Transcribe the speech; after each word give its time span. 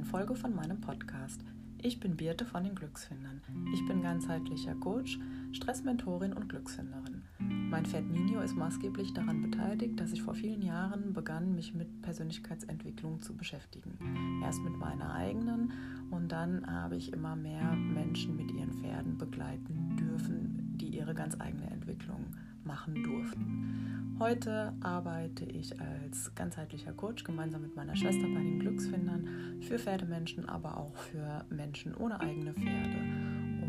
neuen 0.00 0.04
Folge 0.04 0.34
von 0.34 0.54
meinem 0.54 0.80
Podcast. 0.80 1.42
Ich 1.82 2.00
bin 2.00 2.16
Birte 2.16 2.46
von 2.46 2.64
den 2.64 2.74
Glücksfindern. 2.74 3.42
Ich 3.74 3.86
bin 3.86 4.00
ganzheitlicher 4.00 4.74
Coach, 4.76 5.18
Stressmentorin 5.52 6.32
und 6.32 6.48
Glücksfinderin. 6.48 7.22
Mein 7.38 7.84
Pferd 7.84 8.06
Nino 8.06 8.40
ist 8.40 8.56
maßgeblich 8.56 9.12
daran 9.12 9.42
beteiligt, 9.42 10.00
dass 10.00 10.12
ich 10.12 10.22
vor 10.22 10.34
vielen 10.34 10.62
Jahren 10.62 11.12
begann, 11.12 11.54
mich 11.54 11.74
mit 11.74 12.00
Persönlichkeitsentwicklung 12.00 13.20
zu 13.20 13.36
beschäftigen. 13.36 14.40
Erst 14.42 14.62
mit 14.62 14.74
meiner 14.78 15.12
eigenen 15.12 15.72
und 16.10 16.32
dann 16.32 16.66
habe 16.66 16.96
ich 16.96 17.12
immer 17.12 17.36
mehr 17.36 17.74
Menschen 17.74 18.36
mit 18.36 18.50
ihren 18.52 18.72
Pferden 18.72 19.18
begleiten 19.18 19.96
dürfen, 19.98 20.78
die 20.78 20.96
ihre 20.96 21.12
ganz 21.14 21.38
eigene 21.38 21.70
Entwicklung 21.70 22.24
machen 22.70 23.02
durften. 23.02 24.16
Heute 24.20 24.72
arbeite 24.80 25.44
ich 25.44 25.80
als 25.80 26.32
ganzheitlicher 26.36 26.92
Coach 26.92 27.24
gemeinsam 27.24 27.62
mit 27.62 27.74
meiner 27.74 27.96
Schwester 27.96 28.28
bei 28.28 28.40
den 28.40 28.60
Glücksfindern 28.60 29.60
für 29.60 29.76
Pferdemenschen, 29.76 30.48
aber 30.48 30.76
auch 30.76 30.94
für 30.94 31.44
Menschen 31.50 31.96
ohne 31.96 32.20
eigene 32.20 32.52
Pferde. 32.52 32.98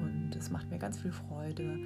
Und 0.04 0.36
es 0.38 0.52
macht 0.52 0.70
mir 0.70 0.78
ganz 0.78 1.00
viel 1.00 1.12
Freude, 1.12 1.80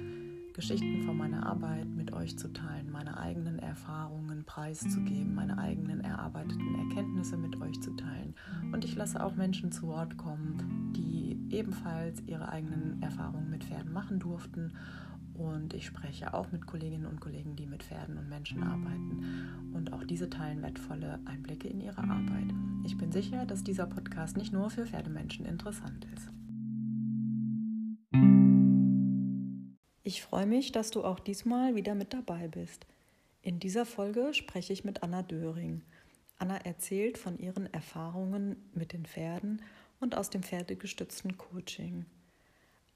Geschichten 0.52 1.02
von 1.04 1.16
meiner 1.16 1.46
Arbeit 1.46 1.86
mit 1.88 2.12
euch 2.12 2.38
zu 2.38 2.52
teilen, 2.52 2.90
meine 2.90 3.16
eigenen 3.18 3.58
Erfahrungen 3.58 4.44
preiszugeben, 4.44 5.34
meine 5.34 5.58
eigenen 5.58 6.00
erarbeiteten 6.00 6.88
Erkenntnisse 6.88 7.36
mit 7.38 7.60
euch 7.62 7.80
zu 7.80 7.92
teilen. 7.92 8.34
Und 8.72 8.84
ich 8.84 8.94
lasse 8.94 9.22
auch 9.24 9.36
Menschen 9.36 9.72
zu 9.72 9.86
Wort 9.86 10.18
kommen, 10.18 10.92
die 10.94 11.38
ebenfalls 11.50 12.22
ihre 12.26 12.48
eigenen 12.48 13.00
Erfahrungen 13.00 13.50
mit 13.50 13.64
Pferden 13.64 13.92
machen 13.92 14.18
durften 14.18 14.72
und 15.38 15.74
ich 15.74 15.86
spreche 15.86 16.34
auch 16.34 16.50
mit 16.52 16.66
Kolleginnen 16.66 17.06
und 17.06 17.20
Kollegen, 17.20 17.56
die 17.56 17.66
mit 17.66 17.82
Pferden 17.82 18.18
und 18.18 18.28
Menschen 18.28 18.62
arbeiten. 18.62 19.70
Und 19.74 19.92
auch 19.92 20.04
diese 20.04 20.30
teilen 20.30 20.62
wertvolle 20.62 21.20
Einblicke 21.26 21.68
in 21.68 21.80
ihre 21.80 22.02
Arbeit. 22.02 22.52
Ich 22.84 22.96
bin 22.96 23.12
sicher, 23.12 23.44
dass 23.46 23.62
dieser 23.62 23.86
Podcast 23.86 24.36
nicht 24.36 24.52
nur 24.52 24.70
für 24.70 24.86
Pferdemenschen 24.86 25.44
interessant 25.44 26.06
ist. 26.14 26.30
Ich 30.02 30.22
freue 30.22 30.46
mich, 30.46 30.72
dass 30.72 30.90
du 30.90 31.04
auch 31.04 31.18
diesmal 31.18 31.74
wieder 31.74 31.94
mit 31.94 32.14
dabei 32.14 32.48
bist. 32.48 32.86
In 33.42 33.58
dieser 33.58 33.84
Folge 33.84 34.32
spreche 34.34 34.72
ich 34.72 34.84
mit 34.84 35.02
Anna 35.02 35.22
Döring. 35.22 35.82
Anna 36.38 36.56
erzählt 36.58 37.18
von 37.18 37.38
ihren 37.38 37.72
Erfahrungen 37.72 38.56
mit 38.72 38.92
den 38.92 39.04
Pferden 39.04 39.62
und 40.00 40.16
aus 40.16 40.30
dem 40.30 40.42
pferdegestützten 40.42 41.36
Coaching. 41.36 42.06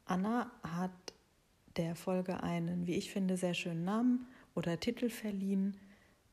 Anna 0.04 0.50
hat 0.62 1.12
der 1.80 1.96
Folge 1.96 2.42
einen, 2.42 2.86
wie 2.86 2.94
ich 2.94 3.10
finde, 3.10 3.38
sehr 3.38 3.54
schönen 3.54 3.84
Namen 3.84 4.26
oder 4.54 4.78
Titel 4.78 5.08
verliehen, 5.08 5.78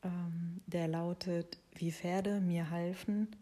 ähm, 0.02 0.60
der 0.66 0.88
lautet, 0.88 1.58
wie 1.74 1.90
Pferde 1.90 2.42
mir 2.42 2.68
halfen, 2.68 3.34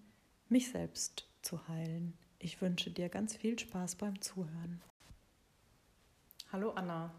mich 0.48 0.70
selbst 0.70 1.28
zu 1.42 1.66
heilen. 1.66 2.16
Ich 2.38 2.62
wünsche 2.62 2.92
dir 2.92 3.08
ganz 3.08 3.34
viel 3.34 3.58
Spaß 3.58 3.96
beim 3.96 4.20
Zuhören. 4.22 4.80
Hallo 6.52 6.70
Anna. 6.70 7.12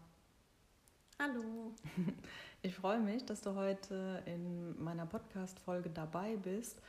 Hallo. 1.18 1.74
Ich 2.60 2.74
freue 2.74 2.98
mich, 2.98 3.24
dass 3.24 3.40
du 3.40 3.54
heute 3.54 4.20
in 4.26 4.82
meiner 4.82 5.06
Podcast-Folge 5.06 5.90
dabei 5.90 6.36
bist 6.36 6.82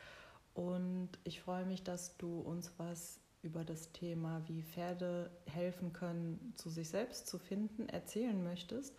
und 0.55 1.09
ich 1.23 1.41
freue 1.41 1.63
mich, 1.63 1.83
dass 1.83 2.17
du 2.17 2.39
uns 2.39 2.71
was 2.77 3.19
über 3.41 3.63
das 3.63 3.91
Thema, 3.91 4.41
wie 4.47 4.63
Pferde 4.63 5.31
helfen 5.45 5.93
können, 5.93 6.53
zu 6.55 6.69
sich 6.69 6.89
selbst 6.89 7.27
zu 7.27 7.39
finden, 7.39 7.87
erzählen 7.87 8.43
möchtest. 8.43 8.95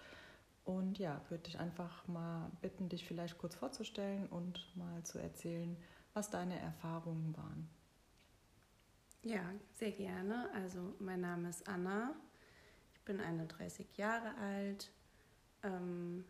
Und 0.65 0.99
ja, 0.99 1.21
würde 1.29 1.45
dich 1.45 1.59
einfach 1.59 2.07
mal 2.07 2.51
bitten, 2.63 2.89
dich 2.89 3.07
vielleicht 3.07 3.39
kurz 3.39 3.57
vorzustellen 3.57 4.27
und 4.27 4.75
mal 4.77 5.03
zu 5.05 5.19
erzählen, 5.19 5.77
was 6.15 6.31
deine 6.31 6.59
Erfahrungen 6.59 7.37
waren. 7.37 7.69
Ja, 9.23 9.43
sehr 9.75 9.93
gerne. 9.93 10.49
Also 10.55 10.95
mein 10.99 11.21
Name 11.21 11.51
ist 11.51 11.69
Anna. 11.69 12.15
Ich 12.95 13.01
bin 13.03 13.21
31 13.21 13.97
Jahre 13.97 14.35
alt, 14.37 14.91
ähm, 15.63 16.25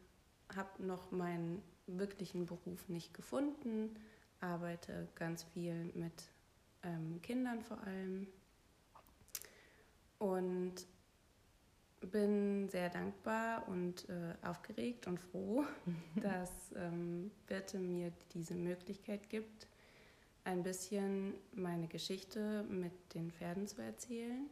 habe 0.54 0.84
noch 0.84 1.10
meinen 1.10 1.62
wirklichen 1.86 2.46
Beruf 2.46 2.88
nicht 2.88 3.14
gefunden, 3.14 3.96
arbeite 4.40 5.08
ganz 5.14 5.44
viel 5.44 5.92
mit 5.94 6.29
ähm, 6.82 7.20
Kindern 7.22 7.62
vor 7.62 7.78
allem. 7.82 8.26
Und 10.18 10.86
bin 12.00 12.68
sehr 12.68 12.88
dankbar 12.88 13.68
und 13.68 14.08
äh, 14.08 14.34
aufgeregt 14.42 15.06
und 15.06 15.18
froh, 15.18 15.64
dass 16.16 16.50
ähm, 16.76 17.30
Birte 17.46 17.78
mir 17.78 18.12
diese 18.32 18.54
Möglichkeit 18.54 19.28
gibt, 19.28 19.66
ein 20.44 20.62
bisschen 20.62 21.34
meine 21.52 21.88
Geschichte 21.88 22.64
mit 22.64 22.92
den 23.14 23.30
Pferden 23.30 23.66
zu 23.66 23.82
erzählen. 23.82 24.48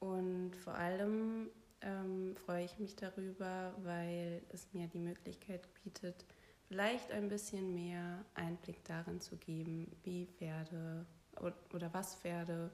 Und 0.00 0.54
vor 0.56 0.74
allem 0.74 1.48
ähm, 1.80 2.36
freue 2.44 2.64
ich 2.64 2.78
mich 2.78 2.94
darüber, 2.94 3.74
weil 3.82 4.42
es 4.50 4.66
mir 4.74 4.86
die 4.88 4.98
Möglichkeit 4.98 5.66
bietet, 5.82 6.26
vielleicht 6.68 7.10
ein 7.10 7.28
bisschen 7.28 7.74
mehr 7.74 8.24
Einblick 8.34 8.84
darin 8.84 9.20
zu 9.20 9.36
geben, 9.36 9.90
wie 10.02 10.26
Pferde 10.26 11.06
oder 11.40 11.92
was 11.92 12.16
Pferde 12.16 12.70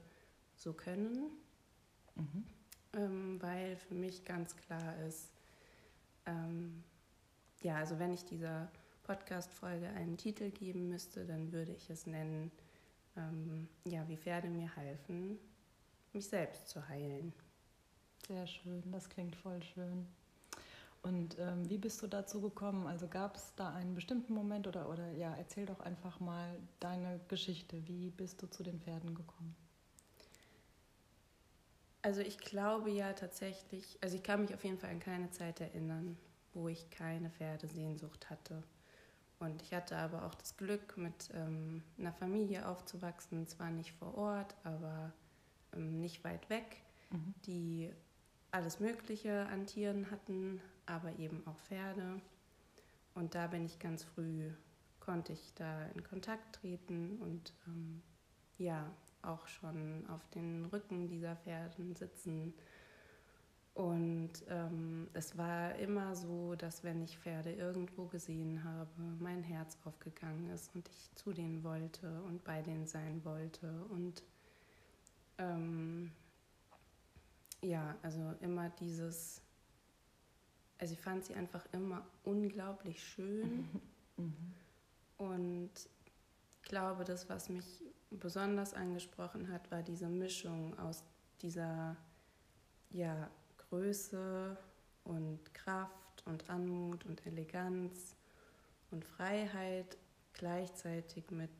so 0.55 0.73
können. 0.73 1.31
Mhm. 2.15 2.45
Ähm, 2.93 3.41
weil 3.41 3.75
für 3.77 3.95
mich 3.95 4.25
ganz 4.25 4.55
klar 4.55 4.97
ist, 5.07 5.29
ähm, 6.25 6.83
ja, 7.61 7.77
also 7.77 7.99
wenn 7.99 8.13
ich 8.13 8.25
dieser 8.25 8.69
Podcast-Folge 9.03 9.87
einen 9.89 10.17
Titel 10.17 10.51
geben 10.51 10.89
müsste, 10.89 11.25
dann 11.25 11.51
würde 11.51 11.71
ich 11.71 11.89
es 11.89 12.05
nennen, 12.05 12.51
ähm, 13.15 13.67
ja, 13.85 14.07
wie 14.07 14.17
Pferde 14.17 14.49
mir 14.49 14.75
halfen, 14.75 15.39
mich 16.13 16.27
selbst 16.27 16.69
zu 16.69 16.87
heilen. 16.87 17.33
Sehr 18.27 18.47
schön, 18.47 18.83
das 18.91 19.09
klingt 19.09 19.35
voll 19.35 19.61
schön. 19.63 20.07
Und 21.03 21.37
ähm, 21.39 21.67
wie 21.67 21.79
bist 21.79 22.01
du 22.03 22.07
dazu 22.07 22.41
gekommen? 22.41 22.85
Also 22.85 23.07
gab 23.07 23.35
es 23.35 23.53
da 23.55 23.73
einen 23.73 23.95
bestimmten 23.95 24.33
Moment 24.33 24.67
oder, 24.67 24.87
oder 24.87 25.11
ja, 25.11 25.33
erzähl 25.35 25.65
doch 25.65 25.79
einfach 25.79 26.19
mal 26.19 26.59
deine 26.79 27.19
Geschichte. 27.27 27.87
Wie 27.87 28.11
bist 28.11 28.41
du 28.41 28.47
zu 28.47 28.61
den 28.61 28.79
Pferden 28.79 29.15
gekommen? 29.15 29.55
Also 32.03 32.21
ich 32.21 32.37
glaube 32.37 32.91
ja 32.91 33.13
tatsächlich, 33.13 33.97
also 34.01 34.15
ich 34.15 34.23
kann 34.23 34.41
mich 34.41 34.53
auf 34.53 34.63
jeden 34.63 34.77
Fall 34.77 34.91
an 34.91 34.99
keine 34.99 35.29
Zeit 35.31 35.59
erinnern, 35.59 36.17
wo 36.53 36.67
ich 36.67 36.89
keine 36.89 37.29
Pferdesehnsucht 37.29 38.29
hatte. 38.29 38.63
Und 39.39 39.61
ich 39.63 39.73
hatte 39.73 39.97
aber 39.97 40.25
auch 40.25 40.35
das 40.35 40.55
Glück, 40.55 40.97
mit 40.97 41.31
ähm, 41.33 41.83
einer 41.97 42.13
Familie 42.13 42.67
aufzuwachsen, 42.67 43.47
zwar 43.47 43.71
nicht 43.71 43.91
vor 43.93 44.15
Ort, 44.15 44.55
aber 44.63 45.11
ähm, 45.73 45.99
nicht 45.99 46.23
weit 46.23 46.47
weg, 46.49 46.77
mhm. 47.09 47.33
die 47.45 47.91
alles 48.51 48.79
Mögliche 48.79 49.45
an 49.47 49.65
Tieren 49.65 50.11
hatten, 50.11 50.61
aber 50.85 51.17
eben 51.17 51.45
auch 51.47 51.57
Pferde. 51.57 52.21
Und 53.13 53.35
da 53.35 53.47
bin 53.47 53.65
ich 53.65 53.79
ganz 53.79 54.03
früh, 54.03 54.49
konnte 54.99 55.33
ich 55.33 55.53
da 55.55 55.87
in 55.95 56.03
Kontakt 56.03 56.55
treten 56.55 57.17
und 57.21 57.53
ähm, 57.67 58.01
ja, 58.57 58.91
auch 59.21 59.47
schon 59.47 60.05
auf 60.09 60.27
den 60.29 60.65
Rücken 60.65 61.07
dieser 61.07 61.35
Pferden 61.35 61.95
sitzen. 61.95 62.53
Und 63.73 64.31
ähm, 64.49 65.07
es 65.13 65.37
war 65.37 65.75
immer 65.75 66.15
so, 66.15 66.55
dass 66.55 66.83
wenn 66.83 67.01
ich 67.01 67.17
Pferde 67.17 67.53
irgendwo 67.53 68.05
gesehen 68.05 68.63
habe, 68.63 69.01
mein 69.19 69.43
Herz 69.43 69.77
aufgegangen 69.85 70.49
ist 70.49 70.75
und 70.75 70.89
ich 70.89 71.15
zu 71.15 71.31
denen 71.31 71.63
wollte 71.63 72.21
und 72.23 72.43
bei 72.43 72.61
denen 72.61 72.85
sein 72.85 73.23
wollte. 73.23 73.85
Und 73.89 74.23
ähm, 75.37 76.11
ja, 77.61 77.95
also 78.01 78.33
immer 78.41 78.69
dieses 78.69 79.41
also 80.81 80.95
ich 80.95 80.99
fand 80.99 81.23
sie 81.23 81.35
einfach 81.35 81.63
immer 81.73 82.03
unglaublich 82.23 83.03
schön. 83.03 83.69
Mhm. 84.17 84.53
Und 85.17 85.71
ich 86.49 86.61
glaube, 86.63 87.03
das, 87.03 87.29
was 87.29 87.49
mich 87.49 87.83
besonders 88.09 88.73
angesprochen 88.73 89.51
hat, 89.51 89.69
war 89.69 89.83
diese 89.83 90.09
Mischung 90.09 90.77
aus 90.79 91.03
dieser 91.41 91.95
ja, 92.89 93.29
Größe 93.57 94.57
und 95.03 95.53
Kraft 95.53 96.23
und 96.25 96.49
Anmut 96.49 97.05
und 97.05 97.25
Eleganz 97.27 98.15
und 98.89 99.05
Freiheit 99.05 99.97
gleichzeitig 100.33 101.29
mit 101.29 101.51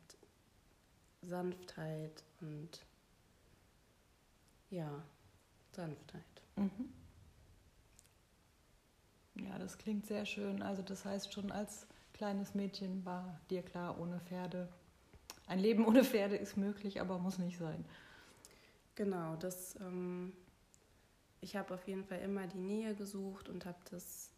Sanftheit 1.22 2.24
und 2.40 2.84
ja, 4.70 5.04
Sanftheit. 5.72 6.22
Mhm. 6.56 6.92
Ja, 9.34 9.58
das 9.58 9.78
klingt 9.78 10.06
sehr 10.06 10.26
schön. 10.26 10.62
Also 10.62 10.82
das 10.82 11.04
heißt, 11.04 11.32
schon 11.32 11.50
als 11.50 11.86
kleines 12.12 12.54
Mädchen 12.54 13.04
war 13.04 13.40
dir 13.50 13.62
klar, 13.62 13.98
ohne 13.98 14.20
Pferde, 14.20 14.68
ein 15.46 15.58
Leben 15.58 15.86
ohne 15.86 16.04
Pferde 16.04 16.36
ist 16.36 16.56
möglich, 16.56 17.00
aber 17.00 17.18
muss 17.18 17.38
nicht 17.38 17.58
sein. 17.58 17.84
Genau, 18.94 19.36
das, 19.36 19.76
ähm, 19.80 20.32
ich 21.40 21.56
habe 21.56 21.74
auf 21.74 21.86
jeden 21.88 22.04
Fall 22.04 22.20
immer 22.20 22.46
die 22.46 22.58
Nähe 22.58 22.94
gesucht 22.94 23.48
und 23.48 23.64
habe 23.64 23.78
das, 23.90 24.30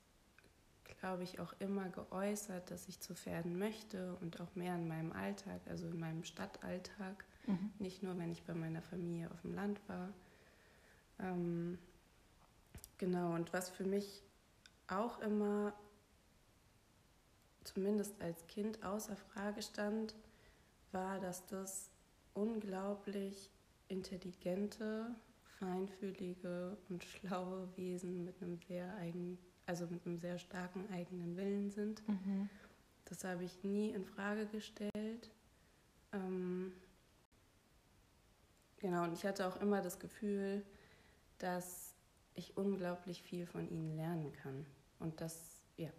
glaube 1.01 1.25
ich, 1.25 1.41
auch 1.41 1.53
immer 1.59 1.89
geäußert, 1.89 2.71
dass 2.71 2.89
ich 2.89 3.01
zu 3.01 3.15
Pferden 3.15 3.59
möchte 3.59 4.15
und 4.21 4.41
auch 4.41 4.55
mehr 4.55 4.77
in 4.77 4.87
meinem 4.87 5.13
Alltag, 5.13 5.61
also 5.69 5.89
in 5.89 5.99
meinem 5.99 6.23
Stadtalltag, 6.23 7.25
mhm. 7.47 7.73
nicht 7.81 8.03
nur, 8.03 8.17
wenn 8.17 8.31
ich 8.31 8.45
bei 8.45 8.55
meiner 8.55 8.81
Familie 8.83 9.31
auf 9.31 9.41
dem 9.43 9.55
Land 9.55 9.81
war. 9.89 10.09
Ähm, 11.19 11.79
genau, 12.99 13.35
und 13.35 13.53
was 13.53 13.71
für 13.71 13.85
mich 13.85 14.23
auch 14.89 15.21
immer, 15.21 15.73
zumindest 17.65 18.21
als 18.21 18.47
Kind, 18.47 18.83
außer 18.85 19.17
Frage 19.17 19.63
stand, 19.63 20.15
war, 20.93 21.19
dass 21.21 21.47
das 21.47 21.91
unglaublich 22.35 23.51
intelligente, 23.89 25.15
feinfühlige 25.59 26.77
und 26.89 27.05
schlaue 27.05 27.69
Wesen 27.77 28.25
mit 28.25 28.41
einem 28.43 28.59
sehr 28.69 28.95
eigenen, 28.97 29.39
also 29.67 29.87
mit 29.87 30.07
einem 30.07 30.19
sehr 30.19 30.39
starken 30.39 30.89
eigenen 30.93 31.37
Willen 31.37 31.71
sind. 31.71 32.07
Mhm. 32.09 32.49
Das 33.07 33.25
habe 33.25 33.45
ich 33.45 33.63
nie 33.63 33.91
in 33.91 34.05
Frage 34.05 34.47
gestellt. 34.47 35.31
Ähm, 36.13 36.73
genau, 38.79 39.05
und 39.05 39.13
ich 39.13 39.25
hatte 39.25 39.47
auch 39.47 39.61
immer 39.61 39.81
das 39.83 39.99
Gefühl, 39.99 40.65
dass 41.39 41.95
ich 42.35 42.57
unglaublich 42.57 43.23
viel 43.23 43.47
von 43.47 43.69
ihnen 43.69 43.97
lernen 43.97 44.33
kann. 44.33 44.67
Und 44.99 45.21
das, 45.21 45.63
ja. 45.77 45.91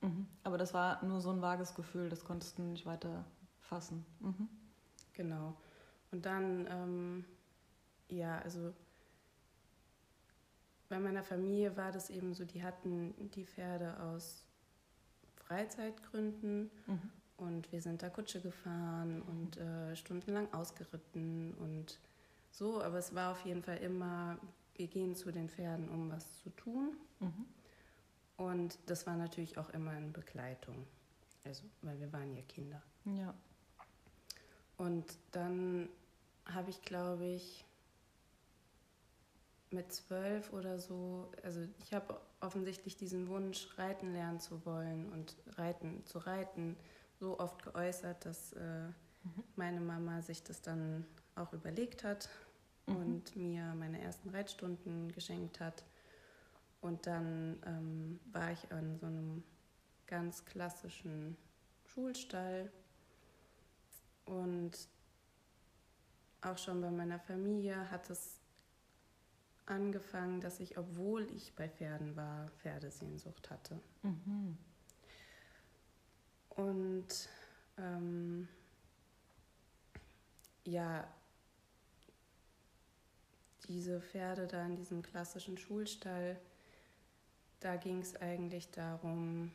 Mhm. 0.00 0.26
Aber 0.42 0.58
das 0.58 0.74
war 0.74 1.04
nur 1.04 1.20
so 1.20 1.30
ein 1.30 1.42
vages 1.42 1.74
Gefühl, 1.74 2.08
das 2.08 2.24
konntest 2.24 2.58
du 2.58 2.62
nicht 2.62 2.86
weiter 2.86 3.24
fassen. 3.60 4.04
Mhm. 4.20 4.48
Genau. 5.14 5.56
Und 6.10 6.26
dann, 6.26 6.66
ähm, 6.68 7.24
ja, 8.08 8.38
also 8.38 8.72
bei 10.88 10.98
meiner 10.98 11.22
Familie 11.22 11.76
war 11.76 11.90
das 11.90 12.10
eben 12.10 12.34
so, 12.34 12.44
die 12.44 12.62
hatten 12.62 13.14
die 13.34 13.44
Pferde 13.44 13.98
aus 14.00 14.44
Freizeitgründen 15.36 16.70
mhm. 16.86 17.10
und 17.36 17.72
wir 17.72 17.80
sind 17.80 18.02
da 18.02 18.10
Kutsche 18.10 18.40
gefahren 18.40 19.22
und 19.22 19.56
äh, 19.56 19.96
stundenlang 19.96 20.52
ausgeritten 20.52 21.54
und 21.54 21.98
so, 22.54 22.80
aber 22.80 22.98
es 22.98 23.12
war 23.14 23.32
auf 23.32 23.44
jeden 23.44 23.62
Fall 23.64 23.78
immer, 23.78 24.38
wir 24.76 24.86
gehen 24.86 25.16
zu 25.16 25.32
den 25.32 25.48
Pferden, 25.48 25.88
um 25.88 26.10
was 26.10 26.40
zu 26.40 26.50
tun. 26.50 26.96
Mhm. 27.18 27.46
Und 28.36 28.78
das 28.86 29.06
war 29.08 29.16
natürlich 29.16 29.58
auch 29.58 29.70
immer 29.70 29.96
in 29.96 30.12
Begleitung. 30.12 30.86
Also, 31.44 31.64
weil 31.82 31.98
wir 31.98 32.12
waren 32.12 32.32
ja 32.32 32.42
Kinder. 32.42 32.80
Ja. 33.04 33.34
Und 34.76 35.04
dann 35.32 35.88
habe 36.46 36.70
ich, 36.70 36.82
glaube 36.82 37.26
ich, 37.26 37.64
mit 39.70 39.92
zwölf 39.92 40.52
oder 40.52 40.78
so, 40.78 41.32
also 41.42 41.60
ich 41.78 41.92
habe 41.92 42.20
offensichtlich 42.40 42.96
diesen 42.96 43.28
Wunsch, 43.28 43.68
reiten 43.76 44.12
lernen 44.12 44.38
zu 44.38 44.64
wollen 44.64 45.10
und 45.10 45.34
reiten 45.58 46.06
zu 46.06 46.18
reiten, 46.18 46.76
so 47.18 47.40
oft 47.40 47.64
geäußert, 47.64 48.24
dass 48.24 48.52
äh, 48.52 48.86
mhm. 48.86 49.44
meine 49.56 49.80
Mama 49.80 50.22
sich 50.22 50.44
das 50.44 50.62
dann 50.62 51.04
auch 51.34 51.52
überlegt 51.52 52.04
hat 52.04 52.28
mhm. 52.86 52.96
und 52.96 53.36
mir 53.36 53.74
meine 53.78 54.00
ersten 54.00 54.30
Reitstunden 54.30 55.12
geschenkt 55.12 55.60
hat. 55.60 55.84
Und 56.80 57.06
dann 57.06 57.58
ähm, 57.66 58.20
war 58.32 58.52
ich 58.52 58.70
an 58.70 58.98
so 58.98 59.06
einem 59.06 59.42
ganz 60.06 60.44
klassischen 60.44 61.36
Schulstall 61.86 62.70
und 64.26 64.72
auch 66.42 66.58
schon 66.58 66.80
bei 66.80 66.90
meiner 66.90 67.18
Familie 67.18 67.90
hat 67.90 68.10
es 68.10 68.38
angefangen, 69.66 70.40
dass 70.40 70.60
ich, 70.60 70.76
obwohl 70.76 71.22
ich 71.34 71.54
bei 71.54 71.68
Pferden 71.68 72.16
war, 72.16 72.50
Pferdesehnsucht 72.58 73.50
hatte. 73.50 73.80
Mhm. 74.02 74.58
Und 76.50 77.28
ähm, 77.78 78.48
ja, 80.64 81.06
diese 83.68 84.00
Pferde 84.00 84.46
da 84.46 84.64
in 84.64 84.76
diesem 84.76 85.02
klassischen 85.02 85.58
Schulstall, 85.58 86.38
da 87.60 87.76
ging 87.76 88.00
es 88.00 88.16
eigentlich 88.16 88.70
darum, 88.70 89.50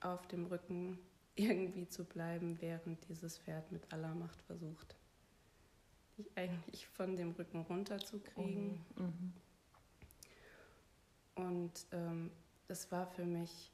auf 0.00 0.26
dem 0.28 0.46
Rücken 0.46 0.98
irgendwie 1.34 1.88
zu 1.88 2.04
bleiben, 2.04 2.60
während 2.60 3.08
dieses 3.08 3.38
Pferd 3.38 3.70
mit 3.72 3.92
aller 3.92 4.14
Macht 4.14 4.40
versucht, 4.42 4.96
dich 6.18 6.30
eigentlich 6.36 6.86
von 6.86 7.16
dem 7.16 7.32
Rücken 7.32 7.62
runterzukriegen. 7.62 8.84
Oh, 8.96 9.02
mhm. 9.02 9.32
Und 11.36 11.86
ähm, 11.92 12.30
das 12.68 12.92
war 12.92 13.06
für 13.06 13.24
mich, 13.24 13.72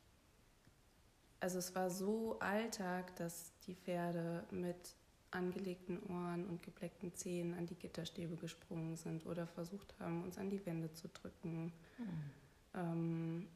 also 1.40 1.58
es 1.58 1.74
war 1.74 1.90
so 1.90 2.38
Alltag, 2.38 3.16
dass 3.16 3.52
die 3.66 3.74
Pferde 3.74 4.44
mit 4.50 4.94
angelegten 5.30 6.02
Ohren 6.04 6.46
und 6.46 6.62
gebleckten 6.62 7.14
Zähnen 7.14 7.54
an 7.54 7.66
die 7.66 7.74
Gitterstäbe 7.74 8.36
gesprungen 8.36 8.96
sind 8.96 9.26
oder 9.26 9.46
versucht 9.46 9.94
haben, 9.98 10.22
uns 10.22 10.38
an 10.38 10.50
die 10.50 10.64
Wände 10.64 10.92
zu 10.92 11.08
drücken. 11.08 11.72
Mhm. 11.98 12.30
Ähm, 12.74 13.46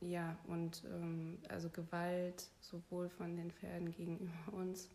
ja, 0.00 0.36
und 0.48 0.82
ähm, 0.92 1.38
also 1.48 1.68
Gewalt 1.70 2.48
sowohl 2.60 3.08
von 3.08 3.36
den 3.36 3.50
Pferden 3.50 3.92
gegenüber 3.92 4.32
uns 4.52 4.88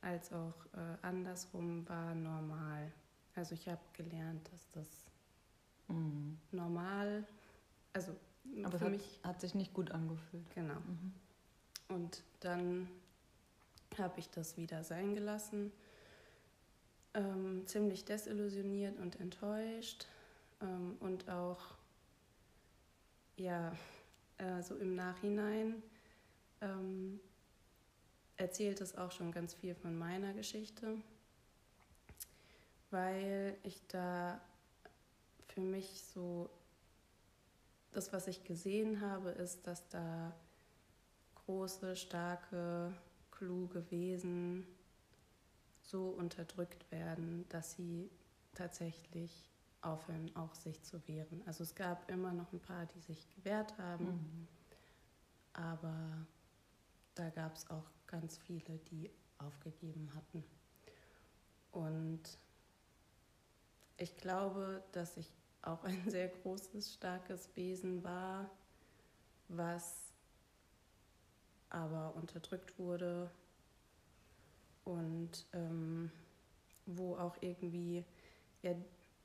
als 0.00 0.32
auch 0.32 0.54
äh, 0.72 0.96
andersrum 1.02 1.86
war 1.88 2.14
normal. 2.14 2.90
Also 3.34 3.54
ich 3.54 3.68
habe 3.68 3.80
gelernt, 3.92 4.48
dass 4.52 4.70
das 4.70 4.88
mhm. 5.88 6.38
normal, 6.52 7.24
also 7.92 8.16
aber 8.64 8.78
für 8.78 8.86
es 8.86 8.90
mich 8.90 9.20
hat, 9.22 9.34
hat 9.34 9.40
sich 9.40 9.54
nicht 9.54 9.74
gut 9.74 9.90
angefühlt. 9.90 10.48
Genau. 10.54 10.74
Mhm. 10.74 11.12
Und 11.88 12.22
dann 12.40 12.88
habe 13.98 14.18
ich 14.18 14.28
das 14.30 14.56
wieder 14.56 14.84
sein 14.84 15.14
gelassen, 15.14 15.72
ähm, 17.14 17.66
ziemlich 17.66 18.04
desillusioniert 18.04 18.98
und 18.98 19.18
enttäuscht. 19.20 20.06
Ähm, 20.60 20.96
und 21.00 21.28
auch 21.28 21.60
ja 23.36 23.72
äh, 24.38 24.62
so 24.62 24.76
im 24.76 24.94
Nachhinein 24.94 25.82
ähm, 26.60 27.20
erzählt 28.36 28.80
es 28.80 28.96
auch 28.96 29.12
schon 29.12 29.32
ganz 29.32 29.54
viel 29.54 29.74
von 29.74 29.98
meiner 29.98 30.32
Geschichte, 30.32 30.96
weil 32.90 33.56
ich 33.62 33.80
da 33.88 34.40
für 35.48 35.60
mich 35.60 36.02
so, 36.14 36.48
das, 37.92 38.12
was 38.12 38.28
ich 38.28 38.44
gesehen 38.44 39.00
habe, 39.00 39.30
ist, 39.30 39.66
dass 39.66 39.88
da 39.88 40.32
große, 41.46 41.96
starke, 41.96 42.92
kluge 43.40 43.90
Wesen 43.90 44.66
so 45.80 46.08
unterdrückt 46.10 46.90
werden, 46.92 47.46
dass 47.48 47.72
sie 47.72 48.10
tatsächlich 48.54 49.50
aufhören, 49.80 50.30
auch 50.36 50.54
sich 50.54 50.82
zu 50.82 51.00
wehren. 51.08 51.42
Also 51.46 51.64
es 51.64 51.74
gab 51.74 52.10
immer 52.10 52.32
noch 52.32 52.52
ein 52.52 52.60
paar, 52.60 52.84
die 52.84 53.00
sich 53.00 53.26
gewehrt 53.34 53.76
haben, 53.78 54.04
mhm. 54.04 54.48
aber 55.54 56.26
da 57.14 57.30
gab 57.30 57.56
es 57.56 57.68
auch 57.70 57.90
ganz 58.06 58.36
viele, 58.36 58.78
die 58.90 59.10
aufgegeben 59.38 60.12
hatten. 60.14 60.44
Und 61.72 62.22
ich 63.96 64.14
glaube, 64.18 64.82
dass 64.92 65.16
ich 65.16 65.30
auch 65.62 65.82
ein 65.84 65.98
sehr 66.10 66.28
großes, 66.28 66.92
starkes 66.92 67.48
Wesen 67.56 68.04
war, 68.04 68.50
was 69.48 70.09
aber 71.70 72.14
unterdrückt 72.16 72.78
wurde 72.78 73.30
und 74.84 75.46
ähm, 75.52 76.10
wo 76.86 77.16
auch 77.16 77.36
irgendwie 77.40 78.04
ja, 78.62 78.74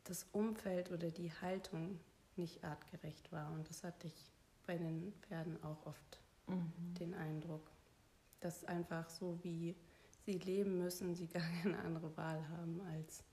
das 0.04 0.26
Umfeld 0.32 0.92
oder 0.92 1.10
die 1.10 1.32
Haltung 1.42 2.00
nicht 2.36 2.64
artgerecht 2.64 3.32
war. 3.32 3.52
Und 3.52 3.70
das 3.70 3.84
hatte 3.84 4.08
ich 4.08 4.32
bei 4.66 4.78
den 4.78 5.14
Pferden 5.22 5.62
auch 5.64 5.86
oft 5.86 6.20
mhm. 6.48 6.72
den 7.00 7.14
Eindruck, 7.14 7.70
dass 8.40 8.66
einfach 8.66 9.10
so 9.10 9.40
wie 9.44 9.76
sie 10.26 10.38
leben 10.40 10.78
müssen, 10.78 11.16
sie 11.16 11.28
gar 11.34 11.44
keine 11.62 11.80
andere 11.80 12.16
Wahl 12.18 12.48
haben, 12.50 12.82
als 12.82 13.24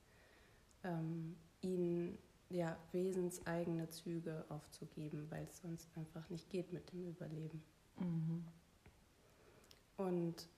ähm, 0.84 1.36
ihnen 1.60 2.18
ja, 2.50 2.76
wesenseigene 2.92 3.88
Züge 3.88 4.44
aufzugeben, 4.48 5.26
weil 5.30 5.44
es 5.44 5.60
sonst 5.60 5.88
einfach 5.96 6.28
nicht 6.28 6.50
geht 6.50 6.72
mit 6.72 6.92
dem 6.92 7.08
Überleben. 7.08 7.62
Mhm. 7.98 8.44
Und 10.02 10.48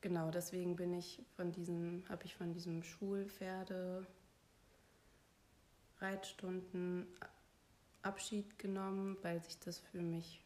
genau 0.00 0.30
deswegen 0.30 0.76
bin 0.76 0.94
ich 0.94 1.22
von 1.36 1.52
diesem, 1.52 2.04
habe 2.08 2.24
ich 2.24 2.34
von 2.34 2.52
diesem 2.52 2.82
Schulpferde 2.82 4.06
Reitstunden 5.98 7.06
Abschied 8.02 8.58
genommen, 8.58 9.16
weil 9.22 9.42
sich 9.42 9.58
das 9.60 9.78
für 9.78 10.02
mich 10.02 10.44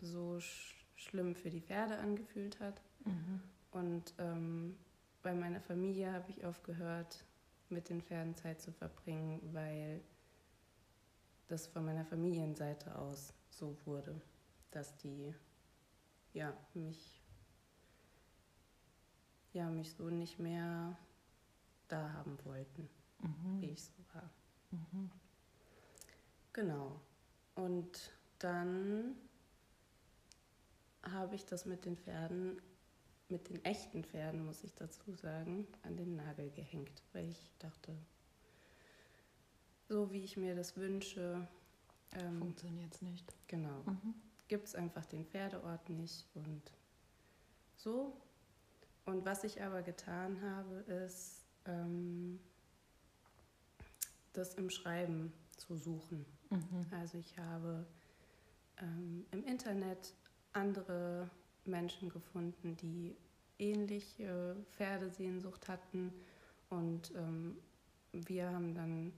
so 0.00 0.40
sch 0.40 0.78
schlimm 0.96 1.34
für 1.34 1.50
die 1.50 1.60
Pferde 1.60 1.98
angefühlt 1.98 2.60
hat. 2.60 2.80
Mhm. 3.04 3.40
Und 3.72 4.14
ähm, 4.18 4.76
bei 5.22 5.34
meiner 5.34 5.60
Familie 5.60 6.12
habe 6.12 6.30
ich 6.30 6.44
aufgehört, 6.44 7.24
mit 7.70 7.88
den 7.88 8.02
Pferden 8.02 8.36
Zeit 8.36 8.60
zu 8.60 8.70
verbringen, 8.70 9.40
weil 9.52 10.00
das 11.48 11.66
von 11.66 11.84
meiner 11.84 12.04
Familienseite 12.04 12.96
aus 12.96 13.34
so 13.50 13.76
wurde, 13.84 14.20
dass 14.70 14.96
die 14.98 15.34
ja 16.32 16.52
mich 16.74 17.22
ja 19.52 19.68
mich 19.68 19.92
so 19.92 20.08
nicht 20.08 20.38
mehr 20.38 20.96
da 21.88 22.12
haben 22.14 22.38
wollten, 22.44 22.88
mhm. 23.18 23.60
wie 23.60 23.70
ich 23.70 23.82
so 23.82 23.92
war. 24.14 24.30
Mhm. 24.70 25.10
Genau. 26.52 27.00
Und 27.54 28.12
dann 28.38 29.14
habe 31.02 31.34
ich 31.34 31.44
das 31.44 31.66
mit 31.66 31.84
den 31.84 31.96
Pferden, 31.96 32.60
mit 33.28 33.48
den 33.48 33.64
echten 33.64 34.04
Pferden, 34.04 34.44
muss 34.44 34.64
ich 34.64 34.74
dazu 34.74 35.14
sagen, 35.14 35.66
an 35.82 35.96
den 35.96 36.16
Nagel 36.16 36.50
gehängt, 36.50 37.02
weil 37.12 37.28
ich 37.28 37.52
dachte, 37.58 37.94
so 39.88 40.10
wie 40.12 40.22
ich 40.22 40.36
mir 40.36 40.54
das 40.54 40.76
wünsche, 40.76 41.46
ähm, 42.12 42.38
funktioniert 42.38 42.94
es 42.94 43.02
nicht. 43.02 43.34
Genau. 43.48 43.82
Mhm. 43.84 44.14
Gibt 44.52 44.68
es 44.68 44.74
einfach 44.74 45.06
den 45.06 45.24
Pferdeort 45.24 45.88
nicht 45.88 46.26
und 46.34 46.60
so. 47.74 48.12
Und 49.06 49.24
was 49.24 49.44
ich 49.44 49.62
aber 49.62 49.80
getan 49.80 50.42
habe, 50.42 50.74
ist, 50.92 51.46
ähm, 51.64 52.38
das 54.34 54.52
im 54.56 54.68
Schreiben 54.68 55.32
zu 55.56 55.78
suchen. 55.78 56.26
Mhm. 56.50 56.86
Also 56.90 57.16
ich 57.16 57.38
habe 57.38 57.86
ähm, 58.76 59.24
im 59.30 59.42
Internet 59.44 60.12
andere 60.52 61.30
Menschen 61.64 62.10
gefunden, 62.10 62.76
die 62.76 63.16
ähnliche 63.58 64.54
Pferdesehnsucht 64.72 65.66
hatten 65.66 66.12
und 66.68 67.10
ähm, 67.16 67.56
wir 68.12 68.50
haben 68.50 68.74
dann 68.74 69.14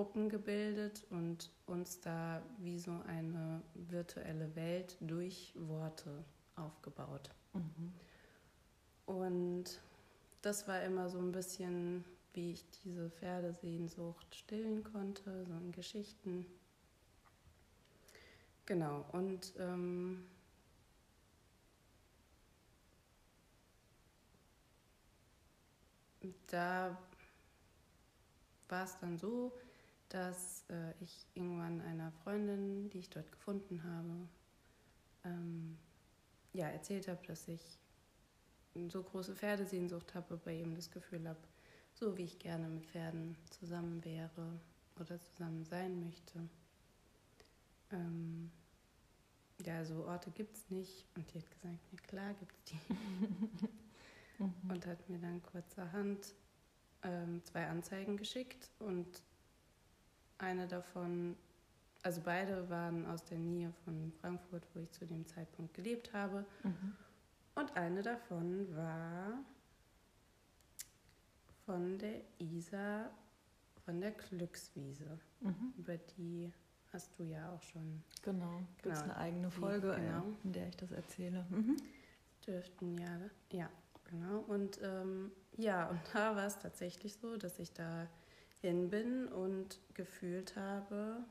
Gruppen 0.00 0.30
gebildet 0.30 1.04
und 1.10 1.50
uns 1.66 2.00
da 2.00 2.40
wie 2.56 2.78
so 2.78 3.02
eine 3.06 3.60
virtuelle 3.74 4.56
Welt 4.56 4.96
durch 5.00 5.52
Worte 5.54 6.24
aufgebaut. 6.56 7.28
Mhm. 7.52 7.92
Und 9.04 9.64
das 10.40 10.66
war 10.66 10.82
immer 10.84 11.10
so 11.10 11.18
ein 11.18 11.32
bisschen, 11.32 12.02
wie 12.32 12.52
ich 12.52 12.64
diese 12.82 13.10
Pferdesehnsucht 13.10 14.34
stillen 14.34 14.82
konnte, 14.84 15.44
so 15.44 15.52
in 15.52 15.70
Geschichten. 15.70 16.46
Genau, 18.64 19.04
und 19.12 19.52
ähm, 19.58 20.24
da 26.46 26.96
war 28.70 28.84
es 28.84 28.98
dann 28.98 29.18
so, 29.18 29.52
dass 30.10 30.64
äh, 30.68 30.92
ich 31.00 31.26
irgendwann 31.34 31.80
einer 31.80 32.12
Freundin, 32.22 32.90
die 32.90 32.98
ich 32.98 33.10
dort 33.10 33.30
gefunden 33.32 33.82
habe, 33.82 34.28
ähm, 35.24 35.78
ja, 36.52 36.68
erzählt 36.68 37.08
habe, 37.08 37.24
dass 37.26 37.48
ich 37.48 37.78
so 38.88 39.02
große 39.02 39.34
Pferdesehnsucht 39.34 40.14
habe, 40.14 40.36
bei 40.36 40.54
ihm 40.54 40.74
das 40.74 40.90
Gefühl 40.90 41.28
habe, 41.28 41.40
so 41.94 42.16
wie 42.16 42.24
ich 42.24 42.38
gerne 42.38 42.68
mit 42.68 42.86
Pferden 42.86 43.36
zusammen 43.50 44.04
wäre 44.04 44.60
oder 44.98 45.20
zusammen 45.22 45.64
sein 45.64 46.00
möchte. 46.00 46.48
Ähm, 47.92 48.50
ja, 49.64 49.84
so 49.84 50.06
Orte 50.06 50.30
gibt 50.30 50.56
es 50.56 50.70
nicht. 50.70 51.06
Und 51.16 51.32
die 51.32 51.38
hat 51.38 51.50
gesagt, 51.50 51.92
ja 51.92 51.98
klar 52.06 52.34
gibt 52.34 52.54
es 52.58 52.64
die. 52.64 53.68
Mhm. 54.40 54.70
Und 54.70 54.86
hat 54.86 55.06
mir 55.10 55.18
dann 55.18 55.42
kurzerhand 55.42 56.34
ähm, 57.02 57.44
zwei 57.44 57.66
Anzeigen 57.66 58.16
geschickt 58.16 58.70
und 58.78 59.22
eine 60.40 60.66
davon, 60.66 61.36
also 62.02 62.20
beide 62.24 62.68
waren 62.70 63.06
aus 63.06 63.24
der 63.24 63.38
Nähe 63.38 63.72
von 63.84 64.12
Frankfurt, 64.20 64.66
wo 64.74 64.80
ich 64.80 64.90
zu 64.90 65.06
dem 65.06 65.26
Zeitpunkt 65.26 65.74
gelebt 65.74 66.12
habe. 66.12 66.44
Mhm. 66.62 66.94
Und 67.54 67.76
eine 67.76 68.02
davon 68.02 68.74
war 68.74 69.38
von 71.64 71.98
der 71.98 72.22
Isa 72.38 73.10
von 73.84 74.00
der 74.00 74.12
Glückswiese. 74.12 75.18
Mhm. 75.40 75.74
Über 75.76 75.96
die 75.96 76.52
hast 76.92 77.18
du 77.18 77.24
ja 77.24 77.50
auch 77.52 77.62
schon. 77.62 78.02
Genau, 78.22 78.60
gibt 78.82 78.94
genau. 78.94 79.00
eine 79.00 79.16
eigene 79.16 79.50
Folge, 79.50 79.94
die, 79.96 80.02
genau. 80.02 80.24
in 80.44 80.52
der 80.52 80.68
ich 80.68 80.76
das 80.76 80.92
erzähle. 80.92 81.46
Mhm. 81.50 81.76
Dürften 82.46 82.98
ja, 82.98 83.18
ja, 83.50 83.70
genau. 84.04 84.40
Und 84.40 84.80
ähm, 84.82 85.32
ja, 85.56 85.88
und 85.88 86.00
da 86.12 86.36
war 86.36 86.46
es 86.46 86.58
tatsächlich 86.58 87.14
so, 87.16 87.36
dass 87.36 87.58
ich 87.58 87.72
da 87.72 88.06
hin 88.60 88.90
bin 88.90 89.28
und 89.28 89.78
gefühlt 89.94 90.56
habe, 90.56 91.24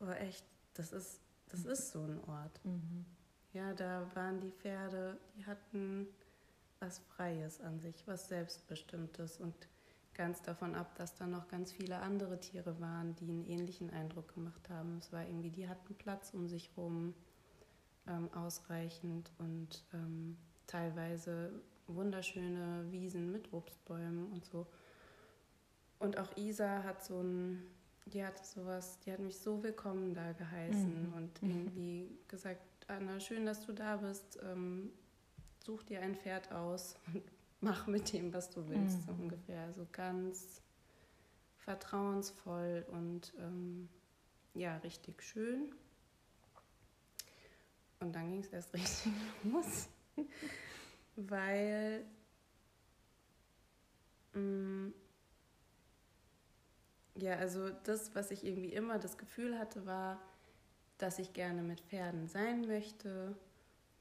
oh 0.00 0.10
echt, 0.10 0.44
das 0.74 0.92
ist, 0.92 1.20
das 1.48 1.64
mhm. 1.64 1.70
ist 1.70 1.90
so 1.90 2.02
ein 2.02 2.20
Ort. 2.28 2.64
Mhm. 2.64 3.04
Ja, 3.52 3.72
da 3.72 4.10
waren 4.14 4.40
die 4.40 4.50
Pferde, 4.50 5.18
die 5.36 5.46
hatten 5.46 6.06
was 6.78 6.98
Freies 6.98 7.60
an 7.60 7.80
sich, 7.80 8.06
was 8.06 8.28
Selbstbestimmtes 8.28 9.38
und 9.38 9.54
ganz 10.12 10.42
davon 10.42 10.74
ab, 10.74 10.94
dass 10.96 11.14
da 11.14 11.26
noch 11.26 11.48
ganz 11.48 11.72
viele 11.72 11.98
andere 11.98 12.40
Tiere 12.40 12.80
waren, 12.80 13.14
die 13.16 13.30
einen 13.30 13.44
ähnlichen 13.44 13.90
Eindruck 13.90 14.34
gemacht 14.34 14.68
haben. 14.68 14.98
Es 14.98 15.12
war 15.12 15.26
irgendwie, 15.26 15.50
die 15.50 15.68
hatten 15.68 15.94
Platz 15.94 16.32
um 16.32 16.48
sich 16.48 16.70
rum, 16.76 17.14
ähm, 18.06 18.32
ausreichend 18.34 19.30
und 19.38 19.84
ähm, 19.92 20.36
teilweise 20.66 21.52
wunderschöne 21.86 22.86
Wiesen 22.90 23.30
mit 23.32 23.52
Obstbäumen 23.52 24.32
und 24.32 24.44
so. 24.44 24.66
Und 25.98 26.18
auch 26.18 26.36
Isa 26.36 26.82
hat 26.82 27.04
so 27.04 27.20
ein, 27.20 27.62
die 28.06 28.24
hatte 28.24 28.44
sowas, 28.44 28.98
die 29.00 29.12
hat 29.12 29.20
mich 29.20 29.38
so 29.38 29.62
willkommen 29.62 30.14
da 30.14 30.32
geheißen 30.32 31.08
mhm. 31.08 31.14
und 31.14 31.42
mhm. 31.42 31.50
irgendwie 31.50 32.18
gesagt, 32.28 32.60
Anna, 32.88 33.18
schön, 33.20 33.46
dass 33.46 33.64
du 33.64 33.72
da 33.72 33.96
bist. 33.96 34.38
Ähm, 34.42 34.92
such 35.64 35.82
dir 35.82 36.00
ein 36.00 36.14
Pferd 36.14 36.52
aus 36.52 36.96
und 37.12 37.22
mach 37.60 37.86
mit 37.86 38.12
dem, 38.12 38.32
was 38.32 38.50
du 38.50 38.68
willst, 38.68 38.98
mhm. 38.98 39.02
so 39.06 39.12
ungefähr. 39.12 39.62
Also 39.62 39.86
ganz 39.90 40.62
vertrauensvoll 41.58 42.86
und 42.92 43.32
ähm, 43.38 43.88
ja, 44.54 44.76
richtig 44.78 45.22
schön. 45.22 45.74
Und 47.98 48.14
dann 48.14 48.30
ging 48.30 48.40
es 48.40 48.48
erst 48.48 48.72
richtig 48.74 49.12
los, 49.42 49.88
weil 51.16 52.04
mh, 54.34 54.40
mm, 54.40 54.94
ja, 57.16 57.34
also 57.36 57.70
das, 57.84 58.14
was 58.14 58.30
ich 58.30 58.44
irgendwie 58.44 58.72
immer 58.72 58.98
das 58.98 59.18
Gefühl 59.18 59.58
hatte, 59.58 59.86
war, 59.86 60.20
dass 60.98 61.18
ich 61.18 61.32
gerne 61.32 61.62
mit 61.62 61.80
Pferden 61.80 62.28
sein 62.28 62.66
möchte 62.66 63.36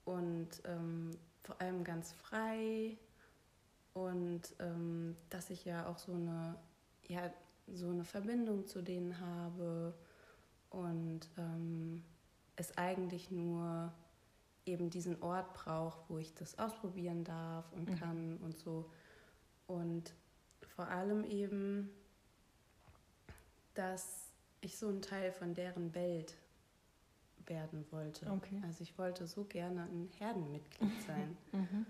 und 0.05 0.49
ähm, 0.65 1.11
vor 1.43 1.59
allem 1.61 1.83
ganz 1.83 2.13
frei 2.13 2.97
und 3.93 4.41
ähm, 4.59 5.15
dass 5.29 5.49
ich 5.49 5.65
ja 5.65 5.87
auch 5.87 5.97
so 5.97 6.13
eine, 6.13 6.55
ja, 7.07 7.31
so 7.73 7.89
eine 7.89 8.05
Verbindung 8.05 8.67
zu 8.67 8.81
denen 8.81 9.19
habe 9.19 9.93
und 10.69 11.21
ähm, 11.37 12.03
es 12.55 12.77
eigentlich 12.77 13.31
nur 13.31 13.91
eben 14.65 14.89
diesen 14.89 15.21
Ort 15.21 15.53
braucht, 15.53 15.99
wo 16.09 16.17
ich 16.17 16.33
das 16.33 16.57
ausprobieren 16.57 17.23
darf 17.23 17.71
und 17.73 17.89
mhm. 17.89 17.95
kann 17.95 18.37
und 18.37 18.57
so. 18.57 18.89
Und 19.67 20.13
vor 20.75 20.87
allem 20.87 21.23
eben, 21.23 21.89
dass 23.75 24.31
ich 24.61 24.77
so 24.77 24.89
ein 24.89 25.01
Teil 25.01 25.31
von 25.31 25.53
deren 25.53 25.93
Welt 25.93 26.35
werden 27.45 27.85
wollte. 27.91 28.29
Okay. 28.31 28.59
Also 28.63 28.81
ich 28.81 28.97
wollte 28.97 29.27
so 29.27 29.43
gerne 29.43 29.83
ein 29.83 30.09
Herdenmitglied 30.17 31.01
sein. 31.07 31.37
mhm. 31.51 31.85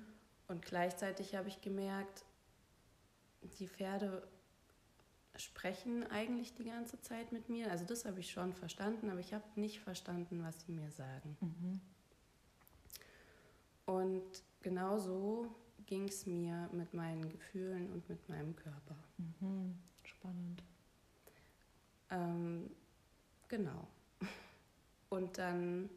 Und 0.48 0.64
gleichzeitig 0.64 1.34
habe 1.36 1.48
ich 1.48 1.62
gemerkt, 1.62 2.24
die 3.58 3.68
Pferde 3.68 4.28
sprechen 5.38 6.04
eigentlich 6.12 6.54
die 6.54 6.66
ganze 6.66 7.00
Zeit 7.02 7.32
mit 7.32 7.50
mir. 7.50 7.72
Also 7.72 7.86
das 7.86 8.06
habe 8.06 8.20
ich 8.20 8.32
schon 8.32 8.54
verstanden, 8.54 9.10
aber 9.10 9.20
ich 9.20 9.34
habe 9.34 9.44
nicht 9.56 9.80
verstanden, 9.80 10.44
was 10.44 10.62
sie 10.62 10.72
mir 10.72 10.92
sagen. 10.92 11.38
Mhm. 11.42 11.82
Und 13.86 14.44
genau 14.62 15.00
so 15.00 15.48
ging 15.86 16.08
es 16.08 16.26
mir 16.26 16.70
mit 16.72 16.94
meinen 16.94 17.30
Gefühlen 17.30 17.92
und 17.92 18.08
mit 18.10 18.28
meinem 18.30 18.56
Körper. 18.56 18.96
Mhm. 19.18 19.78
Spannend. 20.04 20.64
Ähm, 22.10 22.70
genau. 23.48 23.88
Und 25.10 25.38
dann 25.38 25.90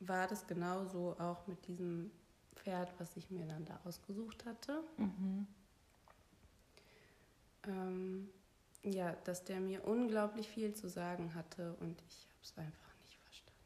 war 0.00 0.26
das 0.26 0.46
genauso 0.46 1.16
auch 1.18 1.46
mit 1.46 1.66
diesem 1.66 2.10
Pferd, 2.56 2.92
was 2.98 3.16
ich 3.16 3.30
mir 3.30 3.46
dann 3.46 3.64
da 3.64 3.78
ausgesucht 3.84 4.44
hatte. 4.46 4.82
Mhm. 4.96 5.46
Ähm, 7.66 8.28
ja, 8.82 9.12
dass 9.24 9.44
der 9.44 9.60
mir 9.60 9.84
unglaublich 9.84 10.48
viel 10.48 10.74
zu 10.74 10.88
sagen 10.88 11.34
hatte 11.34 11.74
und 11.80 12.02
ich 12.08 12.26
habe 12.28 12.42
es 12.42 12.56
einfach 12.56 12.94
nicht 13.02 13.18
verstanden. 13.18 13.60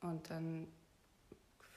Und 0.00 0.30
dann 0.30 0.66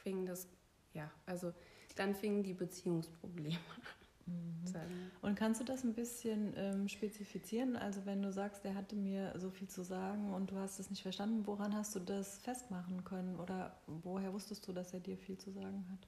fing 0.03 0.25
das, 0.25 0.48
ja, 0.93 1.12
also 1.27 1.53
dann 1.95 2.15
fingen 2.15 2.41
die 2.41 2.53
Beziehungsprobleme 2.53 3.57
an. 3.57 3.99
Mhm. 4.29 4.67
sagen. 4.67 5.12
Und 5.21 5.36
kannst 5.36 5.59
du 5.62 5.65
das 5.65 5.83
ein 5.83 5.93
bisschen 5.93 6.53
ähm, 6.55 6.88
spezifizieren? 6.88 7.75
Also 7.75 8.05
wenn 8.05 8.21
du 8.21 8.31
sagst, 8.31 8.65
er 8.65 8.75
hatte 8.75 8.95
mir 8.95 9.33
so 9.38 9.50
viel 9.50 9.67
zu 9.67 9.83
sagen 9.83 10.33
und 10.33 10.51
du 10.51 10.55
hast 10.57 10.79
es 10.79 10.89
nicht 10.89 11.01
verstanden, 11.01 11.45
woran 11.45 11.75
hast 11.75 11.95
du 11.95 12.00
das 12.00 12.38
festmachen 12.39 13.03
können 13.03 13.36
oder 13.38 13.75
woher 13.88 14.33
wusstest 14.33 14.67
du, 14.67 14.74
dass 14.74 14.93
er 14.93 15.00
dir 15.00 15.17
viel 15.17 15.38
zu 15.38 15.51
sagen 15.51 15.86
hat? 15.91 16.07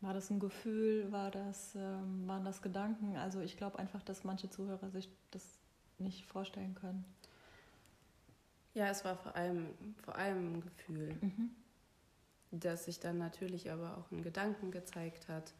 War 0.00 0.14
das 0.14 0.30
ein 0.30 0.38
Gefühl? 0.38 1.10
War 1.10 1.30
das, 1.30 1.74
ähm, 1.74 2.28
waren 2.28 2.44
das 2.44 2.62
Gedanken? 2.62 3.16
Also 3.16 3.40
ich 3.40 3.56
glaube 3.56 3.78
einfach, 3.78 4.02
dass 4.02 4.24
manche 4.24 4.50
Zuhörer 4.50 4.90
sich 4.90 5.08
das 5.30 5.58
nicht 5.98 6.26
vorstellen 6.26 6.74
können. 6.74 7.04
Ja, 8.74 8.88
es 8.88 9.04
war 9.04 9.16
vor 9.16 9.34
allem, 9.34 9.68
vor 10.04 10.16
allem 10.16 10.56
ein 10.56 10.60
Gefühl, 10.60 11.16
mhm. 11.22 11.50
Das 12.50 12.84
sich 12.84 13.00
dann 13.00 13.18
natürlich 13.18 13.70
aber 13.70 13.98
auch 13.98 14.10
in 14.12 14.22
Gedanken 14.22 14.70
gezeigt 14.70 15.28
hat 15.28 15.52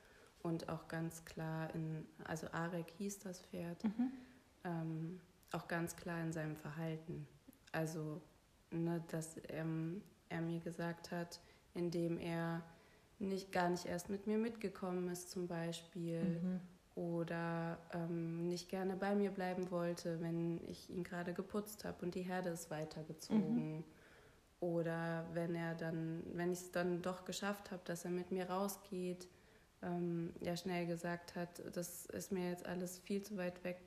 und 0.43 0.69
auch 0.69 0.89
ganz 0.89 1.25
klar 1.25 1.75
in, 1.75 2.07
also 2.25 2.47
Arek 2.53 2.91
hieß 2.99 3.21
das 3.21 3.41
Pferd, 3.41 3.83
mhm. 3.85 4.13
ähm, 4.65 5.21
auch 5.53 5.69
ganz 5.69 5.97
klar 5.97 6.21
in 6.21 6.33
seinem 6.33 6.57
Verhalten. 6.57 7.27
Also, 7.73 8.21
ne, 8.71 9.03
dass 9.09 9.37
ähm, 9.49 10.03
er 10.29 10.41
mir 10.41 10.61
gesagt 10.61 11.11
hat, 11.11 11.41
indem 11.75 12.19
er 12.19 12.63
nicht 13.19 13.53
gar 13.53 13.71
nicht 13.71 13.87
erst 13.87 14.11
mit 14.11 14.27
mir 14.27 14.39
mitgekommen 14.39 15.09
ist 15.09 15.31
zum 15.31 15.47
Beispiel 15.47 16.23
mhm. 16.23 16.61
oder 16.95 17.79
ähm, 17.93 18.49
nicht 18.49 18.69
gerne 18.69 18.97
bei 18.97 19.15
mir 19.15 19.31
bleiben 19.31 19.71
wollte, 19.71 20.21
wenn 20.21 20.61
ich 20.69 20.91
ihn 20.91 21.03
gerade 21.03 21.33
geputzt 21.33 21.85
habe 21.85 22.05
und 22.05 22.15
die 22.15 22.23
Herde 22.23 22.51
ist 22.51 22.71
weitergezogen. 22.71 23.77
Mhm. 23.77 23.85
Oder 24.61 25.27
wenn 25.35 25.55
er 25.55 25.75
dann, 25.75 26.23
wenn 26.33 26.53
ich 26.53 26.61
es 26.61 26.73
dann 26.73 27.03
doch 27.03 27.25
geschafft 27.25 27.71
habe, 27.71 27.83
dass 27.85 28.05
er 28.05 28.11
mit 28.11 28.31
mir 28.31 28.49
rausgeht, 28.49 29.29
ähm, 29.83 30.33
ja 30.41 30.57
schnell 30.57 30.87
gesagt 30.87 31.37
hat, 31.37 31.63
das 31.77 32.07
ist 32.07 32.33
mir 32.33 32.51
jetzt 32.51 32.65
alles 32.65 32.99
viel 32.99 33.23
zu 33.23 33.37
weit 33.37 33.63
weg 33.65 33.81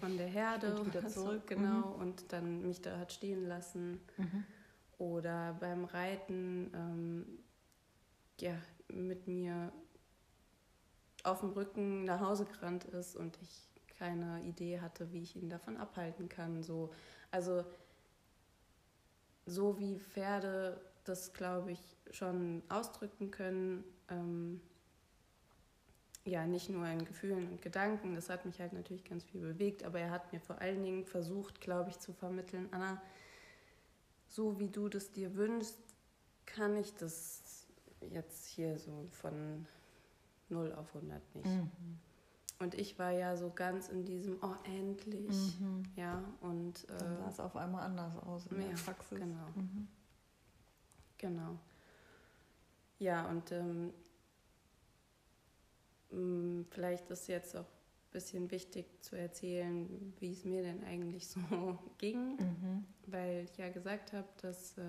von 0.00 0.16
der 0.16 0.26
Herde 0.26 0.80
und 0.80 0.86
wieder 0.86 1.06
zurück. 1.08 1.46
genau 1.46 1.94
mhm. 1.94 2.00
und 2.00 2.32
dann 2.32 2.66
mich 2.66 2.80
da 2.80 2.98
hat 2.98 3.12
stehen 3.12 3.46
lassen. 3.46 4.00
Mhm. 4.16 4.44
Oder 4.98 5.54
beim 5.60 5.84
Reiten 5.84 6.70
ähm, 6.74 7.26
ja, 8.40 8.54
mit 8.88 9.26
mir 9.26 9.72
auf 11.24 11.40
dem 11.40 11.50
Rücken 11.50 12.04
nach 12.04 12.20
Hause 12.20 12.46
gerannt 12.46 12.84
ist 12.84 13.16
und 13.16 13.38
ich 13.42 13.68
keine 13.98 14.42
Idee 14.42 14.80
hatte, 14.80 15.12
wie 15.12 15.22
ich 15.22 15.36
ihn 15.36 15.48
davon 15.48 15.76
abhalten 15.76 16.28
kann. 16.28 16.62
So, 16.62 16.92
also 17.30 17.64
so 19.46 19.78
wie 19.78 19.98
Pferde 19.98 20.80
das, 21.04 21.32
glaube 21.32 21.72
ich, 21.72 21.80
schon 22.10 22.62
ausdrücken 22.68 23.30
können, 23.30 23.84
ähm, 24.08 24.60
ja, 26.24 26.46
nicht 26.46 26.68
nur 26.68 26.86
in 26.86 27.04
Gefühlen 27.04 27.48
und 27.48 27.62
Gedanken, 27.62 28.14
das 28.14 28.28
hat 28.28 28.44
mich 28.46 28.60
halt 28.60 28.72
natürlich 28.72 29.04
ganz 29.04 29.24
viel 29.24 29.40
bewegt, 29.40 29.82
aber 29.82 29.98
er 29.98 30.10
hat 30.10 30.32
mir 30.32 30.40
vor 30.40 30.60
allen 30.60 30.82
Dingen 30.82 31.04
versucht, 31.04 31.60
glaube 31.60 31.90
ich, 31.90 31.98
zu 31.98 32.12
vermitteln, 32.12 32.68
Anna, 32.70 33.02
so 34.28 34.58
wie 34.60 34.68
du 34.68 34.88
das 34.88 35.10
dir 35.10 35.34
wünschst, 35.34 35.78
kann 36.46 36.76
ich 36.76 36.94
das 36.94 37.66
jetzt 38.10 38.46
hier 38.46 38.78
so 38.78 39.08
von 39.10 39.66
0 40.48 40.72
auf 40.74 40.94
100 40.94 41.34
nicht. 41.34 41.46
Mhm. 41.46 41.98
Und 42.62 42.74
ich 42.74 42.98
war 42.98 43.10
ja 43.10 43.36
so 43.36 43.50
ganz 43.50 43.88
in 43.88 44.04
diesem, 44.04 44.38
oh, 44.42 44.54
endlich. 44.64 45.58
Mhm. 45.60 45.82
Ja, 45.96 46.22
und. 46.40 46.84
Äh, 46.88 46.98
Dann 46.98 47.16
sah 47.16 47.28
es 47.28 47.40
auf 47.40 47.56
einmal 47.56 47.82
anders 47.82 48.16
aus 48.16 48.46
in 48.46 48.60
ja, 48.60 48.68
der 48.68 48.76
Praxis. 48.76 49.18
Genau. 49.18 49.48
Mhm. 49.54 49.88
Genau. 51.18 51.58
Ja, 52.98 53.28
und 53.28 53.50
ähm, 53.52 53.92
mm, 56.10 56.66
vielleicht 56.70 57.10
ist 57.10 57.26
jetzt 57.28 57.56
auch 57.56 57.64
ein 57.66 58.12
bisschen 58.12 58.50
wichtig 58.50 58.86
zu 59.02 59.16
erzählen, 59.16 60.14
wie 60.20 60.30
es 60.30 60.44
mir 60.44 60.62
denn 60.62 60.84
eigentlich 60.84 61.26
so 61.26 61.40
ging, 61.98 62.36
mhm. 62.36 62.84
weil 63.06 63.44
ich 63.44 63.56
ja 63.58 63.68
gesagt 63.70 64.12
habe, 64.12 64.28
dass. 64.40 64.78
Äh, 64.78 64.82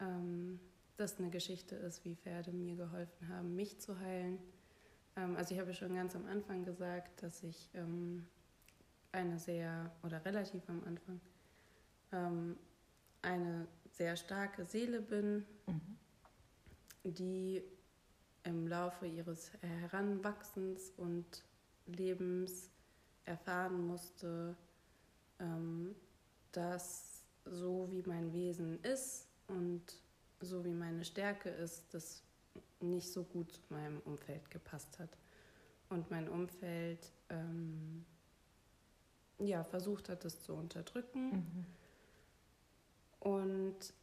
ähm, 0.00 0.58
das 0.96 1.18
eine 1.18 1.30
Geschichte 1.30 1.74
ist, 1.74 2.04
wie 2.04 2.14
Pferde 2.14 2.52
mir 2.52 2.76
geholfen 2.76 3.28
haben, 3.28 3.54
mich 3.54 3.80
zu 3.80 3.98
heilen. 3.98 4.38
Ähm, 5.16 5.36
also 5.36 5.54
ich 5.54 5.60
habe 5.60 5.72
schon 5.74 5.94
ganz 5.94 6.14
am 6.16 6.26
Anfang 6.26 6.64
gesagt, 6.64 7.22
dass 7.22 7.42
ich 7.42 7.70
ähm, 7.74 8.26
eine 9.12 9.38
sehr, 9.38 9.90
oder 10.02 10.24
relativ 10.24 10.68
am 10.68 10.82
Anfang, 10.84 11.20
ähm, 12.12 12.56
eine 13.22 13.66
sehr 13.90 14.16
starke 14.16 14.64
Seele 14.64 15.00
bin, 15.00 15.46
mhm. 15.66 15.96
die 17.04 17.62
im 18.42 18.66
Laufe 18.66 19.06
ihres 19.06 19.50
Heranwachsens 19.62 20.90
und 20.96 21.42
Lebens 21.86 22.70
erfahren 23.24 23.86
musste, 23.86 24.54
dass 26.52 27.24
so 27.46 27.88
wie 27.90 28.02
mein 28.06 28.32
Wesen 28.32 28.82
ist 28.82 29.28
und 29.48 29.82
so 30.40 30.64
wie 30.64 30.74
meine 30.74 31.04
Stärke 31.04 31.48
ist, 31.48 31.94
das 31.94 32.23
nicht 32.90 33.10
so 33.12 33.24
gut 33.24 33.52
zu 33.52 33.60
meinem 33.70 34.00
Umfeld 34.00 34.50
gepasst 34.50 34.98
hat. 34.98 35.10
Und 35.88 36.10
mein 36.10 36.28
Umfeld 36.28 37.12
ähm, 37.28 38.04
ja, 39.38 39.64
versucht 39.64 40.08
hat, 40.08 40.24
das 40.24 40.42
zu 40.42 40.54
unterdrücken. 40.54 41.30
Mhm. 41.30 41.66
Und 43.20 43.94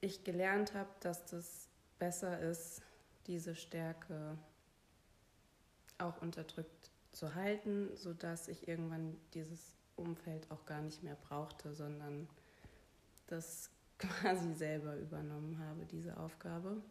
ich 0.00 0.24
gelernt 0.24 0.74
habe, 0.74 0.90
dass 1.00 1.24
das 1.26 1.68
besser 1.98 2.40
ist, 2.40 2.82
diese 3.26 3.54
Stärke 3.54 4.36
auch 5.98 6.20
unterdrückt 6.20 6.90
zu 7.12 7.34
halten, 7.34 7.88
sodass 7.96 8.48
ich 8.48 8.68
irgendwann 8.68 9.16
dieses 9.32 9.74
Umfeld 9.96 10.50
auch 10.50 10.66
gar 10.66 10.82
nicht 10.82 11.02
mehr 11.02 11.16
brauchte, 11.16 11.72
sondern 11.72 12.28
das 13.26 13.70
quasi 13.98 14.52
selber 14.54 14.96
übernommen 14.96 15.58
habe, 15.58 15.86
diese 15.86 16.16
Aufgabe, 16.18 16.82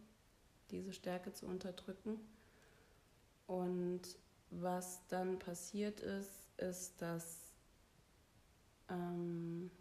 diese 0.73 0.91
Stärke 0.91 1.31
zu 1.31 1.45
unterdrücken. 1.45 2.19
Und 3.47 4.01
was 4.49 5.07
dann 5.07 5.39
passiert 5.39 6.01
ist, 6.01 6.49
ist, 6.57 7.01
dass 7.01 7.51
ähm, 8.89 9.71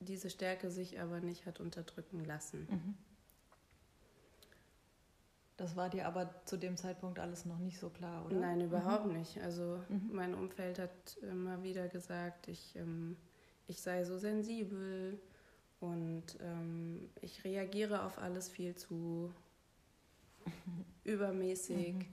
diese 0.00 0.30
Stärke 0.30 0.70
sich 0.70 1.00
aber 1.00 1.20
nicht 1.20 1.46
hat 1.46 1.60
unterdrücken 1.60 2.24
lassen. 2.24 2.66
Mhm. 2.70 2.94
Das 5.56 5.76
war 5.76 5.88
dir 5.88 6.06
aber 6.06 6.34
zu 6.46 6.56
dem 6.56 6.76
Zeitpunkt 6.76 7.20
alles 7.20 7.44
noch 7.44 7.58
nicht 7.58 7.78
so 7.78 7.88
klar, 7.88 8.26
oder? 8.26 8.34
Nein, 8.34 8.60
überhaupt 8.60 9.06
mhm. 9.06 9.18
nicht. 9.18 9.40
Also 9.40 9.80
mhm. 9.88 10.10
mein 10.12 10.34
Umfeld 10.34 10.80
hat 10.80 11.16
immer 11.22 11.62
wieder 11.62 11.86
gesagt, 11.88 12.48
ich 12.48 12.74
ähm, 12.74 13.16
ich 13.66 13.80
sei 13.80 14.04
so 14.04 14.18
sensibel 14.18 15.18
und 15.84 16.24
ähm, 16.40 17.10
ich 17.20 17.44
reagiere 17.44 18.04
auf 18.04 18.18
alles 18.18 18.48
viel 18.48 18.74
zu 18.74 19.32
übermäßig 21.04 21.94
mhm. 21.94 22.06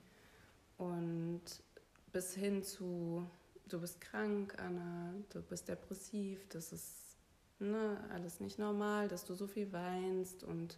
und 0.78 1.42
bis 2.12 2.36
hin 2.36 2.64
zu, 2.64 3.26
du 3.70 3.80
bist 3.80 4.02
krank, 4.02 4.56
Anna, 4.60 5.14
du 5.30 5.42
bist 5.42 5.70
depressiv, 5.70 6.46
das 6.50 6.74
ist 6.74 7.16
ne, 7.60 7.98
alles 8.12 8.42
nicht 8.42 8.60
normal, 8.60 9.08
dass 9.08 9.24
du 9.24 9.36
so 9.36 9.48
viel 9.48 9.72
weinst 9.72 10.44
und 10.44 10.78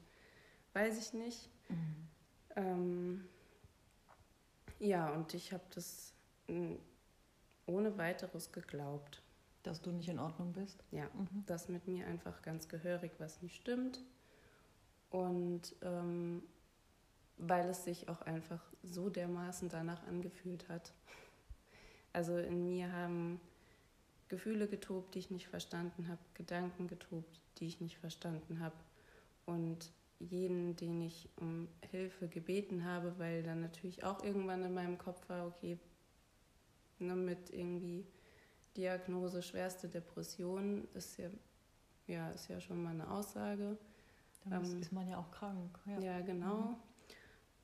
weiß 0.74 1.00
ich 1.00 1.14
nicht. 1.14 1.50
Mhm. 1.70 2.08
Ähm, 2.56 3.28
ja, 4.80 5.12
und 5.14 5.34
ich 5.34 5.52
habe 5.52 5.64
das 5.74 6.14
ohne 7.66 7.98
weiteres 7.98 8.52
geglaubt. 8.52 9.23
Dass 9.64 9.82
du 9.82 9.92
nicht 9.92 10.10
in 10.10 10.20
Ordnung 10.20 10.54
bist? 10.54 10.84
Ja, 10.92 11.06
mhm. 11.14 11.46
dass 11.46 11.70
mit 11.70 11.88
mir 11.88 12.06
einfach 12.08 12.42
ganz 12.42 12.68
gehörig 12.68 13.12
was 13.18 13.42
nicht 13.42 13.56
stimmt. 13.56 14.02
Und 15.10 15.76
ähm, 15.82 16.44
weil 17.38 17.68
es 17.70 17.84
sich 17.84 18.10
auch 18.10 18.22
einfach 18.22 18.62
so 18.84 19.10
dermaßen 19.10 19.70
danach 19.70 20.06
angefühlt 20.08 20.68
hat. 20.70 20.94
Also 22.12 22.38
in 22.38 22.66
mir 22.66 22.92
haben 22.92 23.40
Gefühle 24.28 24.68
getobt, 24.68 25.16
die 25.16 25.20
ich 25.20 25.32
nicht 25.32 25.48
verstanden 25.48 26.08
habe, 26.08 26.22
Gedanken 26.34 26.88
getobt, 26.88 27.40
die 27.58 27.68
ich 27.68 27.82
nicht 27.82 27.98
verstanden 27.98 28.60
habe. 28.60 28.76
Und 29.46 29.92
jeden, 30.20 30.76
den 30.76 31.02
ich 31.02 31.30
um 31.38 31.68
Hilfe 31.92 32.28
gebeten 32.28 32.86
habe, 32.86 33.14
weil 33.18 33.44
dann 33.44 33.62
natürlich 33.62 34.04
auch 34.04 34.24
irgendwann 34.24 34.64
in 34.64 34.74
meinem 34.74 34.98
Kopf 34.98 35.28
war, 35.28 35.48
okay, 35.48 35.78
ne, 37.00 37.16
mit 37.16 37.50
irgendwie 37.50 38.06
Diagnose 38.76 39.42
schwerste 39.42 39.88
Depression 39.88 40.88
ist 40.94 41.18
ja, 41.18 41.30
ja, 42.08 42.30
ist 42.32 42.50
ja 42.50 42.60
schon 42.60 42.82
mal 42.82 42.92
eine 42.92 43.10
Aussage. 43.10 43.78
Dann 44.46 44.66
ähm, 44.66 44.82
ist 44.82 44.92
man 44.92 45.08
ja 45.08 45.18
auch 45.18 45.32
krank. 45.32 45.80
Ja, 45.86 46.00
ja 46.00 46.22
genau. 46.22 46.58
Mhm. 46.58 46.76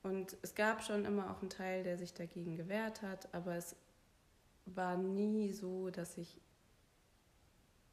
Und 0.02 0.36
es 0.42 0.54
gab 0.54 0.82
schon 0.82 1.04
immer 1.04 1.30
auch 1.30 1.40
einen 1.40 1.50
Teil, 1.50 1.82
der 1.82 1.98
sich 1.98 2.14
dagegen 2.14 2.56
gewehrt 2.56 3.02
hat, 3.02 3.32
aber 3.34 3.56
es 3.56 3.76
war 4.64 4.96
nie 4.96 5.52
so, 5.52 5.90
dass 5.90 6.16
ich 6.16 6.40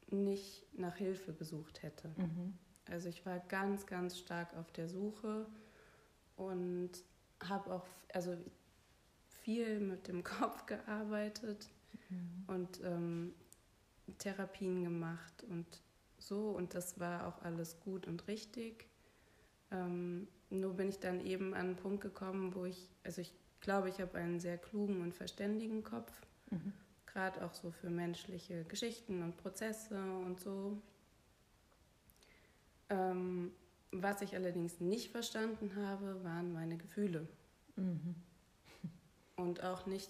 nicht 0.10 0.66
nach 0.78 0.96
Hilfe 0.96 1.34
gesucht 1.34 1.84
hätte. 1.84 2.10
Mhm. 2.16 2.58
Also 2.90 3.10
ich 3.10 3.26
war 3.26 3.40
ganz, 3.40 3.86
ganz 3.86 4.18
stark 4.18 4.56
auf 4.56 4.72
der 4.72 4.88
Suche 4.88 5.46
und 6.38 6.92
habe 7.44 7.74
auch 7.74 7.86
also 8.14 8.38
viel 9.28 9.80
mit 9.80 10.08
dem 10.08 10.24
Kopf 10.24 10.66
gearbeitet 10.66 11.70
mhm. 12.10 12.44
und 12.48 12.82
ähm, 12.84 13.34
Therapien 14.18 14.84
gemacht 14.84 15.44
und 15.50 15.66
so 16.18 16.50
und 16.52 16.74
das 16.74 17.00
war 17.00 17.28
auch 17.28 17.42
alles 17.44 17.80
gut 17.80 18.08
und 18.08 18.28
richtig. 18.28 18.88
Ähm, 19.72 20.28
nur 20.50 20.74
bin 20.74 20.90
ich 20.90 21.00
dann 21.00 21.26
eben 21.26 21.54
an 21.54 21.68
einen 21.68 21.76
Punkt 21.76 22.02
gekommen, 22.02 22.56
wo 22.56 22.66
ich, 22.66 22.90
also 23.04 23.22
ich 23.22 23.34
glaube, 23.60 23.90
ich 23.90 24.00
habe 24.00 24.18
einen 24.18 24.40
sehr 24.40 24.58
klugen 24.58 25.02
und 25.02 25.14
verständigen 25.14 25.84
Kopf, 25.84 26.12
mhm. 26.50 26.74
gerade 27.06 27.46
auch 27.46 27.54
so 27.54 27.72
für 27.72 27.90
menschliche 27.90 28.64
Geschichten 28.66 29.24
und 29.24 29.38
Prozesse 29.38 30.00
und 30.26 30.40
so. 30.40 30.82
Ähm, 32.90 33.52
was 33.92 34.22
ich 34.22 34.36
allerdings 34.36 34.80
nicht 34.80 35.12
verstanden 35.12 35.76
habe, 35.76 36.24
waren 36.24 36.54
meine 36.54 36.78
Gefühle. 36.78 37.28
Mhm. 37.76 38.16
Und 39.36 39.64
auch 39.64 39.86
nicht, 39.86 40.10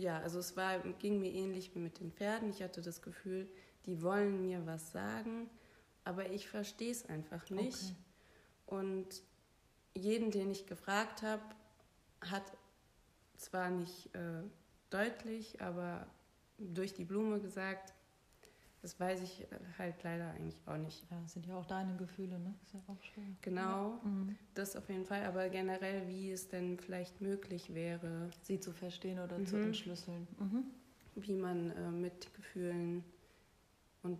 ja, 0.00 0.18
also 0.20 0.38
es 0.38 0.56
war, 0.56 0.78
ging 0.78 1.20
mir 1.20 1.30
ähnlich 1.30 1.74
wie 1.74 1.78
mit 1.78 2.00
den 2.00 2.12
Pferden. 2.12 2.50
Ich 2.50 2.62
hatte 2.62 2.80
das 2.80 3.02
Gefühl, 3.02 3.48
die 3.86 4.02
wollen 4.02 4.40
mir 4.40 4.66
was 4.66 4.92
sagen, 4.92 5.48
aber 6.04 6.30
ich 6.30 6.48
verstehe 6.48 6.90
es 6.90 7.06
einfach 7.06 7.50
nicht. 7.50 7.94
Okay. 8.66 8.76
Und 8.82 9.22
jeden, 9.94 10.30
den 10.30 10.50
ich 10.50 10.66
gefragt 10.66 11.22
habe, 11.22 11.42
hat 12.20 12.44
zwar 13.36 13.70
nicht 13.70 14.14
äh, 14.14 14.42
deutlich, 14.90 15.60
aber 15.60 16.06
durch 16.58 16.94
die 16.94 17.04
Blume 17.04 17.40
gesagt, 17.40 17.94
das 18.82 18.98
weiß 18.98 19.20
ich 19.22 19.46
halt 19.78 20.02
leider 20.02 20.30
eigentlich 20.30 20.60
auch 20.66 20.78
nicht. 20.78 21.04
Ja, 21.10 21.18
das 21.20 21.34
sind 21.34 21.46
ja 21.46 21.56
auch 21.56 21.66
deine 21.66 21.96
Gefühle, 21.96 22.38
ne? 22.38 22.54
Ist 22.64 22.72
ja 22.72 22.80
auch 22.86 23.02
schön. 23.02 23.36
Genau, 23.42 24.00
ja. 24.02 24.08
mhm. 24.08 24.36
das 24.54 24.74
auf 24.74 24.88
jeden 24.88 25.04
Fall. 25.04 25.24
Aber 25.24 25.48
generell, 25.50 26.08
wie 26.08 26.30
es 26.30 26.48
denn 26.48 26.78
vielleicht 26.78 27.20
möglich 27.20 27.74
wäre, 27.74 28.30
sie 28.42 28.58
zu 28.58 28.72
verstehen 28.72 29.18
oder 29.18 29.38
mhm. 29.38 29.46
zu 29.46 29.56
entschlüsseln. 29.56 30.26
Mhm. 30.38 30.64
Wie 31.16 31.34
man 31.34 31.70
äh, 31.72 31.90
mit 31.90 32.32
Gefühlen 32.34 33.04
und 34.02 34.18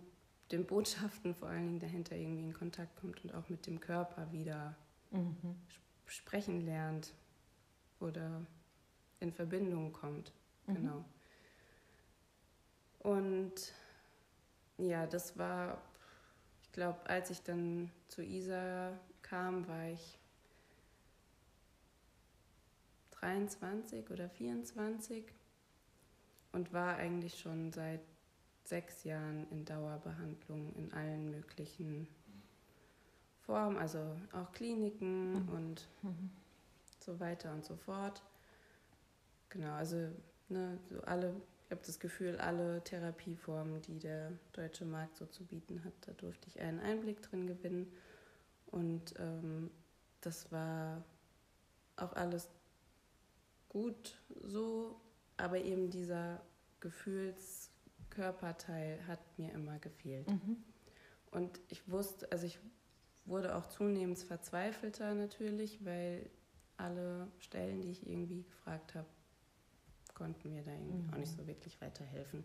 den 0.51 0.65
Botschaften 0.65 1.33
vor 1.33 1.47
allen 1.47 1.65
Dingen 1.65 1.79
dahinter 1.79 2.15
irgendwie 2.15 2.43
in 2.43 2.53
Kontakt 2.53 2.95
kommt 2.97 3.23
und 3.23 3.33
auch 3.33 3.49
mit 3.49 3.65
dem 3.65 3.79
Körper 3.79 4.31
wieder 4.31 4.75
mhm. 5.09 5.55
sprechen 6.05 6.61
lernt 6.65 7.13
oder 7.99 8.45
in 9.19 9.31
Verbindung 9.31 9.91
kommt. 9.91 10.31
Mhm. 10.67 10.75
Genau. 10.75 11.05
Und 12.99 13.40
ja, 14.81 15.05
das 15.05 15.37
war, 15.37 15.81
ich 16.63 16.71
glaube, 16.71 16.99
als 17.07 17.29
ich 17.29 17.41
dann 17.43 17.91
zu 18.07 18.23
Isa 18.23 18.97
kam, 19.21 19.67
war 19.67 19.89
ich 19.89 20.17
23 23.11 24.09
oder 24.09 24.29
24 24.29 25.23
und 26.51 26.73
war 26.73 26.95
eigentlich 26.95 27.39
schon 27.39 27.71
seit 27.71 28.01
sechs 28.63 29.03
Jahren 29.03 29.47
in 29.51 29.65
Dauerbehandlung 29.65 30.73
in 30.75 30.91
allen 30.93 31.29
möglichen 31.29 32.07
Formen, 33.41 33.77
also 33.77 33.99
auch 34.33 34.51
Kliniken 34.51 35.43
mhm. 35.43 35.49
und 35.49 35.87
mhm. 36.01 36.31
so 36.99 37.19
weiter 37.19 37.51
und 37.51 37.65
so 37.65 37.75
fort. 37.75 38.23
Genau, 39.49 39.73
also 39.73 40.09
ne, 40.49 40.79
so 40.89 41.01
alle 41.01 41.35
habe 41.71 41.81
das 41.85 41.99
Gefühl, 41.99 42.37
alle 42.37 42.83
Therapieformen, 42.83 43.81
die 43.81 43.99
der 43.99 44.31
deutsche 44.53 44.85
Markt 44.85 45.17
so 45.17 45.25
zu 45.25 45.45
bieten 45.45 45.83
hat, 45.83 45.93
da 46.01 46.13
durfte 46.13 46.47
ich 46.47 46.59
einen 46.59 46.79
Einblick 46.79 47.21
drin 47.21 47.47
gewinnen. 47.47 47.91
Und 48.67 49.13
ähm, 49.19 49.69
das 50.21 50.51
war 50.51 51.03
auch 51.97 52.13
alles 52.13 52.49
gut 53.69 54.17
so, 54.43 54.99
aber 55.37 55.59
eben 55.59 55.89
dieser 55.89 56.41
Gefühlskörperteil 56.79 59.05
hat 59.07 59.19
mir 59.37 59.51
immer 59.53 59.79
gefehlt. 59.79 60.29
Mhm. 60.29 60.57
Und 61.31 61.59
ich 61.69 61.89
wusste, 61.89 62.31
also 62.31 62.45
ich 62.45 62.59
wurde 63.25 63.55
auch 63.55 63.67
zunehmend 63.67 64.19
verzweifelter 64.19 65.13
natürlich, 65.13 65.83
weil 65.85 66.29
alle 66.77 67.27
Stellen, 67.39 67.81
die 67.81 67.91
ich 67.91 68.07
irgendwie 68.07 68.43
gefragt 68.43 68.95
habe, 68.95 69.07
konnten 70.13 70.51
mir 70.51 70.63
da 70.63 70.71
irgendwie 70.71 71.07
mhm. 71.07 71.13
auch 71.13 71.17
nicht 71.17 71.31
so 71.35 71.45
wirklich 71.47 71.79
weiterhelfen. 71.81 72.43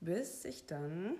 Bis 0.00 0.44
ich 0.44 0.66
dann 0.66 1.16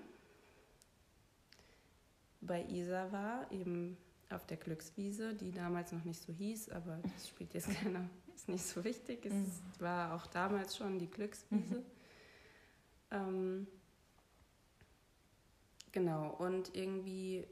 bei 2.41 2.63
Isa 2.65 3.11
war, 3.11 3.51
eben 3.51 3.97
auf 4.29 4.45
der 4.45 4.57
Glückswiese, 4.57 5.33
die 5.33 5.51
damals 5.51 5.91
noch 5.91 6.03
nicht 6.03 6.21
so 6.21 6.33
hieß, 6.33 6.69
aber 6.69 6.99
das 7.01 7.29
spielt 7.29 7.53
jetzt 7.53 7.69
keiner, 7.81 8.09
ist 8.35 8.49
nicht 8.49 8.65
so 8.65 8.83
wichtig. 8.83 9.25
Es 9.25 9.33
mhm. 9.33 9.51
war 9.79 10.13
auch 10.13 10.27
damals 10.27 10.75
schon 10.75 10.99
die 10.99 11.09
Glückswiese. 11.09 11.79
Mhm. 11.79 11.85
Ähm, 13.09 13.67
genau, 15.91 16.29
und 16.35 16.75
irgendwie, 16.75 17.47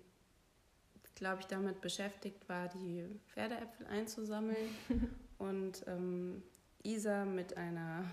glaube 1.15 1.41
ich, 1.41 1.47
damit 1.47 1.82
beschäftigt 1.82 2.47
war, 2.49 2.67
die 2.67 3.06
Pferdeäpfel 3.30 3.88
einzusammeln. 3.88 4.69
und 5.38 5.84
ähm, 5.88 6.43
Isa 6.86 7.26
mit 7.26 7.58
einer 7.58 8.06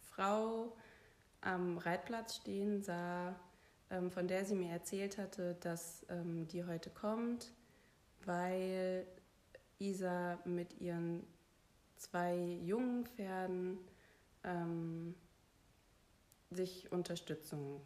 Frau 0.00 0.76
am 1.40 1.78
Reitplatz 1.78 2.36
stehen 2.36 2.82
sah, 2.82 3.36
ähm, 3.88 4.10
von 4.10 4.26
der 4.26 4.44
sie 4.44 4.56
mir 4.56 4.72
erzählt 4.72 5.16
hatte, 5.16 5.54
dass 5.60 6.04
ähm, 6.08 6.48
die 6.48 6.64
heute 6.64 6.90
kommt, 6.90 7.52
weil 8.24 9.06
Isa 9.78 10.40
mit 10.44 10.80
ihren 10.80 11.24
zwei 11.96 12.36
jungen 12.64 13.06
Pferden 13.06 13.78
ähm, 14.42 15.14
sich 16.50 16.90
Unterstützung 16.90 17.80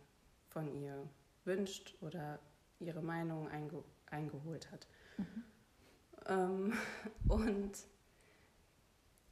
von 0.49 0.75
ihr 0.75 1.07
wünscht 1.45 1.95
oder 2.01 2.39
ihre 2.79 3.03
Meinung 3.03 3.49
einge 3.49 3.85
eingeholt 4.07 4.71
hat. 4.73 4.87
Mhm. 5.19 5.45
Ähm, 6.27 6.73
und 7.29 7.73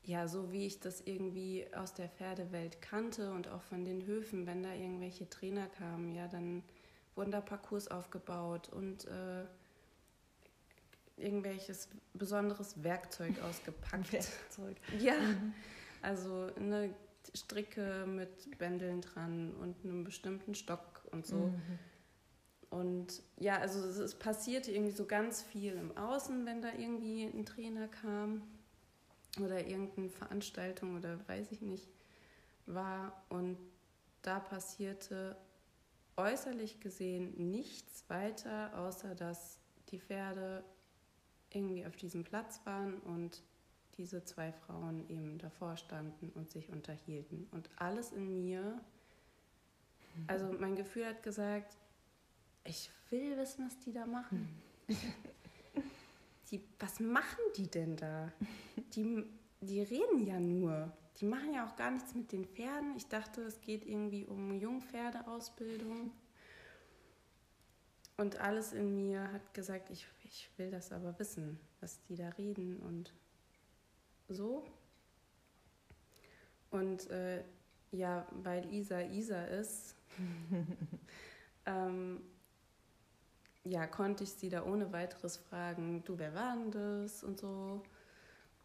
ja, 0.04 0.26
so 0.26 0.52
wie 0.52 0.66
ich 0.66 0.80
das 0.80 1.00
irgendwie 1.02 1.66
aus 1.74 1.94
der 1.94 2.08
Pferdewelt 2.08 2.80
kannte 2.80 3.32
und 3.32 3.48
auch 3.48 3.62
von 3.62 3.84
den 3.84 4.06
Höfen, 4.06 4.46
wenn 4.46 4.62
da 4.62 4.72
irgendwelche 4.72 5.28
Trainer 5.28 5.66
kamen, 5.66 6.12
ja, 6.12 6.28
dann 6.28 6.62
wurden 7.14 7.30
da 7.30 7.40
Parcours 7.40 7.88
aufgebaut 7.88 8.68
und 8.70 9.06
äh, 9.06 9.44
irgendwelches 11.16 11.88
besonderes 12.14 12.82
Werkzeug 12.82 13.34
ausgepackt. 13.42 14.12
Werkzeug. 14.12 14.76
Ja, 14.98 15.18
mhm. 15.18 15.52
also 16.00 16.48
eine 16.56 16.94
Stricke 17.34 18.06
mit 18.06 18.56
Bändeln 18.58 19.02
dran 19.02 19.52
und 19.60 19.84
einem 19.84 20.04
bestimmten 20.04 20.54
Stock 20.54 21.02
und 21.10 21.26
so. 21.26 21.36
Mhm. 21.36 21.78
Und 22.70 23.22
ja, 23.38 23.58
also 23.58 23.80
es 23.80 24.14
passierte 24.14 24.72
irgendwie 24.72 24.92
so 24.92 25.06
ganz 25.06 25.42
viel 25.42 25.72
im 25.72 25.96
Außen, 25.96 26.44
wenn 26.46 26.60
da 26.60 26.68
irgendwie 26.72 27.24
ein 27.24 27.44
Trainer 27.46 27.88
kam 27.88 28.42
oder 29.44 29.66
irgendeine 29.66 30.08
Veranstaltung 30.08 30.96
oder 30.96 31.18
weiß 31.28 31.52
ich 31.52 31.60
nicht 31.60 31.88
war 32.68 33.24
und 33.28 33.56
da 34.22 34.40
passierte 34.40 35.36
äußerlich 36.16 36.80
gesehen 36.80 37.50
nichts 37.50 38.04
weiter, 38.08 38.76
außer 38.78 39.14
dass 39.14 39.58
die 39.88 39.98
Pferde 39.98 40.64
irgendwie 41.50 41.86
auf 41.86 41.96
diesem 41.96 42.24
Platz 42.24 42.60
waren 42.64 42.98
und 43.00 43.42
diese 43.96 44.24
zwei 44.24 44.52
Frauen 44.52 45.08
eben 45.08 45.38
davor 45.38 45.76
standen 45.76 46.30
und 46.34 46.50
sich 46.50 46.68
unterhielten. 46.68 47.48
Und 47.52 47.68
alles 47.76 48.12
in 48.12 48.44
mir, 48.44 48.80
also 50.26 50.52
mein 50.58 50.76
Gefühl 50.76 51.06
hat 51.06 51.22
gesagt, 51.22 51.76
ich 52.64 52.90
will 53.10 53.36
wissen, 53.36 53.66
was 53.66 53.78
die 53.80 53.92
da 53.92 54.06
machen. 54.06 54.48
die, 56.50 56.62
was 56.78 57.00
machen 57.00 57.42
die 57.56 57.68
denn 57.68 57.96
da? 57.96 58.32
Die, 58.94 59.24
die 59.60 59.82
reden 59.82 60.26
ja 60.26 60.40
nur. 60.40 60.92
Die 61.20 61.24
machen 61.24 61.52
ja 61.52 61.66
auch 61.66 61.76
gar 61.76 61.90
nichts 61.90 62.14
mit 62.14 62.32
den 62.32 62.44
Pferden. 62.44 62.96
Ich 62.96 63.08
dachte, 63.08 63.42
es 63.42 63.60
geht 63.60 63.84
irgendwie 63.84 64.24
um 64.24 64.52
Jungpferdeausbildung. 64.52 66.12
Und 68.16 68.40
alles 68.40 68.72
in 68.72 68.96
mir 68.96 69.30
hat 69.32 69.54
gesagt, 69.54 69.90
ich, 69.90 70.06
ich 70.24 70.50
will 70.56 70.70
das 70.70 70.92
aber 70.92 71.18
wissen, 71.18 71.58
was 71.80 72.00
die 72.04 72.16
da 72.16 72.28
reden 72.30 72.76
und 72.78 73.12
so. 74.28 74.64
Und 76.70 77.08
äh, 77.10 77.44
ja, 77.92 78.26
weil 78.42 78.72
Isa 78.72 79.00
Isa 79.00 79.44
ist, 79.44 79.94
ähm, 81.66 82.20
ja, 83.70 83.86
konnte 83.86 84.24
ich 84.24 84.30
sie 84.30 84.48
da 84.48 84.64
ohne 84.64 84.92
weiteres 84.92 85.36
fragen, 85.36 86.02
du, 86.04 86.18
wer 86.18 86.34
war 86.34 86.56
denn 86.56 86.70
das 86.70 87.22
und 87.22 87.38
so. 87.38 87.82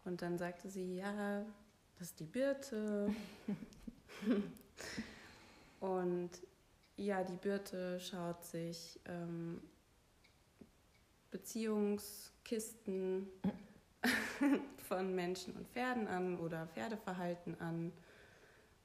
Und 0.04 0.22
dann 0.22 0.38
sagte 0.38 0.68
sie, 0.68 0.96
ja, 0.96 1.44
das 1.98 2.08
ist 2.08 2.20
die 2.20 2.24
Birte. 2.24 3.14
und 5.80 6.30
ja, 6.96 7.24
die 7.24 7.36
Birte 7.36 7.98
schaut 8.00 8.44
sich 8.44 9.00
ähm, 9.06 9.60
Beziehungskisten 11.30 13.28
von 14.88 15.14
Menschen 15.14 15.54
und 15.56 15.66
Pferden 15.68 16.06
an 16.06 16.38
oder 16.38 16.66
Pferdeverhalten 16.68 17.60
an 17.60 17.92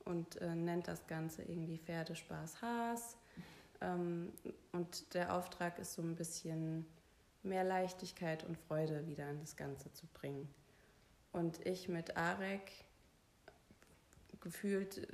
und 0.06 0.42
äh, 0.42 0.56
nennt 0.56 0.88
das 0.88 1.06
Ganze 1.06 1.44
irgendwie 1.44 1.78
Pferdespaß 1.78 2.62
Haas. 2.62 3.19
Ähm, 3.82 4.34
und 4.72 5.13
der 5.13 5.34
Auftrag 5.36 5.80
ist 5.80 5.94
so 5.94 6.02
ein 6.02 6.15
bisschen 6.15 6.86
mehr 7.44 7.63
Leichtigkeit 7.63 8.44
und 8.44 8.58
Freude 8.58 9.08
wieder 9.08 9.30
in 9.30 9.39
das 9.39 9.56
Ganze 9.56 9.92
zu 9.94 10.06
bringen. 10.08 10.48
Und 11.32 11.65
ich 11.65 11.88
mit 11.88 12.18
Arek 12.18 12.72
gefühlt 14.39 15.08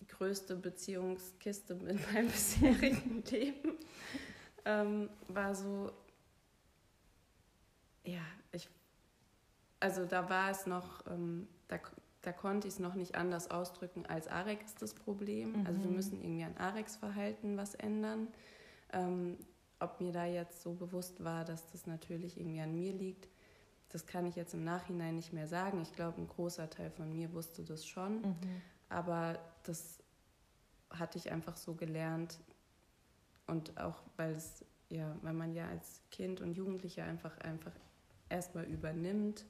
die 0.00 0.06
größte 0.06 0.56
Beziehungskiste 0.56 1.74
in 1.88 2.00
meinem 2.12 2.28
bisherigen 2.28 3.22
Leben 3.30 3.78
ähm, 4.64 5.10
war 5.28 5.54
so, 5.54 5.92
ja, 8.04 8.22
ich, 8.52 8.68
also 9.80 10.04
da 10.06 10.28
war 10.28 10.50
es 10.50 10.66
noch, 10.66 11.06
ähm, 11.06 11.48
da, 11.68 11.78
da 12.24 12.32
konnte 12.32 12.68
ich 12.68 12.74
es 12.74 12.80
noch 12.80 12.94
nicht 12.94 13.16
anders 13.16 13.50
ausdrücken 13.50 14.06
als 14.06 14.28
Arek 14.28 14.64
ist 14.64 14.80
das 14.80 14.94
Problem. 14.94 15.60
Mhm. 15.60 15.66
Also 15.66 15.80
wir 15.80 15.90
mhm. 15.90 15.96
müssen 15.96 16.22
irgendwie 16.22 16.44
an 16.44 16.56
Areks 16.56 16.96
Verhalten 16.96 17.56
was 17.56 17.74
ändern. 17.74 18.28
Ähm, 18.92 19.36
ob 19.80 20.00
mir 20.00 20.12
da 20.12 20.24
jetzt 20.24 20.62
so 20.62 20.72
bewusst 20.72 21.22
war, 21.22 21.44
dass 21.44 21.70
das 21.72 21.86
natürlich 21.86 22.38
irgendwie 22.38 22.60
an 22.60 22.74
mir 22.74 22.92
liegt, 22.92 23.28
das 23.90 24.06
kann 24.06 24.26
ich 24.26 24.34
jetzt 24.34 24.54
im 24.54 24.64
Nachhinein 24.64 25.16
nicht 25.16 25.32
mehr 25.32 25.46
sagen. 25.46 25.82
Ich 25.82 25.92
glaube, 25.92 26.20
ein 26.20 26.28
großer 26.28 26.70
Teil 26.70 26.90
von 26.90 27.12
mir 27.12 27.32
wusste 27.32 27.62
das 27.62 27.86
schon, 27.86 28.22
mhm. 28.22 28.62
aber 28.88 29.38
das 29.64 29.98
hatte 30.90 31.18
ich 31.18 31.30
einfach 31.30 31.56
so 31.56 31.74
gelernt 31.74 32.38
und 33.46 33.76
auch 33.78 34.02
weil 34.16 34.34
es 34.34 34.64
ja, 34.88 35.16
weil 35.22 35.32
man 35.32 35.54
ja 35.54 35.68
als 35.68 36.02
Kind 36.10 36.40
und 36.40 36.54
Jugendlicher 36.54 37.04
einfach 37.04 37.36
einfach 37.38 37.72
erstmal 38.28 38.64
übernimmt, 38.64 39.44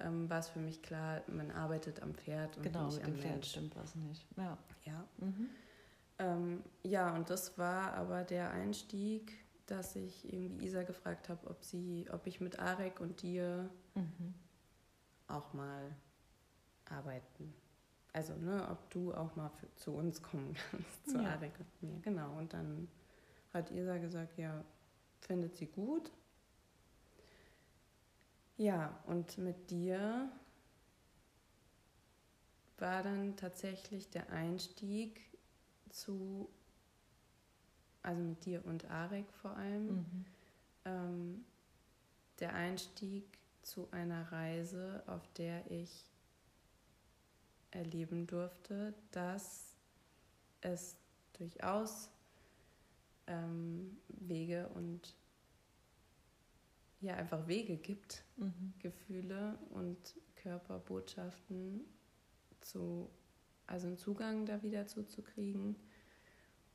ähm, 0.00 0.28
war 0.28 0.38
es 0.38 0.48
für 0.48 0.58
mich 0.58 0.82
klar, 0.82 1.22
man 1.28 1.50
arbeitet 1.50 2.02
am 2.02 2.14
Pferd 2.14 2.56
und 2.56 2.62
genau, 2.62 2.86
nicht 2.86 2.96
mit 2.96 3.06
am 3.06 3.12
dem 3.12 3.20
Pferd 3.20 3.46
stimmt 3.46 3.76
was 3.76 3.94
nicht. 3.94 4.26
Ja. 4.36 4.58
Ja. 4.84 5.04
Mhm. 5.18 5.50
Ähm, 6.18 6.62
ja, 6.82 7.14
und 7.14 7.30
das 7.30 7.56
war 7.56 7.94
aber 7.94 8.24
der 8.24 8.50
Einstieg, 8.50 9.32
dass 9.66 9.96
ich 9.96 10.30
irgendwie 10.32 10.66
Isa 10.66 10.82
gefragt 10.82 11.28
habe, 11.28 11.48
ob 11.48 11.64
sie, 11.64 12.06
ob 12.12 12.26
ich 12.26 12.40
mit 12.40 12.58
Arek 12.58 13.00
und 13.00 13.22
dir 13.22 13.70
mhm. 13.94 14.34
auch 15.28 15.52
mal 15.54 15.94
arbeiten. 16.86 17.54
Also, 18.12 18.34
ne, 18.34 18.66
ob 18.70 18.90
du 18.90 19.14
auch 19.14 19.34
mal 19.36 19.48
für, 19.48 19.74
zu 19.76 19.92
uns 19.92 20.20
kommen 20.20 20.54
kannst, 20.70 21.10
zu 21.10 21.22
ja. 21.22 21.30
Arek 21.30 21.52
und 21.58 21.82
mir. 21.82 22.00
Genau. 22.02 22.36
Und 22.36 22.52
dann 22.52 22.88
hat 23.54 23.70
Isa 23.70 23.98
gesagt, 23.98 24.36
ja, 24.36 24.64
findet 25.20 25.56
sie 25.56 25.66
gut. 25.66 26.10
Ja, 28.60 28.94
und 29.06 29.38
mit 29.38 29.70
dir 29.70 30.30
war 32.76 33.02
dann 33.02 33.34
tatsächlich 33.34 34.10
der 34.10 34.28
Einstieg 34.28 35.18
zu, 35.88 36.46
also 38.02 38.20
mit 38.20 38.44
dir 38.44 38.62
und 38.66 38.84
Arek 38.90 39.32
vor 39.32 39.56
allem, 39.56 39.86
mhm. 39.86 40.24
ähm, 40.84 41.44
der 42.38 42.52
Einstieg 42.52 43.24
zu 43.62 43.88
einer 43.92 44.30
Reise, 44.30 45.04
auf 45.06 45.26
der 45.38 45.70
ich 45.70 46.04
erleben 47.70 48.26
durfte, 48.26 48.92
dass 49.10 49.74
es 50.60 50.98
durchaus 51.32 52.10
ähm, 53.26 53.96
Wege 54.08 54.68
und 54.74 55.14
ja 57.00 57.14
einfach 57.14 57.46
Wege 57.46 57.76
gibt, 57.76 58.24
mhm. 58.36 58.74
Gefühle 58.78 59.58
und 59.70 60.14
Körperbotschaften 60.36 61.84
zu, 62.60 63.10
also 63.66 63.86
einen 63.86 63.98
Zugang 63.98 64.46
da 64.46 64.62
wieder 64.62 64.86
zuzukriegen 64.86 65.76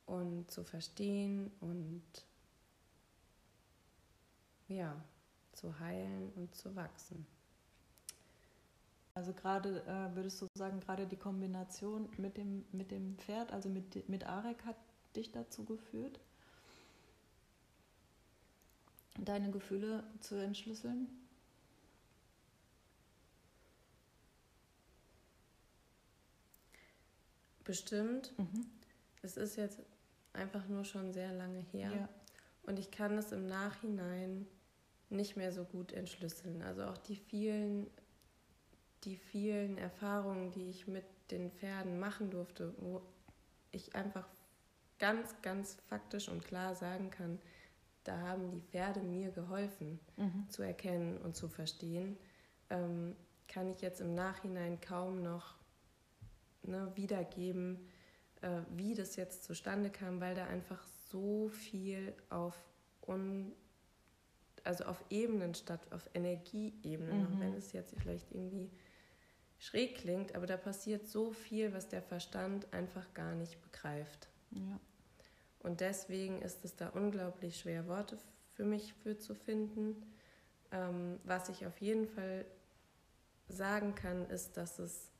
und 0.06 0.50
zu 0.50 0.64
verstehen 0.64 1.50
und 1.60 2.02
ja, 4.68 4.96
zu 5.52 5.78
heilen 5.78 6.32
und 6.34 6.54
zu 6.54 6.74
wachsen. 6.74 7.26
Also 9.14 9.32
gerade, 9.32 9.82
äh, 9.86 10.14
würdest 10.14 10.42
du 10.42 10.46
sagen, 10.54 10.80
gerade 10.80 11.06
die 11.06 11.16
Kombination 11.16 12.08
mit 12.18 12.36
dem, 12.36 12.66
mit 12.72 12.90
dem 12.90 13.16
Pferd, 13.16 13.50
also 13.52 13.68
mit, 13.68 14.08
mit 14.08 14.26
Arek 14.26 14.64
hat 14.66 14.76
dich 15.14 15.32
dazu 15.32 15.64
geführt? 15.64 16.20
Deine 19.24 19.50
Gefühle 19.50 20.04
zu 20.20 20.36
entschlüsseln? 20.36 21.08
Bestimmt. 27.64 28.32
Mhm. 28.38 28.66
Es 29.22 29.36
ist 29.36 29.56
jetzt 29.56 29.80
einfach 30.32 30.68
nur 30.68 30.84
schon 30.84 31.12
sehr 31.12 31.32
lange 31.32 31.60
her. 31.72 31.90
Ja. 31.92 32.08
Und 32.62 32.78
ich 32.78 32.90
kann 32.90 33.18
es 33.18 33.32
im 33.32 33.46
Nachhinein 33.46 34.46
nicht 35.08 35.36
mehr 35.36 35.52
so 35.52 35.64
gut 35.64 35.92
entschlüsseln. 35.92 36.62
Also 36.62 36.84
auch 36.84 36.98
die 36.98 37.16
vielen, 37.16 37.88
die 39.04 39.16
vielen 39.16 39.78
Erfahrungen, 39.78 40.52
die 40.52 40.68
ich 40.70 40.86
mit 40.86 41.04
den 41.30 41.50
Pferden 41.50 41.98
machen 41.98 42.30
durfte, 42.30 42.74
wo 42.78 43.02
ich 43.72 43.94
einfach 43.94 44.28
ganz, 44.98 45.34
ganz 45.42 45.76
faktisch 45.88 46.28
und 46.28 46.44
klar 46.44 46.74
sagen 46.74 47.10
kann, 47.10 47.38
da 48.06 48.18
haben 48.18 48.50
die 48.50 48.60
Pferde 48.60 49.00
mir 49.00 49.30
geholfen 49.30 49.98
mhm. 50.16 50.48
zu 50.48 50.62
erkennen 50.62 51.18
und 51.18 51.36
zu 51.36 51.48
verstehen, 51.48 52.16
ähm, 52.70 53.16
kann 53.48 53.70
ich 53.70 53.80
jetzt 53.80 54.00
im 54.00 54.14
Nachhinein 54.14 54.80
kaum 54.80 55.22
noch 55.22 55.56
ne, 56.62 56.90
wiedergeben, 56.94 57.86
äh, 58.42 58.60
wie 58.74 58.94
das 58.94 59.16
jetzt 59.16 59.44
zustande 59.44 59.90
kam, 59.90 60.20
weil 60.20 60.34
da 60.34 60.46
einfach 60.46 60.84
so 61.10 61.48
viel 61.48 62.14
auf 62.28 62.56
un 63.06 63.52
also 64.64 64.84
auf 64.84 65.04
Ebenen 65.10 65.54
statt, 65.54 65.80
auf 65.92 66.10
Energieebenen, 66.12 67.20
mhm. 67.20 67.26
auch 67.26 67.40
wenn 67.40 67.54
es 67.54 67.72
jetzt 67.72 67.94
vielleicht 68.00 68.32
irgendwie 68.32 68.68
schräg 69.58 69.96
klingt, 69.96 70.34
aber 70.34 70.46
da 70.46 70.56
passiert 70.56 71.06
so 71.06 71.32
viel, 71.32 71.72
was 71.72 71.88
der 71.88 72.02
Verstand 72.02 72.72
einfach 72.72 73.14
gar 73.14 73.34
nicht 73.34 73.62
begreift. 73.62 74.28
Ja. 74.50 74.80
Und 75.60 75.80
deswegen 75.80 76.42
ist 76.42 76.64
es 76.64 76.76
da 76.76 76.88
unglaublich 76.90 77.58
schwer, 77.58 77.86
Worte 77.88 78.18
für 78.54 78.64
mich 78.64 78.94
für 79.02 79.18
zu 79.18 79.34
finden. 79.34 79.96
Ähm, 80.72 81.18
was 81.24 81.48
ich 81.48 81.66
auf 81.66 81.78
jeden 81.80 82.06
Fall 82.06 82.44
sagen 83.48 83.94
kann, 83.94 84.28
ist, 84.30 84.56
dass 84.56 84.78
es, 84.78 85.10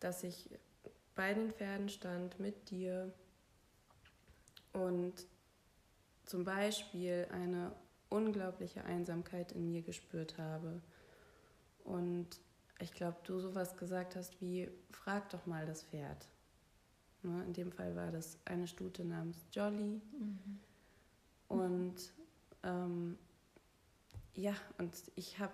dass 0.00 0.22
ich 0.24 0.50
bei 1.14 1.34
den 1.34 1.52
Pferden 1.52 1.88
stand 1.88 2.40
mit 2.40 2.70
dir 2.70 3.12
und 4.72 5.26
zum 6.24 6.44
Beispiel 6.44 7.26
eine 7.30 7.72
unglaubliche 8.08 8.84
Einsamkeit 8.84 9.52
in 9.52 9.68
mir 9.68 9.82
gespürt 9.82 10.38
habe. 10.38 10.80
Und 11.84 12.28
ich 12.78 12.92
glaube, 12.92 13.18
du 13.24 13.38
sowas 13.38 13.76
gesagt 13.76 14.16
hast 14.16 14.40
wie, 14.40 14.70
frag 14.90 15.28
doch 15.30 15.46
mal 15.46 15.66
das 15.66 15.82
Pferd. 15.84 16.26
Ne? 17.22 17.44
In 17.44 17.52
dem 17.52 17.72
Fall 17.72 17.94
war 17.96 18.10
das 18.10 18.38
eine 18.44 18.66
Stute 18.66 19.04
namens 19.04 19.38
Jolly. 19.52 20.00
Mhm. 20.18 20.58
Und 21.48 22.12
ähm, 22.62 23.18
ja, 24.34 24.54
und 24.78 24.94
ich 25.14 25.38
habe 25.38 25.52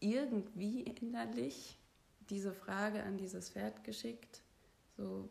irgendwie 0.00 0.82
innerlich 0.82 1.78
diese 2.30 2.52
Frage 2.52 3.02
an 3.02 3.16
dieses 3.16 3.50
Pferd 3.50 3.84
geschickt. 3.84 4.42
So, 4.96 5.28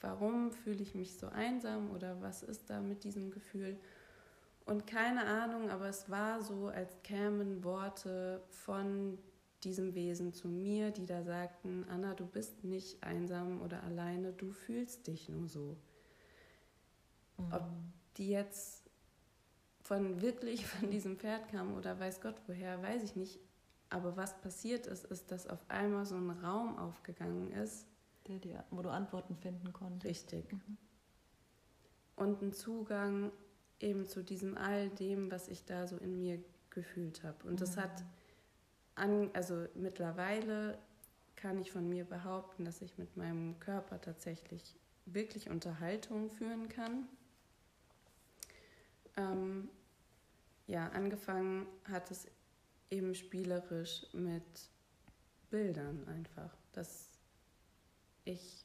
warum 0.00 0.50
fühle 0.50 0.82
ich 0.82 0.94
mich 0.94 1.16
so 1.16 1.28
einsam 1.28 1.90
oder 1.90 2.20
was 2.20 2.42
ist 2.42 2.70
da 2.70 2.80
mit 2.80 3.04
diesem 3.04 3.30
Gefühl? 3.30 3.78
Und 4.66 4.86
keine 4.86 5.24
Ahnung, 5.24 5.70
aber 5.70 5.88
es 5.88 6.10
war 6.10 6.42
so, 6.42 6.68
als 6.68 7.02
kämen 7.02 7.64
Worte 7.64 8.42
von 8.50 9.18
diesem 9.64 9.94
Wesen 9.94 10.32
zu 10.32 10.48
mir, 10.48 10.90
die 10.90 11.06
da 11.06 11.22
sagten, 11.22 11.84
Anna, 11.88 12.14
du 12.14 12.26
bist 12.26 12.64
nicht 12.64 13.02
einsam 13.02 13.60
oder 13.60 13.82
alleine, 13.82 14.32
du 14.32 14.52
fühlst 14.52 15.06
dich 15.06 15.28
nur 15.28 15.48
so. 15.48 15.76
Mhm. 17.38 17.52
Ob 17.52 17.64
die 18.16 18.30
jetzt 18.30 18.88
von 19.82 20.20
wirklich 20.20 20.66
von 20.66 20.90
diesem 20.90 21.18
Pferd 21.18 21.48
kamen 21.48 21.76
oder 21.76 21.98
weiß 21.98 22.20
Gott 22.20 22.36
woher, 22.46 22.82
weiß 22.82 23.02
ich 23.02 23.16
nicht. 23.16 23.38
Aber 23.90 24.16
was 24.16 24.38
passiert 24.40 24.86
ist, 24.86 25.04
ist, 25.06 25.30
dass 25.32 25.46
auf 25.46 25.64
einmal 25.68 26.04
so 26.04 26.16
ein 26.16 26.30
Raum 26.30 26.78
aufgegangen 26.78 27.50
ist. 27.52 27.86
Der, 28.26 28.38
der, 28.38 28.64
wo 28.70 28.82
du 28.82 28.90
Antworten 28.90 29.34
finden 29.36 29.72
konntest. 29.72 30.04
Richtig. 30.04 30.52
Mhm. 30.52 30.76
Und 32.16 32.42
ein 32.42 32.52
Zugang 32.52 33.32
eben 33.80 34.06
zu 34.06 34.22
diesem 34.22 34.58
all 34.58 34.90
dem, 34.90 35.30
was 35.30 35.48
ich 35.48 35.64
da 35.64 35.86
so 35.86 35.96
in 35.96 36.18
mir 36.18 36.38
gefühlt 36.68 37.22
habe. 37.22 37.44
Und 37.44 37.54
mhm. 37.54 37.56
das 37.56 37.78
hat 37.78 38.04
an, 38.98 39.30
also 39.34 39.66
mittlerweile 39.74 40.78
kann 41.36 41.58
ich 41.58 41.70
von 41.70 41.88
mir 41.88 42.04
behaupten, 42.04 42.64
dass 42.64 42.82
ich 42.82 42.98
mit 42.98 43.16
meinem 43.16 43.58
Körper 43.60 44.00
tatsächlich 44.00 44.74
wirklich 45.06 45.48
Unterhaltung 45.48 46.30
führen 46.30 46.68
kann. 46.68 47.08
Ähm, 49.16 49.68
ja, 50.66 50.88
angefangen 50.88 51.66
hat 51.84 52.10
es 52.10 52.26
eben 52.90 53.14
spielerisch 53.14 54.06
mit 54.12 54.42
Bildern 55.50 56.06
einfach, 56.08 56.54
dass 56.72 57.08
ich 58.24 58.64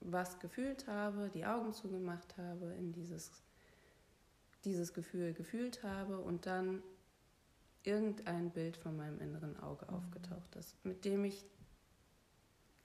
was 0.00 0.38
gefühlt 0.38 0.86
habe, 0.86 1.30
die 1.32 1.46
Augen 1.46 1.72
zugemacht 1.72 2.36
habe, 2.36 2.72
in 2.74 2.92
dieses, 2.92 3.30
dieses 4.64 4.92
Gefühl 4.92 5.32
gefühlt 5.34 5.82
habe 5.82 6.18
und 6.18 6.46
dann 6.46 6.82
irgendein 7.86 8.50
Bild 8.50 8.76
von 8.76 8.96
meinem 8.96 9.20
inneren 9.20 9.58
Auge 9.60 9.86
mhm. 9.86 9.94
aufgetaucht 9.94 10.54
ist, 10.56 10.84
mit 10.84 11.04
dem 11.04 11.24
ich 11.24 11.44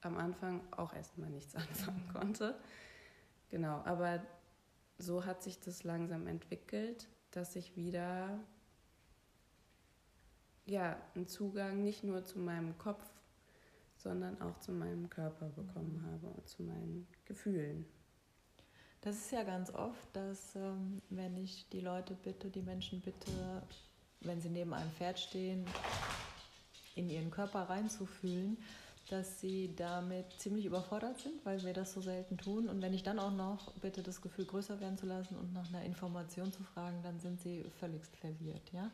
am 0.01 0.17
Anfang 0.17 0.61
auch 0.71 0.93
erstmal 0.93 1.29
nichts 1.29 1.55
anfangen 1.55 2.07
konnte. 2.11 2.59
Genau, 3.49 3.81
aber 3.85 4.21
so 4.97 5.25
hat 5.25 5.43
sich 5.43 5.59
das 5.59 5.83
langsam 5.83 6.27
entwickelt, 6.27 7.07
dass 7.31 7.55
ich 7.55 7.75
wieder 7.75 8.39
ja, 10.65 10.97
einen 11.15 11.27
Zugang 11.27 11.83
nicht 11.83 12.03
nur 12.03 12.23
zu 12.23 12.39
meinem 12.39 12.77
Kopf, 12.77 13.03
sondern 13.97 14.41
auch 14.41 14.59
zu 14.59 14.71
meinem 14.71 15.09
Körper 15.09 15.49
bekommen 15.49 16.03
habe 16.11 16.27
und 16.27 16.47
zu 16.47 16.63
meinen 16.63 17.07
Gefühlen. 17.25 17.85
Das 19.01 19.15
ist 19.15 19.31
ja 19.31 19.43
ganz 19.43 19.73
oft, 19.73 20.15
dass 20.15 20.55
ähm, 20.55 21.01
wenn 21.09 21.35
ich 21.37 21.67
die 21.69 21.81
Leute 21.81 22.13
bitte, 22.13 22.49
die 22.49 22.61
Menschen 22.61 23.01
bitte, 23.01 23.63
wenn 24.21 24.41
sie 24.41 24.49
neben 24.49 24.73
einem 24.73 24.91
Pferd 24.91 25.19
stehen, 25.19 25.65
in 26.95 27.10
ihren 27.10 27.31
Körper 27.31 27.62
reinzufühlen, 27.63 28.57
dass 29.10 29.41
sie 29.41 29.73
damit 29.75 30.25
ziemlich 30.38 30.65
überfordert 30.65 31.19
sind, 31.19 31.45
weil 31.45 31.62
wir 31.63 31.73
das 31.73 31.91
so 31.93 32.01
selten 32.01 32.38
tun. 32.38 32.69
Und 32.69 32.81
wenn 32.81 32.93
ich 32.93 33.03
dann 33.03 33.19
auch 33.19 33.31
noch 33.31 33.73
bitte 33.81 34.03
das 34.03 34.21
Gefühl 34.21 34.45
größer 34.45 34.79
werden 34.79 34.97
zu 34.97 35.05
lassen 35.05 35.36
und 35.36 35.53
nach 35.53 35.67
einer 35.69 35.84
Information 35.84 36.51
zu 36.53 36.63
fragen, 36.63 37.01
dann 37.03 37.19
sind 37.19 37.41
sie 37.41 37.65
völligst 37.79 38.15
verwirrt, 38.17 38.71
ja, 38.71 38.89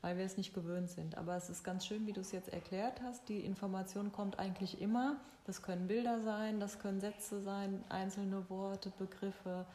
weil 0.00 0.16
wir 0.16 0.24
es 0.24 0.36
nicht 0.36 0.54
gewöhnt 0.54 0.90
sind. 0.90 1.16
Aber 1.16 1.36
es 1.36 1.50
ist 1.50 1.62
ganz 1.62 1.86
schön, 1.86 2.06
wie 2.06 2.12
du 2.12 2.20
es 2.20 2.32
jetzt 2.32 2.52
erklärt 2.52 3.00
hast. 3.02 3.28
Die 3.28 3.40
Information 3.40 4.10
kommt 4.10 4.38
eigentlich 4.38 4.80
immer. 4.80 5.16
Das 5.46 5.62
können 5.62 5.86
Bilder 5.86 6.20
sein, 6.22 6.58
das 6.58 6.78
können 6.78 7.00
Sätze 7.00 7.42
sein, 7.42 7.84
einzelne 7.88 8.48
Worte, 8.50 8.92
Begriffe, 8.98 9.66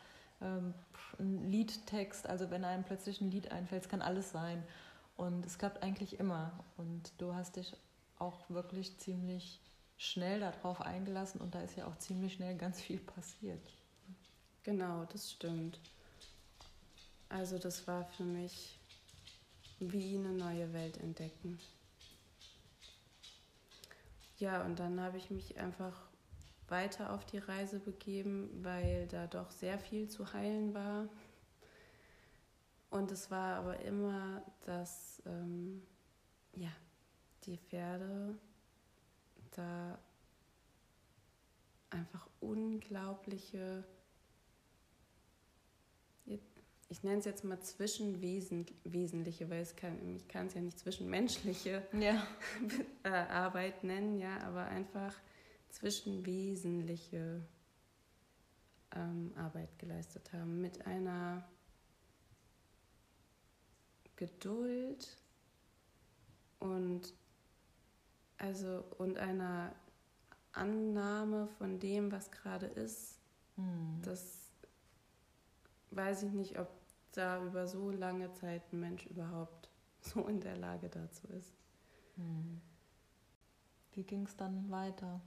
ähm, 0.41 0.73
ein 1.19 1.49
Liedtext. 1.49 2.27
Also 2.27 2.49
wenn 2.51 2.65
einem 2.65 2.83
plötzlich 2.83 3.21
ein 3.21 3.31
Lied 3.31 3.51
einfällt, 3.51 3.83
es 3.83 3.89
kann 3.89 4.01
alles 4.01 4.31
sein. 4.31 4.63
Und 5.17 5.45
es 5.45 5.57
klappt 5.57 5.81
eigentlich 5.83 6.19
immer. 6.19 6.51
Und 6.77 7.13
du 7.17 7.33
hast 7.33 7.55
dich 7.55 7.75
auch 8.17 8.49
wirklich 8.49 8.97
ziemlich 8.97 9.61
schnell 9.97 10.39
darauf 10.39 10.81
eingelassen 10.81 11.39
und 11.39 11.55
da 11.55 11.61
ist 11.61 11.77
ja 11.77 11.87
auch 11.87 11.97
ziemlich 11.97 12.33
schnell 12.33 12.55
ganz 12.55 12.81
viel 12.81 12.99
passiert. 12.99 13.61
Genau, 14.63 15.05
das 15.05 15.31
stimmt. 15.31 15.79
Also 17.29 17.57
das 17.57 17.87
war 17.87 18.05
für 18.05 18.23
mich 18.23 18.77
wie 19.79 20.15
eine 20.15 20.31
neue 20.31 20.73
Welt 20.73 20.97
entdecken. 20.97 21.59
Ja, 24.37 24.63
und 24.63 24.79
dann 24.79 24.99
habe 24.99 25.17
ich 25.17 25.29
mich 25.29 25.57
einfach 25.57 25.93
weiter 26.67 27.13
auf 27.13 27.25
die 27.25 27.37
Reise 27.37 27.79
begeben, 27.79 28.49
weil 28.63 29.07
da 29.07 29.27
doch 29.27 29.51
sehr 29.51 29.79
viel 29.79 30.09
zu 30.09 30.33
heilen 30.33 30.73
war. 30.73 31.07
Und 32.95 33.11
es 33.11 33.29
war 33.29 33.57
aber 33.57 33.77
immer, 33.81 34.41
dass 34.65 35.21
ähm, 35.25 35.81
ja, 36.53 36.71
die 37.43 37.57
Pferde 37.57 38.39
da 39.51 39.99
einfach 41.89 42.25
unglaubliche, 42.39 43.83
ich 46.87 47.03
nenne 47.03 47.19
es 47.19 47.25
jetzt 47.25 47.43
mal 47.43 47.59
zwischenwesentliche, 47.59 49.49
weil 49.49 49.61
es 49.61 49.75
kann, 49.75 50.15
ich 50.15 50.29
kann 50.29 50.47
es 50.47 50.53
ja 50.53 50.61
nicht 50.61 50.79
zwischenmenschliche 50.79 51.85
ja. 51.99 52.25
Äh, 53.03 53.09
Arbeit 53.09 53.83
nennen, 53.83 54.17
ja, 54.17 54.39
aber 54.43 54.67
einfach 54.67 55.13
zwischenwesentliche 55.67 57.45
ähm, 58.95 59.33
Arbeit 59.35 59.77
geleistet 59.79 60.31
haben 60.31 60.61
mit 60.61 60.87
einer 60.87 61.45
Geduld 64.15 65.17
und 66.59 67.13
also 68.37 68.83
und 68.97 69.17
einer 69.17 69.73
Annahme 70.53 71.47
von 71.57 71.79
dem, 71.79 72.11
was 72.11 72.31
gerade 72.31 72.65
ist, 72.65 73.19
hm. 73.55 74.01
das 74.03 74.51
weiß 75.91 76.23
ich 76.23 76.31
nicht, 76.31 76.59
ob 76.59 76.69
da 77.11 77.43
über 77.45 77.67
so 77.67 77.91
lange 77.91 78.31
Zeit 78.33 78.61
ein 78.71 78.79
Mensch 78.79 79.05
überhaupt 79.05 79.69
so 80.01 80.27
in 80.27 80.39
der 80.39 80.57
Lage 80.57 80.89
dazu 80.89 81.27
ist. 81.27 81.53
Hm. 82.15 82.61
Wie 83.93 84.03
ging 84.03 84.25
es 84.25 84.35
dann 84.35 84.69
weiter? 84.69 85.21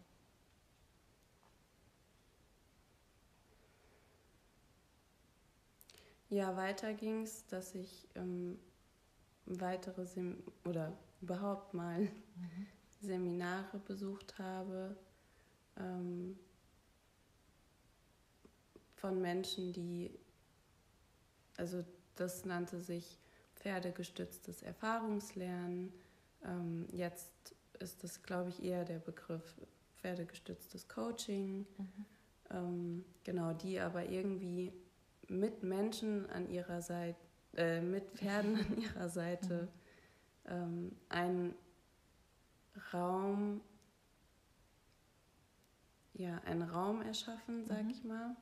Ja, 6.30 6.54
weiter 6.56 6.92
ging 6.92 7.22
es, 7.22 7.46
dass 7.46 7.74
ich 7.74 8.06
ähm, 8.14 8.58
weitere 9.48 10.06
Sem 10.06 10.42
oder 10.64 10.92
überhaupt 11.20 11.74
mal 11.74 12.00
mhm. 12.00 12.66
Seminare 13.00 13.78
besucht 13.78 14.38
habe 14.38 14.96
ähm, 15.76 16.38
von 18.96 19.20
Menschen, 19.20 19.72
die, 19.72 20.10
also 21.56 21.84
das 22.16 22.44
nannte 22.44 22.80
sich 22.80 23.18
pferdegestütztes 23.56 24.62
Erfahrungslernen. 24.62 25.92
Ähm, 26.44 26.86
jetzt 26.92 27.54
ist 27.78 28.02
das, 28.02 28.22
glaube 28.22 28.50
ich, 28.50 28.62
eher 28.62 28.84
der 28.84 28.98
Begriff 28.98 29.56
pferdegestütztes 29.98 30.88
Coaching. 30.88 31.66
Mhm. 31.76 32.06
Ähm, 32.50 33.04
genau, 33.24 33.52
die 33.52 33.78
aber 33.78 34.06
irgendwie 34.06 34.72
mit 35.28 35.62
Menschen 35.62 36.28
an 36.30 36.48
ihrer 36.48 36.80
Seite, 36.80 37.18
äh, 37.56 37.80
mit 37.80 38.10
Pferden 38.10 38.56
an 38.56 38.78
ihrer 38.78 39.08
Seite 39.08 39.68
mhm. 40.44 40.50
ähm, 40.50 40.96
einen 41.08 41.54
Raum, 42.92 43.60
ja, 46.14 46.38
einen 46.44 46.62
Raum 46.62 47.02
erschaffen, 47.02 47.64
sag 47.64 47.84
mhm. 47.84 47.90
ich 47.90 48.04
mal. 48.04 48.36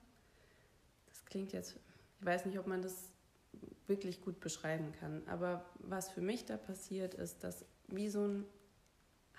Das 1.06 1.24
klingt 1.24 1.52
jetzt, 1.52 1.78
ich 2.20 2.26
weiß 2.26 2.46
nicht, 2.46 2.58
ob 2.58 2.66
man 2.66 2.82
das 2.82 3.12
wirklich 3.86 4.20
gut 4.20 4.40
beschreiben 4.40 4.92
kann, 5.00 5.22
aber 5.26 5.64
was 5.78 6.10
für 6.10 6.20
mich 6.20 6.44
da 6.44 6.56
passiert, 6.56 7.14
ist, 7.14 7.44
dass 7.44 7.64
wie 7.88 8.08
so 8.08 8.26
ein 8.26 8.44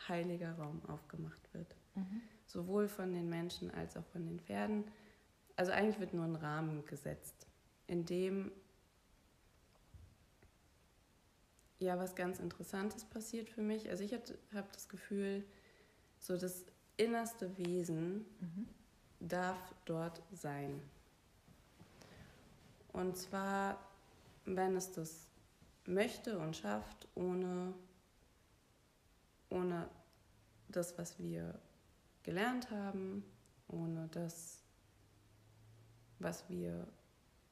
heiliger 0.08 0.54
Raum 0.54 0.82
aufgemacht 0.88 1.54
wird. 1.54 1.76
Mhm. 1.96 2.22
Sowohl 2.46 2.88
von 2.88 3.14
den 3.14 3.30
Menschen 3.30 3.72
als 3.72 3.98
auch 3.98 4.06
von 4.06 4.26
den 4.26 4.40
Pferden. 4.40 4.86
Also 5.56 5.72
eigentlich 5.72 6.00
wird 6.00 6.14
nur 6.14 6.24
ein 6.24 6.36
Rahmen 6.36 6.86
gesetzt, 6.86 7.48
in 7.88 8.06
dem 8.06 8.52
ja 11.80 11.98
was 11.98 12.16
ganz 12.16 12.40
Interessantes 12.40 13.06
passiert 13.06 13.50
für 13.50 13.62
mich. 13.62 13.90
Also 13.90 14.04
ich 14.04 14.14
habe 14.14 14.68
das 14.72 14.90
Gefühl, 14.90 15.44
so 16.20 16.38
das 16.38 16.66
innerste 16.98 17.56
Wesen 17.58 18.26
mhm. 18.40 18.68
darf 19.20 19.58
dort 19.86 20.22
sein. 20.34 20.82
Und 22.94 23.16
zwar, 23.16 23.80
wenn 24.46 24.76
es 24.76 24.92
das 24.92 25.28
möchte 25.86 26.40
und 26.40 26.56
schafft, 26.56 27.08
ohne, 27.16 27.74
ohne 29.50 29.88
das, 30.70 30.98
was 30.98 31.20
wir 31.20 31.60
gelernt 32.24 32.72
haben, 32.72 33.24
ohne 33.68 34.08
das, 34.12 34.64
was 36.20 36.50
wir 36.50 36.88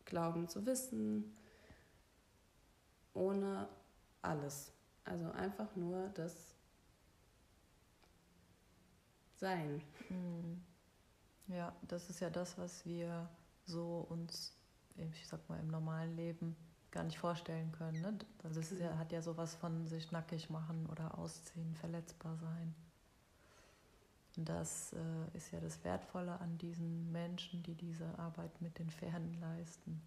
glauben 0.05 0.47
zu 0.49 0.65
wissen, 0.65 1.35
ohne 3.13 3.69
alles. 4.25 4.71
Also 5.03 5.31
einfach 5.31 5.75
nur 5.75 6.09
das 6.09 6.55
Sein. 9.37 9.81
Hm. 10.07 10.61
Ja, 11.47 11.75
das 11.87 12.09
ist 12.09 12.21
ja 12.21 12.29
das, 12.29 12.57
was 12.57 12.85
wir 12.85 13.29
so 13.65 14.05
uns, 14.09 14.57
ich 14.95 15.27
sag 15.27 15.47
mal, 15.49 15.59
im 15.59 15.67
normalen 15.67 16.15
Leben 16.15 16.55
gar 16.89 17.03
nicht 17.03 17.19
vorstellen 17.19 17.71
können. 17.73 18.01
Ne? 18.01 18.17
Also 18.43 18.61
es 18.61 18.71
ja, 18.79 18.97
hat 18.97 19.11
ja 19.11 19.21
sowas 19.21 19.53
von 19.53 19.85
sich 19.85 20.11
nackig 20.11 20.49
machen 20.49 20.87
oder 20.89 21.17
ausziehen, 21.17 21.75
verletzbar 21.75 22.37
sein. 22.37 22.73
Und 24.37 24.49
das 24.49 24.93
äh, 24.93 25.37
ist 25.37 25.51
ja 25.51 25.59
das 25.59 25.83
Wertvolle 25.83 26.39
an 26.39 26.57
diesen 26.57 27.11
Menschen, 27.11 27.61
die 27.63 27.75
diese 27.75 28.07
Arbeit 28.17 28.61
mit 28.61 28.79
den 28.79 28.89
Pferden 28.89 29.39
leisten 29.39 30.01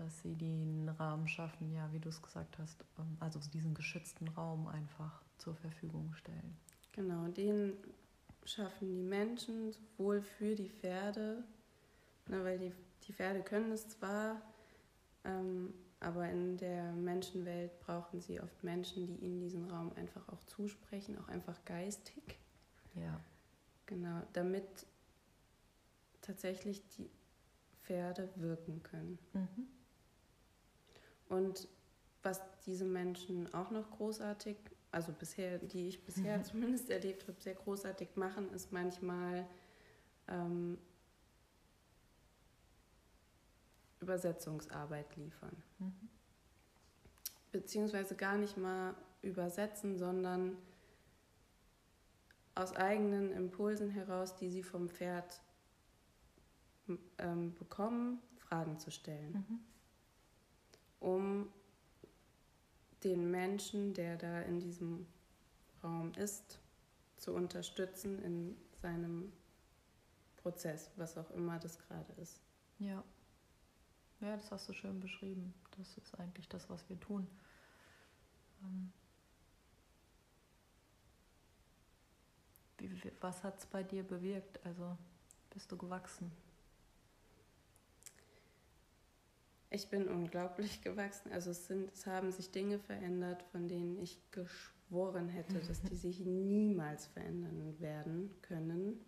dass 0.00 0.20
sie 0.22 0.34
den 0.34 0.88
Rahmen 0.88 1.28
schaffen, 1.28 1.72
ja, 1.72 1.92
wie 1.92 2.00
du 2.00 2.08
es 2.08 2.20
gesagt 2.22 2.58
hast, 2.58 2.84
ähm, 2.98 3.16
also 3.20 3.38
diesen 3.52 3.74
geschützten 3.74 4.28
Raum 4.28 4.66
einfach 4.66 5.22
zur 5.38 5.54
Verfügung 5.54 6.12
stellen. 6.14 6.56
Genau, 6.92 7.28
den 7.28 7.74
schaffen 8.44 8.88
die 8.94 9.02
Menschen 9.02 9.72
sowohl 9.72 10.22
für 10.22 10.54
die 10.54 10.70
Pferde, 10.70 11.44
ne, 12.28 12.42
weil 12.44 12.58
die, 12.58 12.72
die 13.06 13.12
Pferde 13.12 13.42
können 13.42 13.72
es 13.72 13.88
zwar, 13.88 14.40
Ähm, 15.24 15.74
aber 16.00 16.30
in 16.30 16.56
der 16.56 16.92
Menschenwelt 16.92 17.78
brauchen 17.80 18.22
sie 18.22 18.40
oft 18.40 18.64
Menschen, 18.64 19.06
die 19.06 19.16
ihnen 19.16 19.38
diesen 19.38 19.70
Raum 19.70 19.92
einfach 19.96 20.26
auch 20.30 20.42
zusprechen, 20.44 21.18
auch 21.18 21.28
einfach 21.28 21.62
geistig. 21.66 22.38
Ja. 22.94 23.20
Genau, 23.84 24.22
damit 24.32 24.64
tatsächlich 26.22 26.82
die 26.96 27.10
Pferde 27.82 28.30
wirken 28.36 28.82
können. 28.82 29.18
Mhm. 29.34 29.66
Und 31.30 31.68
was 32.22 32.40
diese 32.66 32.84
Menschen 32.84 33.52
auch 33.54 33.70
noch 33.70 33.90
großartig, 33.92 34.56
also 34.90 35.12
bisher, 35.12 35.58
die 35.58 35.88
ich 35.88 36.04
bisher 36.04 36.38
Mhm. 36.38 36.44
zumindest 36.44 36.90
erlebt 36.90 37.26
habe, 37.26 37.40
sehr 37.40 37.54
großartig 37.54 38.16
machen, 38.16 38.52
ist 38.52 38.72
manchmal 38.72 39.46
ähm, 40.28 40.76
Übersetzungsarbeit 44.00 45.16
liefern. 45.16 45.56
Mhm. 45.78 46.08
Beziehungsweise 47.52 48.16
gar 48.16 48.36
nicht 48.36 48.56
mal 48.56 48.94
übersetzen, 49.22 49.96
sondern 49.98 50.56
aus 52.54 52.74
eigenen 52.74 53.32
Impulsen 53.32 53.90
heraus, 53.90 54.36
die 54.36 54.50
sie 54.50 54.62
vom 54.62 54.88
Pferd 54.88 55.40
ähm, 57.18 57.54
bekommen, 57.54 58.20
Fragen 58.36 58.78
zu 58.78 58.90
stellen, 58.90 59.32
Mhm. 59.32 59.60
Um 61.00 61.48
den 63.02 63.30
Menschen, 63.30 63.94
der 63.94 64.16
da 64.16 64.42
in 64.42 64.60
diesem 64.60 65.06
Raum 65.82 66.12
ist, 66.14 66.58
zu 67.16 67.32
unterstützen 67.32 68.22
in 68.22 68.56
seinem 68.80 69.32
Prozess, 70.36 70.90
was 70.96 71.16
auch 71.18 71.30
immer 71.32 71.58
das 71.58 71.78
gerade 71.78 72.12
ist. 72.20 72.40
Ja. 72.78 73.02
Ja, 74.20 74.36
das 74.36 74.50
hast 74.50 74.68
du 74.68 74.74
schön 74.74 75.00
beschrieben. 75.00 75.54
Das 75.78 75.96
ist 75.96 76.18
eigentlich 76.18 76.48
das, 76.48 76.68
was 76.68 76.86
wir 76.88 77.00
tun. 77.00 77.26
Ähm, 78.62 78.92
was 83.20 83.42
hat 83.42 83.58
es 83.58 83.66
bei 83.66 83.82
dir 83.82 84.02
bewirkt? 84.02 84.64
Also 84.64 84.96
bist 85.50 85.70
du 85.72 85.76
gewachsen? 85.76 86.30
Ich 89.70 89.88
bin 89.88 90.08
unglaublich 90.08 90.82
gewachsen. 90.82 91.32
Also 91.32 91.50
es, 91.50 91.66
sind, 91.66 91.92
es 91.92 92.06
haben 92.06 92.32
sich 92.32 92.50
Dinge 92.50 92.78
verändert, 92.78 93.42
von 93.52 93.68
denen 93.68 93.98
ich 93.98 94.20
geschworen 94.32 95.28
hätte, 95.28 95.60
dass 95.60 95.80
die 95.82 95.94
sich 95.94 96.20
niemals 96.24 97.06
verändern 97.06 97.76
werden 97.78 98.30
können. 98.42 99.00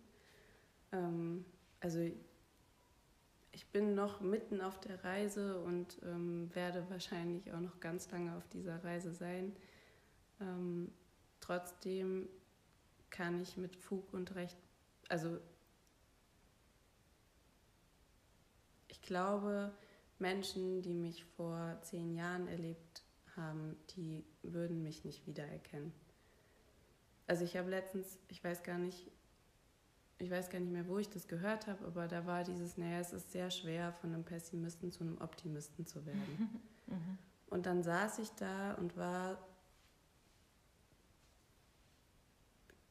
Ähm, 0.91 1.45
also 1.81 1.99
ich 3.51 3.67
bin 3.67 3.93
noch 3.93 4.21
mitten 4.21 4.61
auf 4.61 4.79
der 4.79 5.03
Reise 5.03 5.59
und 5.61 5.99
ähm, 6.03 6.49
werde 6.55 6.89
wahrscheinlich 6.89 7.51
auch 7.53 7.59
noch 7.59 7.79
ganz 7.79 8.09
lange 8.09 8.35
auf 8.35 8.47
dieser 8.47 8.83
Reise 8.83 9.13
sein. 9.13 9.55
Ähm, 10.39 10.91
trotzdem 11.39 12.27
kann 13.09 13.41
ich 13.41 13.57
mit 13.57 13.75
Fug 13.75 14.11
und 14.13 14.33
Recht, 14.33 14.57
also 15.07 15.37
ich 18.87 19.01
glaube, 19.01 19.71
Menschen, 20.23 20.81
die 20.81 20.93
mich 20.93 21.25
vor 21.35 21.77
zehn 21.81 22.15
Jahren 22.15 22.47
erlebt 22.47 23.03
haben, 23.35 23.75
die 23.95 24.23
würden 24.41 24.81
mich 24.81 25.03
nicht 25.03 25.27
wiedererkennen. 25.27 25.91
Also 27.27 27.43
ich 27.43 27.57
habe 27.57 27.69
letztens, 27.69 28.17
ich 28.29 28.41
weiß 28.41 28.63
gar 28.63 28.77
nicht, 28.77 29.11
ich 30.19 30.31
weiß 30.31 30.49
gar 30.49 30.59
nicht 30.59 30.71
mehr, 30.71 30.87
wo 30.87 30.97
ich 30.97 31.09
das 31.09 31.27
gehört 31.27 31.67
habe, 31.67 31.85
aber 31.85 32.07
da 32.07 32.25
war 32.25 32.45
dieses, 32.45 32.77
naja, 32.77 32.99
es 32.99 33.11
ist 33.11 33.33
sehr 33.33 33.51
schwer, 33.51 33.91
von 33.91 34.13
einem 34.13 34.23
Pessimisten 34.23 34.93
zu 34.93 35.03
einem 35.03 35.19
Optimisten 35.21 35.85
zu 35.85 36.05
werden. 36.05 36.61
Mhm. 36.85 37.17
Und 37.47 37.65
dann 37.65 37.81
saß 37.81 38.19
ich 38.19 38.29
da 38.31 38.73
und 38.73 38.97
war 38.97 39.41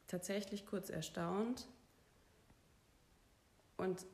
tatsächlich 0.07 0.64
kurz 0.64 0.89
erstaunt 0.89 1.68
und 3.76 4.07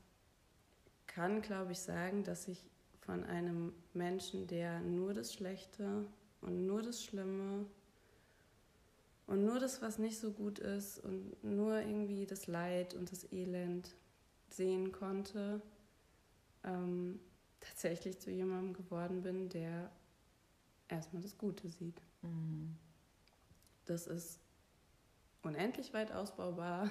kann, 1.07 1.43
glaube 1.43 1.71
ich, 1.71 1.79
sagen, 1.79 2.25
dass 2.25 2.49
ich 2.49 2.69
von 3.09 3.25
einem 3.25 3.73
Menschen, 3.95 4.47
der 4.49 4.81
nur 4.81 5.15
das 5.15 5.33
Schlechte 5.33 6.05
und 6.43 6.67
nur 6.67 6.83
das 6.83 7.03
Schlimme 7.03 7.65
und 9.27 9.47
nur 9.47 9.59
das, 9.59 9.81
was 9.81 9.97
nicht 9.97 10.19
so 10.19 10.31
gut 10.31 10.59
ist 10.59 10.99
und 10.99 11.43
nur 11.43 11.81
irgendwie 11.81 12.27
das 12.27 12.49
Leid 12.49 12.93
und 12.93 13.11
das 13.11 13.33
Elend 13.33 13.97
sehen 14.51 14.93
konnte, 14.93 15.63
ähm, 16.65 17.19
tatsächlich 17.61 18.19
zu 18.19 18.31
jemandem 18.31 18.75
geworden 18.75 19.23
bin, 19.23 19.49
der 19.49 19.91
erstmal 20.89 21.23
das 21.23 21.39
Gute 21.39 21.71
sieht. 21.71 22.03
Mhm. 22.21 22.77
Das 23.87 24.07
ist 24.07 24.39
unendlich 25.43 25.95
weit 25.95 26.13
ausbaubar 26.13 26.91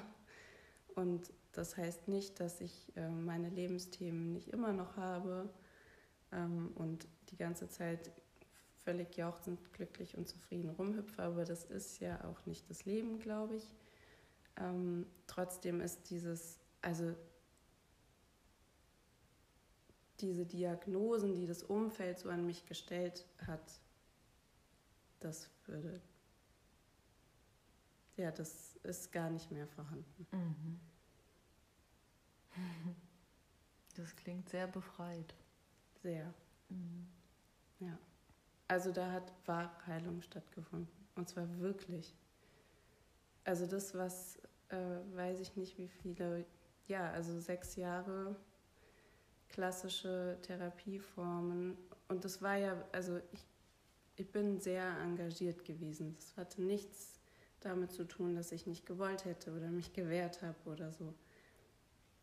und 0.96 1.32
das 1.52 1.78
heißt 1.78 2.08
nicht, 2.08 2.40
dass 2.40 2.60
ich 2.60 2.92
äh, 2.96 3.08
meine 3.08 3.50
Lebensthemen 3.50 4.34
nicht 4.34 4.48
immer 4.48 4.74
noch 4.74 4.98
habe 4.98 5.48
ähm, 6.32 6.72
und 6.76 7.08
die 7.30 7.38
ganze 7.38 7.70
Zeit 7.70 8.12
völlig 8.88 9.18
jauchzend, 9.18 9.74
glücklich 9.74 10.18
und 10.18 10.28
zufrieden 10.28 10.70
rumhüpfe, 10.70 11.22
aber 11.22 11.44
das 11.44 11.66
ist 11.66 12.00
ja 12.00 12.24
auch 12.24 12.46
nicht 12.46 12.70
das 12.70 12.86
Leben, 12.86 13.20
glaube 13.20 13.56
ich. 13.56 13.70
Ähm, 14.56 15.06
trotzdem 15.28 15.82
ist 15.82 16.10
dieses, 16.10 16.60
also 16.82 17.14
diese 20.22 20.46
Diagnosen, 20.46 21.36
die 21.36 21.46
das 21.46 21.64
Umfeld 21.64 22.20
so 22.20 22.30
an 22.30 22.46
mich 22.46 22.66
gestellt 22.66 23.26
hat, 23.46 23.80
das 25.20 25.50
würde, 25.66 26.02
ja, 28.16 28.32
das 28.32 28.78
ist 28.84 29.12
gar 29.12 29.30
nicht 29.30 29.52
mehr 29.52 29.68
vorhanden. 29.68 30.28
Mhm. 30.32 30.80
Das 33.96 34.16
klingt 34.16 34.48
sehr 34.48 34.68
befreit. 34.68 35.34
Sehr. 36.02 36.34
Mhm. 36.70 37.08
Ja. 37.80 37.98
Also 38.68 38.92
da 38.92 39.12
hat 39.12 39.32
wahre 39.46 39.72
Heilung 39.88 40.22
stattgefunden. 40.22 40.90
Und 41.16 41.30
zwar 41.30 41.48
wirklich. 41.60 42.16
Also 43.44 43.66
das, 43.66 43.96
was, 43.96 44.38
äh, 44.70 45.00
weiß 45.14 45.40
ich 45.40 45.56
nicht, 45.56 45.78
wie 45.78 45.88
viele, 45.88 46.46
ja, 46.88 47.10
also 47.12 47.40
sechs 47.40 47.76
Jahre 47.76 48.36
klassische 49.50 50.38
Therapieformen. 50.42 51.78
Und 52.10 52.26
das 52.26 52.42
war 52.42 52.56
ja, 52.58 52.76
also 52.92 53.20
ich, 53.32 53.46
ich 54.18 54.32
bin 54.32 54.60
sehr 54.60 54.98
engagiert 55.00 55.64
gewesen. 55.66 56.16
Das 56.16 56.36
hatte 56.38 56.62
nichts 56.62 57.20
damit 57.62 57.92
zu 57.92 58.08
tun, 58.08 58.36
dass 58.36 58.52
ich 58.52 58.68
nicht 58.68 58.86
gewollt 58.86 59.26
hätte 59.26 59.52
oder 59.56 59.70
mich 59.70 59.94
gewehrt 59.94 60.42
habe 60.42 60.58
oder 60.66 60.92
so. 60.92 61.14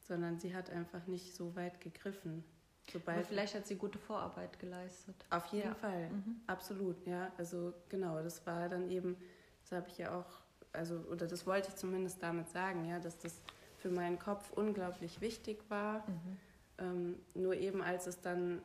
Sondern 0.01 0.39
sie 0.39 0.55
hat 0.55 0.71
einfach 0.71 1.07
nicht 1.07 1.35
so 1.35 1.57
weit 1.57 1.81
gegriffen. 1.81 2.45
Sobald 2.93 3.19
Aber 3.19 3.27
vielleicht 3.27 3.55
hat 3.55 3.67
sie 3.67 3.77
gute 3.77 3.99
Vorarbeit 3.99 4.59
geleistet. 4.59 5.17
Auf 5.31 5.47
jeden 5.47 5.69
Ja. 5.69 5.75
Fall, 5.75 6.11
Mhm. 6.11 6.41
absolut, 6.47 7.07
ja. 7.07 7.33
Also 7.39 7.73
genau, 7.89 8.23
das 8.23 8.45
war 8.47 8.69
dann 8.69 8.89
eben, 8.91 9.17
das 9.63 9.73
habe 9.73 9.89
ich 9.89 9.99
ja 9.99 10.15
auch, 10.19 10.27
also, 10.73 10.97
oder 11.11 11.27
das 11.27 11.47
wollte 11.47 11.69
ich 11.69 11.77
zumindest 11.77 12.23
damit 12.23 12.49
sagen, 12.51 12.85
ja, 12.85 12.99
dass 12.99 13.19
das 13.19 13.41
für 13.79 13.91
meinen 13.91 14.19
Kopf 14.19 14.51
unglaublich 14.53 15.21
wichtig 15.21 15.59
war. 15.69 16.05
Mhm. 16.09 16.37
Ähm, 16.79 17.19
nur 17.35 17.55
eben 17.55 17.83
als 17.83 18.07
es 18.07 18.21
dann, 18.21 18.61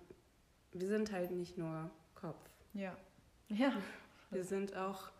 wir 0.73 0.87
sind 0.87 1.11
halt 1.11 1.31
nicht 1.31 1.57
nur 1.57 1.89
Kopf. 2.15 2.49
Ja. 2.73 2.95
Ja. 3.49 3.73
Wir 4.31 4.43
sind 4.43 4.75
auch 4.75 5.11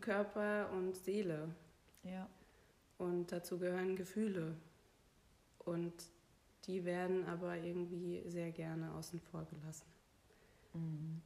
Körper 0.00 0.70
und 0.72 0.96
Seele. 0.96 1.48
Ja. 2.02 2.26
Und 2.98 3.30
dazu 3.30 3.58
gehören 3.58 3.94
Gefühle. 3.96 4.56
Und 5.60 5.92
die 6.66 6.84
werden 6.84 7.26
aber 7.26 7.56
irgendwie 7.56 8.22
sehr 8.26 8.52
gerne 8.52 8.92
außen 8.92 9.20
vor 9.20 9.44
gelassen. 9.46 9.86
Mhm. 10.74 11.22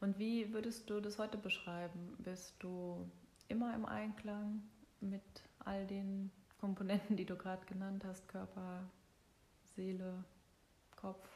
Und 0.00 0.18
wie 0.18 0.52
würdest 0.52 0.90
du 0.90 1.00
das 1.00 1.18
heute 1.18 1.38
beschreiben? 1.38 2.16
Bist 2.18 2.56
du 2.58 3.08
immer 3.48 3.74
im 3.74 3.86
Einklang 3.86 4.62
mit 5.00 5.22
all 5.60 5.86
den 5.86 6.30
Komponenten, 6.58 7.16
die 7.16 7.24
du 7.24 7.36
gerade 7.36 7.64
genannt 7.66 8.04
hast, 8.04 8.28
Körper, 8.28 8.82
Seele, 9.76 10.24
Kopf? 10.96 11.28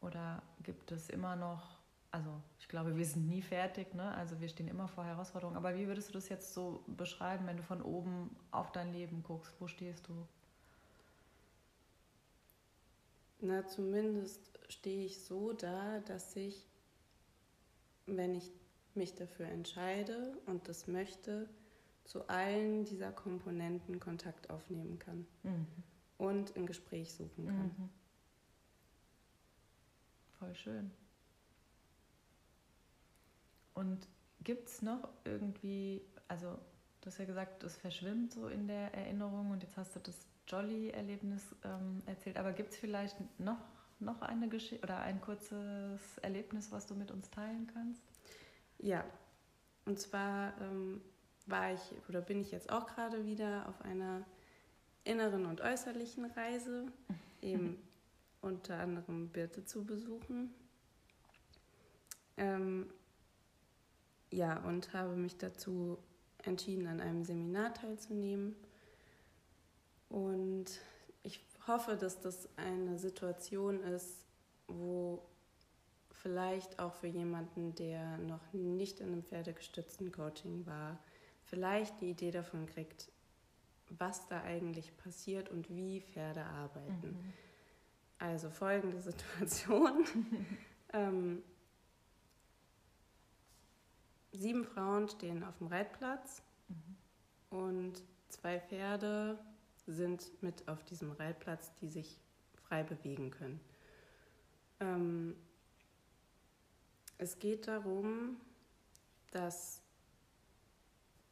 Oder 0.00 0.42
gibt 0.62 0.92
es 0.92 1.08
immer 1.08 1.36
noch, 1.36 1.78
also 2.10 2.30
ich 2.60 2.68
glaube, 2.68 2.96
wir 2.96 3.04
sind 3.04 3.28
nie 3.28 3.42
fertig, 3.42 3.94
ne? 3.94 4.14
also 4.14 4.40
wir 4.40 4.48
stehen 4.48 4.68
immer 4.68 4.86
vor 4.86 5.04
Herausforderungen, 5.04 5.56
aber 5.56 5.74
wie 5.74 5.88
würdest 5.88 6.10
du 6.10 6.12
das 6.12 6.28
jetzt 6.28 6.54
so 6.54 6.84
beschreiben, 6.86 7.46
wenn 7.46 7.56
du 7.56 7.62
von 7.62 7.82
oben 7.82 8.36
auf 8.50 8.70
dein 8.72 8.92
Leben 8.92 9.22
guckst? 9.22 9.54
Wo 9.58 9.66
stehst 9.66 10.06
du? 10.06 10.26
Na, 13.40 13.66
zumindest 13.66 14.58
stehe 14.68 15.04
ich 15.06 15.22
so 15.24 15.52
da, 15.52 16.00
dass 16.00 16.34
ich, 16.36 16.66
wenn 18.06 18.34
ich 18.34 18.50
mich 18.94 19.14
dafür 19.14 19.46
entscheide 19.46 20.36
und 20.46 20.68
das 20.68 20.88
möchte, 20.88 21.48
zu 22.04 22.26
allen 22.28 22.84
dieser 22.84 23.12
Komponenten 23.12 24.00
Kontakt 24.00 24.50
aufnehmen 24.50 24.98
kann 24.98 25.26
Mhm. 25.42 25.66
und 26.16 26.56
ein 26.56 26.66
Gespräch 26.66 27.12
suchen 27.12 27.46
kann. 27.46 27.66
Mhm. 27.78 27.90
voll 30.38 30.54
schön. 30.54 30.90
Und 33.74 34.06
gibt 34.44 34.68
es 34.68 34.82
noch 34.82 35.08
irgendwie, 35.24 36.00
also 36.28 36.58
du 37.00 37.06
hast 37.06 37.18
ja 37.18 37.24
gesagt, 37.24 37.62
es 37.64 37.76
verschwimmt 37.76 38.32
so 38.32 38.48
in 38.48 38.68
der 38.68 38.94
Erinnerung 38.94 39.50
und 39.50 39.62
jetzt 39.62 39.76
hast 39.76 39.96
du 39.96 40.00
das 40.00 40.26
Jolly-Erlebnis 40.48 41.54
ähm, 41.64 42.02
erzählt, 42.06 42.36
aber 42.36 42.52
gibt 42.52 42.72
es 42.72 42.78
vielleicht 42.78 43.16
noch, 43.38 43.60
noch 44.00 44.22
eine 44.22 44.48
Geschichte 44.48 44.82
oder 44.84 44.98
ein 45.00 45.20
kurzes 45.20 46.18
Erlebnis, 46.22 46.72
was 46.72 46.86
du 46.86 46.94
mit 46.94 47.10
uns 47.10 47.30
teilen 47.30 47.70
kannst? 47.72 48.02
Ja, 48.78 49.04
und 49.84 49.98
zwar 49.98 50.60
ähm, 50.60 51.00
war 51.46 51.72
ich 51.72 51.80
oder 52.08 52.20
bin 52.20 52.40
ich 52.40 52.50
jetzt 52.50 52.70
auch 52.70 52.86
gerade 52.86 53.24
wieder 53.24 53.68
auf 53.68 53.82
einer 53.82 54.24
inneren 55.04 55.46
und 55.46 55.60
äußerlichen 55.60 56.26
Reise, 56.26 56.86
eben 57.42 57.78
unter 58.40 58.78
anderem 58.78 59.28
Birte 59.28 59.64
zu 59.64 59.84
besuchen. 59.84 60.52
Ähm, 62.36 62.86
ja, 64.30 64.58
und 64.60 64.92
habe 64.92 65.16
mich 65.16 65.38
dazu 65.38 65.98
entschieden, 66.44 66.86
an 66.86 67.00
einem 67.00 67.24
Seminar 67.24 67.74
teilzunehmen. 67.74 68.54
Und 70.08 70.66
ich 71.22 71.44
hoffe, 71.66 71.96
dass 71.96 72.20
das 72.20 72.48
eine 72.56 72.98
Situation 72.98 73.82
ist, 73.82 74.24
wo 74.66 75.22
vielleicht 76.10 76.78
auch 76.78 76.94
für 76.94 77.06
jemanden, 77.06 77.74
der 77.74 78.18
noch 78.18 78.52
nicht 78.52 79.00
in 79.00 79.08
einem 79.08 79.22
pferdegestützten 79.22 80.10
Coaching 80.12 80.66
war, 80.66 80.98
vielleicht 81.44 82.00
die 82.00 82.10
Idee 82.10 82.30
davon 82.30 82.66
kriegt, 82.66 83.10
was 83.90 84.26
da 84.28 84.42
eigentlich 84.42 84.96
passiert 84.98 85.48
und 85.48 85.70
wie 85.70 86.00
Pferde 86.00 86.44
arbeiten. 86.44 87.08
Mhm. 87.08 87.32
Also 88.18 88.50
folgende 88.50 89.00
Situation. 89.00 90.04
ähm, 90.92 91.42
sieben 94.32 94.64
Frauen 94.64 95.08
stehen 95.08 95.44
auf 95.44 95.56
dem 95.58 95.68
Reitplatz 95.68 96.42
mhm. 96.68 97.56
und 97.58 98.02
zwei 98.28 98.60
Pferde 98.60 99.38
sind 99.92 100.30
mit 100.42 100.68
auf 100.68 100.84
diesem 100.84 101.12
Reitplatz, 101.12 101.72
die 101.80 101.88
sich 101.88 102.20
frei 102.54 102.82
bewegen 102.82 103.30
können. 103.30 103.60
Ähm, 104.80 105.34
es 107.16 107.38
geht 107.38 107.66
darum, 107.66 108.36
dass 109.30 109.80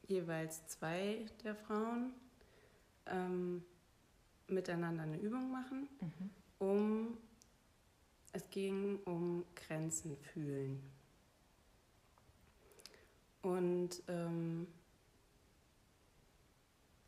jeweils 0.09 0.67
zwei 0.67 1.27
der 1.45 1.55
Frauen 1.55 2.13
ähm, 3.07 3.65
miteinander 4.49 5.03
eine 5.03 5.19
Übung 5.19 5.51
machen, 5.51 5.89
mhm. 6.01 6.31
um 6.59 7.19
es 8.33 8.49
ging 8.51 8.99
um 9.05 9.45
Grenzen 9.55 10.17
fühlen. 10.17 10.83
Und 13.43 14.03
ähm, 14.09 14.67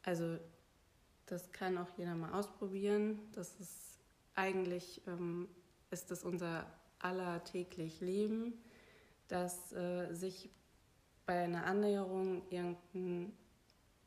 also 0.02 0.38
das 1.28 1.52
kann 1.52 1.78
auch 1.78 1.88
jeder 1.96 2.14
mal 2.14 2.32
ausprobieren. 2.32 3.18
Das 3.32 3.58
ist 3.60 3.98
eigentlich 4.34 5.02
ähm, 5.06 5.48
ist 5.90 6.10
das 6.10 6.24
unser 6.24 6.66
aller 6.98 7.42
täglich 7.44 8.00
Leben, 8.00 8.54
dass 9.28 9.72
äh, 9.72 10.12
sich 10.12 10.50
bei 11.26 11.44
einer 11.44 11.66
Annäherung 11.66 12.42
irgendein 12.50 13.32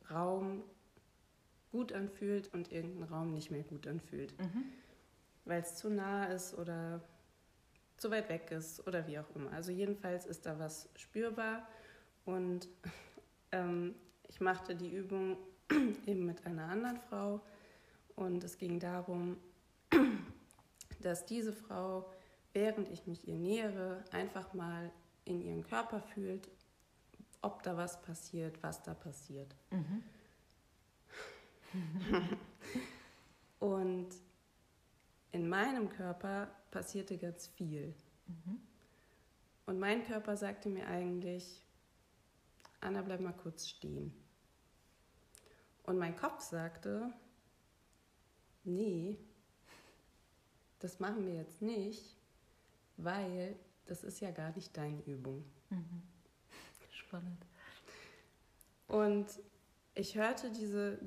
Raum 0.09 0.63
gut 1.71 1.93
anfühlt 1.93 2.53
und 2.53 2.71
irgendein 2.71 3.03
Raum 3.03 3.33
nicht 3.33 3.51
mehr 3.51 3.63
gut 3.63 3.87
anfühlt. 3.87 4.37
Mhm. 4.39 4.63
Weil 5.45 5.61
es 5.61 5.75
zu 5.75 5.89
nah 5.89 6.25
ist 6.25 6.57
oder 6.57 7.01
zu 7.97 8.11
weit 8.11 8.29
weg 8.29 8.51
ist 8.51 8.85
oder 8.87 9.07
wie 9.07 9.19
auch 9.19 9.35
immer. 9.35 9.51
Also 9.51 9.71
jedenfalls 9.71 10.25
ist 10.25 10.45
da 10.45 10.59
was 10.59 10.89
spürbar 10.95 11.67
und 12.25 12.67
ähm, 13.51 13.95
ich 14.27 14.41
machte 14.41 14.75
die 14.75 14.89
Übung 14.89 15.37
eben 16.05 16.25
mit 16.25 16.45
einer 16.45 16.67
anderen 16.67 16.97
Frau 16.97 17.41
und 18.15 18.43
es 18.43 18.57
ging 18.57 18.79
darum, 18.79 19.37
dass 21.01 21.25
diese 21.25 21.53
Frau, 21.53 22.09
während 22.53 22.89
ich 22.89 23.07
mich 23.07 23.27
ihr 23.27 23.35
nähere, 23.35 24.03
einfach 24.11 24.53
mal 24.53 24.91
in 25.25 25.41
ihren 25.41 25.63
Körper 25.63 26.01
fühlt, 26.01 26.49
ob 27.41 27.63
da 27.63 27.75
was 27.77 28.01
passiert, 28.01 28.61
was 28.61 28.83
da 28.83 28.93
passiert. 28.93 29.55
Mhm. 29.71 30.03
und 33.59 34.09
in 35.31 35.47
meinem 35.47 35.89
Körper 35.89 36.51
passierte 36.71 37.17
ganz 37.17 37.47
viel. 37.47 37.93
Mhm. 38.27 38.59
Und 39.65 39.79
mein 39.79 40.05
Körper 40.05 40.35
sagte 40.35 40.69
mir 40.69 40.87
eigentlich, 40.87 41.63
Anna, 42.81 43.01
bleib 43.01 43.21
mal 43.21 43.31
kurz 43.31 43.67
stehen. 43.67 44.13
Und 45.91 45.97
mein 45.97 46.15
Kopf 46.15 46.39
sagte, 46.39 47.11
nee, 48.63 49.17
das 50.79 51.01
machen 51.01 51.27
wir 51.27 51.33
jetzt 51.33 51.61
nicht, 51.61 52.15
weil 52.95 53.57
das 53.87 54.05
ist 54.05 54.21
ja 54.21 54.31
gar 54.31 54.55
nicht 54.55 54.77
deine 54.77 55.01
Übung. 55.01 55.43
Mhm. 55.69 56.01
Spannend. 56.91 57.45
Und 58.87 59.27
ich 59.93 60.15
hörte 60.15 60.49
diese, 60.49 60.97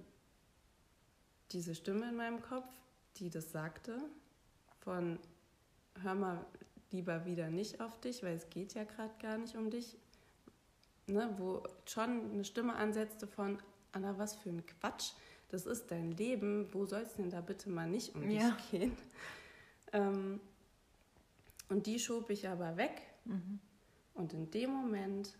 diese 1.50 1.74
Stimme 1.74 2.10
in 2.10 2.16
meinem 2.16 2.42
Kopf, 2.42 2.68
die 3.16 3.30
das 3.30 3.52
sagte, 3.52 3.98
von 4.80 5.18
hör 6.02 6.14
mal 6.14 6.44
lieber 6.90 7.24
wieder 7.24 7.48
nicht 7.48 7.80
auf 7.80 7.98
dich, 8.02 8.22
weil 8.22 8.36
es 8.36 8.50
geht 8.50 8.74
ja 8.74 8.84
gerade 8.84 9.14
gar 9.18 9.38
nicht 9.38 9.56
um 9.56 9.70
dich 9.70 9.96
ne, 11.06 11.34
wo 11.38 11.62
schon 11.86 12.32
eine 12.32 12.44
Stimme 12.44 12.74
ansetzte 12.74 13.26
von, 13.26 13.58
Anna, 13.94 14.18
was 14.18 14.36
für 14.36 14.50
ein 14.50 14.64
Quatsch, 14.66 15.12
das 15.48 15.66
ist 15.66 15.90
dein 15.90 16.12
Leben, 16.12 16.72
wo 16.72 16.84
soll 16.84 17.02
es 17.02 17.14
denn 17.14 17.30
da 17.30 17.40
bitte 17.40 17.70
mal 17.70 17.88
nicht 17.88 18.14
um 18.14 18.28
ja. 18.28 18.50
dich 18.50 18.70
gehen? 18.70 18.96
Ähm, 19.92 20.40
und 21.68 21.86
die 21.86 21.98
schob 21.98 22.30
ich 22.30 22.48
aber 22.48 22.76
weg 22.76 23.02
mhm. 23.24 23.60
und 24.14 24.32
in 24.32 24.50
dem 24.50 24.70
Moment 24.70 25.36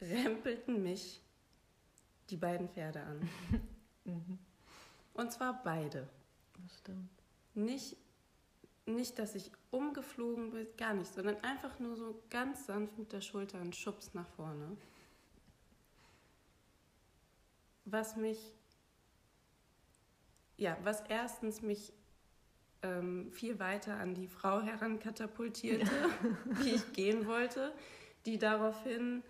rempelten 0.00 0.82
mich 0.82 1.20
die 2.28 2.36
beiden 2.36 2.68
Pferde 2.68 3.02
an. 3.02 3.28
mhm. 4.04 4.38
Und 5.14 5.32
zwar 5.32 5.62
beide. 5.62 6.08
Das 6.62 6.78
stimmt. 6.78 7.10
Nicht 7.54 7.96
nicht, 8.86 9.18
dass 9.18 9.34
ich 9.34 9.50
umgeflogen 9.70 10.50
bin, 10.50 10.66
gar 10.76 10.94
nicht, 10.94 11.12
sondern 11.12 11.36
einfach 11.42 11.78
nur 11.78 11.96
so 11.96 12.22
ganz 12.30 12.66
sanft 12.66 12.98
mit 12.98 13.12
der 13.12 13.20
Schulter 13.20 13.58
einen 13.58 13.72
Schubs 13.72 14.14
nach 14.14 14.28
vorne. 14.28 14.76
Was 17.84 18.16
mich, 18.16 18.38
ja, 20.56 20.76
was 20.82 21.02
erstens 21.08 21.62
mich 21.62 21.92
ähm, 22.82 23.30
viel 23.32 23.58
weiter 23.58 23.96
an 23.96 24.14
die 24.14 24.28
Frau 24.28 24.60
herankatapultierte, 24.62 25.84
ja. 25.84 26.36
wie 26.62 26.70
ich 26.70 26.92
gehen 26.92 27.26
wollte, 27.26 27.72
die 28.26 28.38
daraufhin 28.38 29.22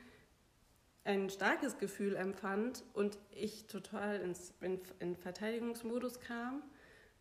ein 1.05 1.31
starkes 1.31 1.79
Gefühl 1.79 2.15
empfand 2.15 2.85
und 2.93 3.19
ich 3.31 3.67
total 3.67 4.21
ins, 4.21 4.53
in, 4.61 4.81
in 4.99 5.17
Verteidigungsmodus 5.17 6.21
kam. 6.21 6.63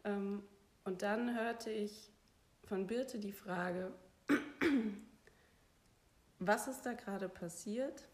Ähm, 0.04 0.44
und 0.84 1.02
dann 1.02 1.36
hörte 1.36 1.72
ich 1.72 2.12
von 2.64 2.88
Birte 2.88 3.20
die 3.20 3.32
Frage, 3.32 3.94
was 6.40 6.68
ist 6.68 6.86
da 6.86 6.94
gerade 6.94 7.30
passiert? 7.30 8.08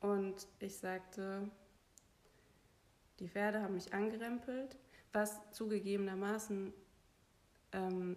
Und 0.00 0.46
ich 0.60 0.76
sagte, 0.78 1.50
die 3.18 3.28
Pferde 3.28 3.62
haben 3.62 3.74
mich 3.74 3.92
angerempelt, 3.92 4.76
was 5.12 5.40
zugegebenermaßen 5.50 6.72
ähm, 7.72 8.16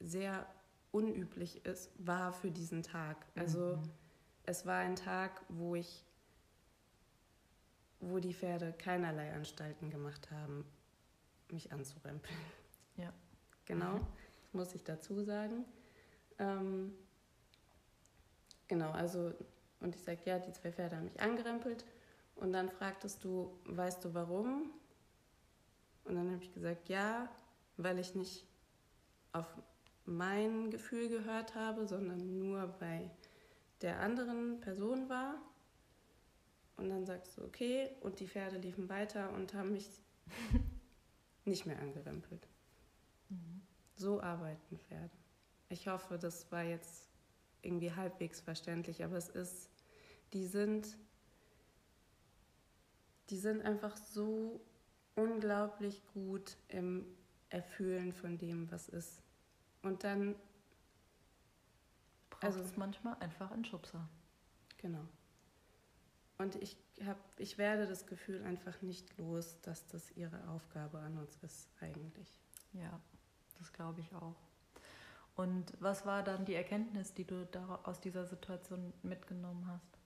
sehr 0.00 0.46
unüblich 0.90 1.64
ist, 1.64 1.90
war 1.98 2.32
für 2.32 2.50
diesen 2.50 2.82
Tag. 2.82 3.24
Also 3.34 3.76
mhm. 3.76 3.90
es 4.44 4.66
war 4.66 4.78
ein 4.80 4.96
Tag, 4.96 5.42
wo 5.48 5.74
ich, 5.74 6.04
wo 8.00 8.18
die 8.18 8.34
Pferde 8.34 8.74
keinerlei 8.74 9.32
Anstalten 9.32 9.90
gemacht 9.90 10.30
haben, 10.30 10.66
mich 11.50 11.72
anzurempeln. 11.72 12.38
Ja. 12.96 13.12
Genau. 13.64 13.96
Mhm 13.96 14.06
muss 14.52 14.74
ich 14.74 14.84
dazu 14.84 15.22
sagen. 15.22 15.64
Ähm, 16.38 16.92
genau, 18.68 18.90
also, 18.90 19.32
und 19.82 19.94
ich 19.94 20.02
sage, 20.02 20.20
ja, 20.24 20.38
die 20.38 20.52
zwei 20.52 20.72
Pferde 20.72 20.96
haben 20.96 21.04
mich 21.04 21.20
angerempelt. 21.20 21.84
Und 22.36 22.52
dann 22.52 22.70
fragtest 22.70 23.22
du, 23.24 23.58
weißt 23.64 24.04
du 24.04 24.14
warum? 24.14 24.70
Und 26.04 26.14
dann 26.14 26.32
habe 26.32 26.42
ich 26.42 26.52
gesagt, 26.52 26.88
ja, 26.88 27.28
weil 27.76 27.98
ich 27.98 28.14
nicht 28.14 28.46
auf 29.32 29.46
mein 30.04 30.70
Gefühl 30.70 31.08
gehört 31.08 31.54
habe, 31.54 31.86
sondern 31.86 32.38
nur 32.38 32.66
bei 32.78 33.10
der 33.80 34.00
anderen 34.00 34.60
Person 34.60 35.08
war. 35.08 35.34
Und 36.76 36.88
dann 36.88 37.04
sagst 37.04 37.36
du, 37.36 37.44
okay, 37.44 37.90
und 38.00 38.18
die 38.20 38.26
Pferde 38.26 38.58
liefen 38.58 38.88
weiter 38.88 39.32
und 39.32 39.54
haben 39.54 39.72
mich 39.72 39.88
nicht 41.44 41.66
mehr 41.66 41.78
angerempelt. 41.78 42.48
Mhm. 43.28 43.62
So 43.94 44.20
arbeiten 44.20 44.78
Pferde. 44.78 45.10
Ich 45.68 45.88
hoffe, 45.88 46.18
das 46.18 46.50
war 46.50 46.62
jetzt 46.62 47.08
irgendwie 47.62 47.92
halbwegs 47.92 48.40
verständlich, 48.40 49.04
aber 49.04 49.16
es 49.16 49.28
ist, 49.28 49.70
die 50.32 50.46
sind, 50.46 50.96
die 53.30 53.38
sind 53.38 53.62
einfach 53.62 53.96
so 53.96 54.60
unglaublich 55.14 56.02
gut 56.14 56.56
im 56.68 57.04
Erfüllen 57.50 58.12
von 58.12 58.38
dem, 58.38 58.70
was 58.70 58.88
ist. 58.88 59.22
Und 59.82 60.04
dann 60.04 60.34
braucht 62.30 62.44
also, 62.44 62.60
es 62.60 62.76
manchmal 62.76 63.16
einfach 63.20 63.50
einen 63.50 63.64
Schubser. 63.64 64.08
Genau. 64.78 65.06
Und 66.38 66.56
ich, 66.56 66.76
hab, 67.04 67.18
ich 67.38 67.58
werde 67.58 67.86
das 67.86 68.06
Gefühl 68.06 68.42
einfach 68.42 68.80
nicht 68.82 69.16
los, 69.18 69.60
dass 69.62 69.86
das 69.86 70.10
ihre 70.16 70.48
Aufgabe 70.48 70.98
an 70.98 71.18
uns 71.18 71.36
ist, 71.42 71.68
eigentlich. 71.80 72.40
Ja, 72.72 73.00
das 73.58 73.72
glaube 73.72 74.00
ich 74.00 74.12
auch. 74.14 74.34
Und 75.36 75.72
was 75.80 76.04
war 76.04 76.22
dann 76.22 76.44
die 76.44 76.54
Erkenntnis, 76.54 77.14
die 77.14 77.24
du 77.24 77.46
da 77.46 77.80
aus 77.84 78.00
dieser 78.00 78.26
Situation 78.26 78.92
mitgenommen 79.02 79.66
hast? 79.66 80.01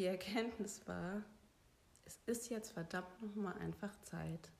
Die 0.00 0.06
Erkenntnis 0.06 0.80
war, 0.88 1.22
es 2.06 2.18
ist 2.24 2.48
jetzt 2.48 2.72
verdammt 2.72 3.20
nochmal 3.20 3.52
einfach 3.58 3.94
Zeit, 4.00 4.50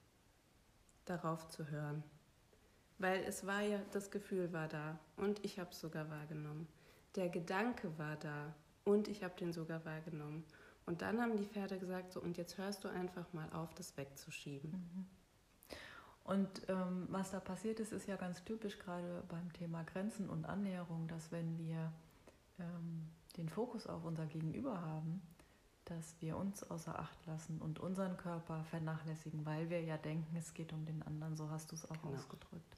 darauf 1.07 1.49
zu 1.49 1.71
hören. 1.71 2.03
Weil 2.99 3.25
es 3.25 3.47
war 3.47 3.63
ja, 3.63 3.81
das 3.93 4.11
Gefühl 4.11 4.53
war 4.53 4.69
da 4.69 4.99
und 5.17 5.43
ich 5.43 5.59
habe 5.59 5.71
es 5.71 5.81
sogar 5.81 6.11
wahrgenommen. 6.11 6.69
Der 7.17 7.31
Gedanke 7.31 7.97
war 7.97 8.17
da 8.17 8.55
und 8.85 9.09
ich 9.09 9.25
habe 9.25 9.35
den 9.41 9.55
sogar 9.55 9.83
wahrgenommen. 9.87 10.45
Und 10.85 11.01
dann 11.01 11.23
haben 11.23 11.39
die 11.39 11.47
Pferde 11.47 11.79
gesagt, 11.79 12.13
so 12.13 12.21
und 12.21 12.37
jetzt 12.37 12.59
hörst 12.59 12.85
du 12.85 12.89
einfach 12.89 13.33
mal 13.33 13.51
auf, 13.55 13.73
das 13.73 13.97
wegzuschieben. 13.97 14.73
Mhm. 14.73 15.07
Und 16.23 16.69
ähm, 16.69 17.07
was 17.09 17.31
da 17.31 17.41
passiert 17.41 17.81
ist, 17.81 17.93
ist 17.93 18.07
ja 18.07 18.17
ganz 18.17 18.45
typisch 18.45 18.79
gerade 18.79 19.25
beim 19.27 19.51
Thema 19.55 19.85
Grenzen 19.85 20.29
und 20.29 20.45
Annäherung, 20.45 21.09
dass 21.09 21.33
wenn 21.33 21.57
wir 21.57 21.91
ähm, 22.59 23.09
den 23.41 23.49
Fokus 23.49 23.87
auf 23.87 24.05
unser 24.05 24.27
Gegenüber 24.27 24.81
haben, 24.81 25.23
dass 25.87 26.15
wir 26.21 26.37
uns 26.37 26.63
außer 26.63 26.97
Acht 26.97 27.27
lassen 27.27 27.59
und 27.61 27.81
unseren 27.81 28.17
Körper 28.17 28.63
vernachlässigen, 28.65 29.45
weil 29.45 29.71
wir 29.71 29.83
ja 29.83 29.97
denken, 29.97 30.37
es 30.37 30.55
geht 30.55 30.73
um 30.73 30.85
den 30.85 31.03
anderen, 31.03 31.37
so 31.37 31.51
hast 31.51 31.73
du 31.73 31.75
es 31.75 31.91
auch 31.91 32.01
genau. 32.03 32.15
ausgedrückt. 32.15 32.77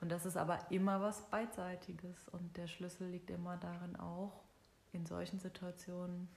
Und 0.00 0.10
das 0.10 0.24
ist 0.24 0.36
aber 0.36 0.70
immer 0.70 1.00
was 1.00 1.22
Beidseitiges 1.28 2.28
und 2.28 2.56
der 2.56 2.66
Schlüssel 2.66 3.08
liegt 3.08 3.30
immer 3.30 3.56
darin 3.56 3.96
auch, 3.96 4.44
in 4.92 5.04
solchen 5.06 5.38
Situationen 5.38 6.28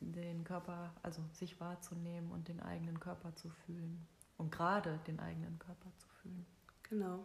den 0.00 0.44
Körper, 0.44 0.92
also 1.02 1.22
sich 1.32 1.60
wahrzunehmen 1.60 2.30
und 2.30 2.48
den 2.48 2.60
eigenen 2.60 2.98
Körper 3.00 3.34
zu 3.34 3.50
fühlen 3.50 4.06
und 4.38 4.52
gerade 4.52 4.98
den 5.06 5.20
eigenen 5.20 5.58
Körper 5.58 5.90
zu 5.98 6.08
fühlen. 6.22 6.46
Genau. 6.84 7.24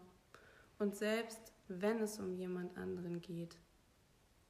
Und 0.79 0.95
selbst 0.95 1.53
wenn 1.67 1.99
es 1.99 2.19
um 2.19 2.33
jemand 2.33 2.77
anderen 2.77 3.21
geht, 3.21 3.57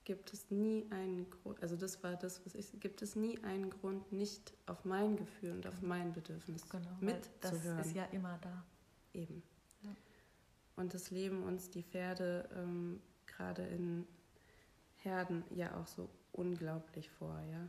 gibt 0.08 0.32
es 0.32 0.50
nie 0.50 0.88
einen 0.90 1.30
Grund, 1.30 1.62
also 1.62 1.76
das 1.76 2.02
war 2.02 2.16
das, 2.16 2.46
was 2.46 2.56
ich, 2.56 2.80
gibt 2.80 3.02
es 3.02 3.18
nie 3.18 3.44
einen 3.44 3.70
Grund, 3.70 4.14
nicht 4.14 4.54
auf 4.66 4.86
mein 4.86 5.18
Gefühl 5.18 5.52
und 5.52 5.68
auf 5.68 5.82
mein 5.82 6.14
Bedürfnis 6.14 6.70
genau, 6.70 6.96
mitzuhören. 7.02 7.78
Das 7.78 7.88
ist 7.88 7.94
ja 7.94 8.06
immer 8.06 8.38
da. 8.38 8.64
Eben. 9.14 9.44
Ja. 9.82 9.94
Und 10.78 10.94
das 10.94 11.12
leben 11.12 11.44
uns 11.44 11.72
die 11.72 11.84
Pferde 11.84 12.48
ähm, 12.56 13.02
gerade 13.26 13.64
in 13.64 14.08
Herden 14.96 15.44
ja 15.50 15.76
auch 15.76 15.88
so 15.88 16.10
unglaublich 16.32 17.10
vor, 17.10 17.42
ja. 17.52 17.68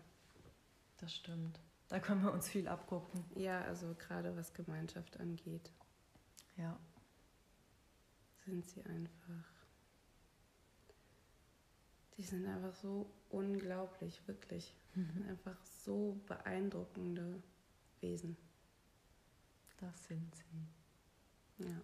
Das 0.98 1.12
stimmt. 1.12 1.58
Da 1.88 1.98
können 1.98 2.22
wir 2.22 2.32
uns 2.32 2.48
viel 2.48 2.68
abgucken. 2.68 3.24
Ja, 3.34 3.62
also 3.62 3.96
gerade 3.98 4.36
was 4.36 4.54
Gemeinschaft 4.54 5.18
angeht. 5.18 5.72
Ja. 6.56 6.78
Sind 8.44 8.64
sie 8.64 8.84
einfach. 8.84 9.57
Die 12.18 12.22
sind 12.22 12.46
einfach 12.46 12.74
so 12.74 13.10
unglaublich, 13.30 14.20
wirklich. 14.26 14.74
Mhm. 14.94 15.24
Einfach 15.30 15.56
so 15.64 16.20
beeindruckende 16.26 17.42
Wesen. 18.00 18.36
Das 19.80 20.06
sind 20.06 20.34
sie. 20.34 21.64
Ja. 21.64 21.80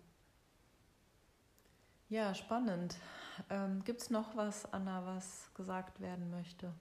Ja, 2.11 2.35
spannend. 2.35 2.99
Ähm, 3.49 3.83
Gibt 3.85 4.03
es 4.03 4.11
noch 4.11 4.37
was, 4.37 4.71
Anna, 4.73 5.07
was 5.07 5.51
gesagt 5.55 6.01
werden 6.01 6.31
möchte? 6.31 6.75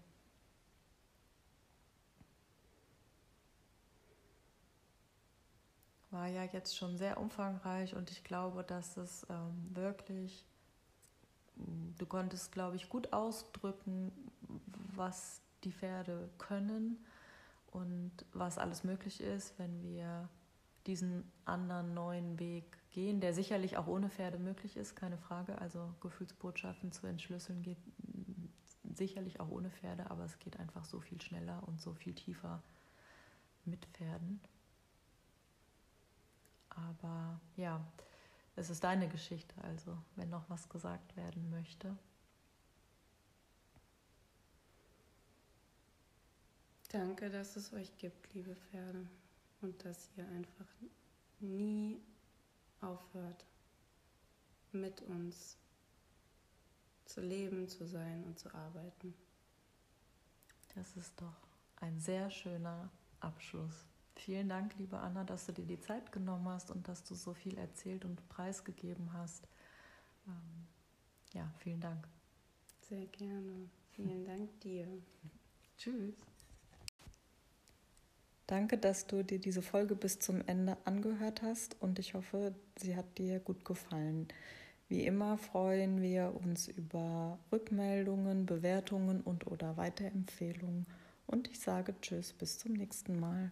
war 6.13 6.27
ja 6.27 6.43
jetzt 6.43 6.77
schon 6.77 6.95
sehr 6.97 7.19
umfangreich 7.19 7.95
und 7.95 8.11
ich 8.11 8.23
glaube, 8.23 8.63
dass 8.63 8.95
es 8.97 9.25
ähm, 9.29 9.69
wirklich, 9.73 10.45
du 11.55 12.05
konntest, 12.05 12.51
glaube 12.51 12.75
ich, 12.75 12.89
gut 12.89 13.13
ausdrücken, 13.13 14.11
was 14.95 15.41
die 15.63 15.71
Pferde 15.71 16.29
können 16.37 17.03
und 17.71 18.11
was 18.33 18.57
alles 18.57 18.83
möglich 18.83 19.21
ist, 19.21 19.57
wenn 19.57 19.81
wir 19.83 20.29
diesen 20.85 21.31
anderen 21.45 21.93
neuen 21.93 22.39
Weg 22.39 22.77
gehen, 22.91 23.21
der 23.21 23.33
sicherlich 23.33 23.77
auch 23.77 23.87
ohne 23.87 24.09
Pferde 24.09 24.37
möglich 24.37 24.77
ist, 24.77 24.95
keine 24.95 25.17
Frage. 25.17 25.59
Also 25.59 25.93
Gefühlsbotschaften 26.01 26.91
zu 26.91 27.07
entschlüsseln 27.07 27.61
geht 27.61 27.77
sicherlich 28.93 29.39
auch 29.39 29.49
ohne 29.49 29.71
Pferde, 29.71 30.11
aber 30.11 30.25
es 30.25 30.37
geht 30.39 30.59
einfach 30.59 30.85
so 30.85 30.99
viel 30.99 31.21
schneller 31.21 31.63
und 31.67 31.81
so 31.81 31.93
viel 31.93 32.13
tiefer 32.13 32.61
mit 33.65 33.85
Pferden. 33.87 34.41
Aber 36.69 37.39
ja, 37.55 37.81
es 38.55 38.69
ist 38.69 38.83
deine 38.83 39.07
Geschichte, 39.07 39.55
also 39.63 39.97
wenn 40.15 40.29
noch 40.29 40.49
was 40.49 40.69
gesagt 40.69 41.15
werden 41.15 41.49
möchte. 41.49 41.97
Danke, 46.89 47.31
dass 47.31 47.55
es 47.55 47.73
euch 47.73 47.97
gibt, 47.97 48.33
liebe 48.35 48.55
Pferde, 48.55 49.07
und 49.61 49.83
dass 49.83 50.09
ihr 50.15 50.27
einfach 50.27 50.67
nie 51.39 51.99
aufhört, 52.81 53.45
mit 54.71 55.01
uns 55.01 55.57
zu 57.05 57.21
leben, 57.21 57.67
zu 57.67 57.87
sein 57.87 58.23
und 58.25 58.37
zu 58.37 58.53
arbeiten. 58.53 59.15
Das 60.75 60.95
ist 60.95 61.19
doch 61.19 61.47
ein 61.77 61.99
sehr 61.99 62.29
schöner 62.29 62.89
Abschluss. 63.19 63.87
Vielen 64.15 64.47
Dank, 64.49 64.75
liebe 64.77 64.97
Anna, 64.97 65.23
dass 65.23 65.45
du 65.47 65.51
dir 65.51 65.65
die 65.65 65.79
Zeit 65.79 66.11
genommen 66.11 66.47
hast 66.47 66.71
und 66.71 66.87
dass 66.87 67.03
du 67.03 67.15
so 67.15 67.33
viel 67.33 67.57
erzählt 67.57 68.05
und 68.05 68.27
preisgegeben 68.29 69.11
hast. 69.13 69.47
Ähm, 70.27 70.67
ja, 71.33 71.51
vielen 71.57 71.81
Dank. 71.81 72.07
Sehr 72.81 73.05
gerne. 73.07 73.69
Vielen 73.91 74.23
Dank 74.25 74.59
dir. 74.61 74.87
Tschüss. 75.77 76.15
Danke, 78.47 78.77
dass 78.77 79.07
du 79.07 79.23
dir 79.23 79.39
diese 79.39 79.61
Folge 79.61 79.95
bis 79.95 80.19
zum 80.19 80.41
Ende 80.47 80.77
angehört 80.85 81.41
hast 81.41 81.81
und 81.81 81.97
ich 81.97 82.13
hoffe, 82.13 82.53
sie 82.77 82.95
hat 82.95 83.17
dir 83.17 83.39
gut 83.39 83.65
gefallen. 83.65 84.27
Wie 84.89 85.05
immer 85.05 85.37
freuen 85.37 86.01
wir 86.01 86.35
uns 86.35 86.67
über 86.67 87.39
Rückmeldungen, 87.51 88.45
Bewertungen 88.45 89.21
und 89.21 89.47
oder 89.47 89.77
Weiterempfehlungen 89.77 90.85
und 91.25 91.47
ich 91.47 91.59
sage 91.59 91.95
Tschüss, 92.01 92.33
bis 92.33 92.59
zum 92.59 92.73
nächsten 92.73 93.19
Mal. 93.19 93.51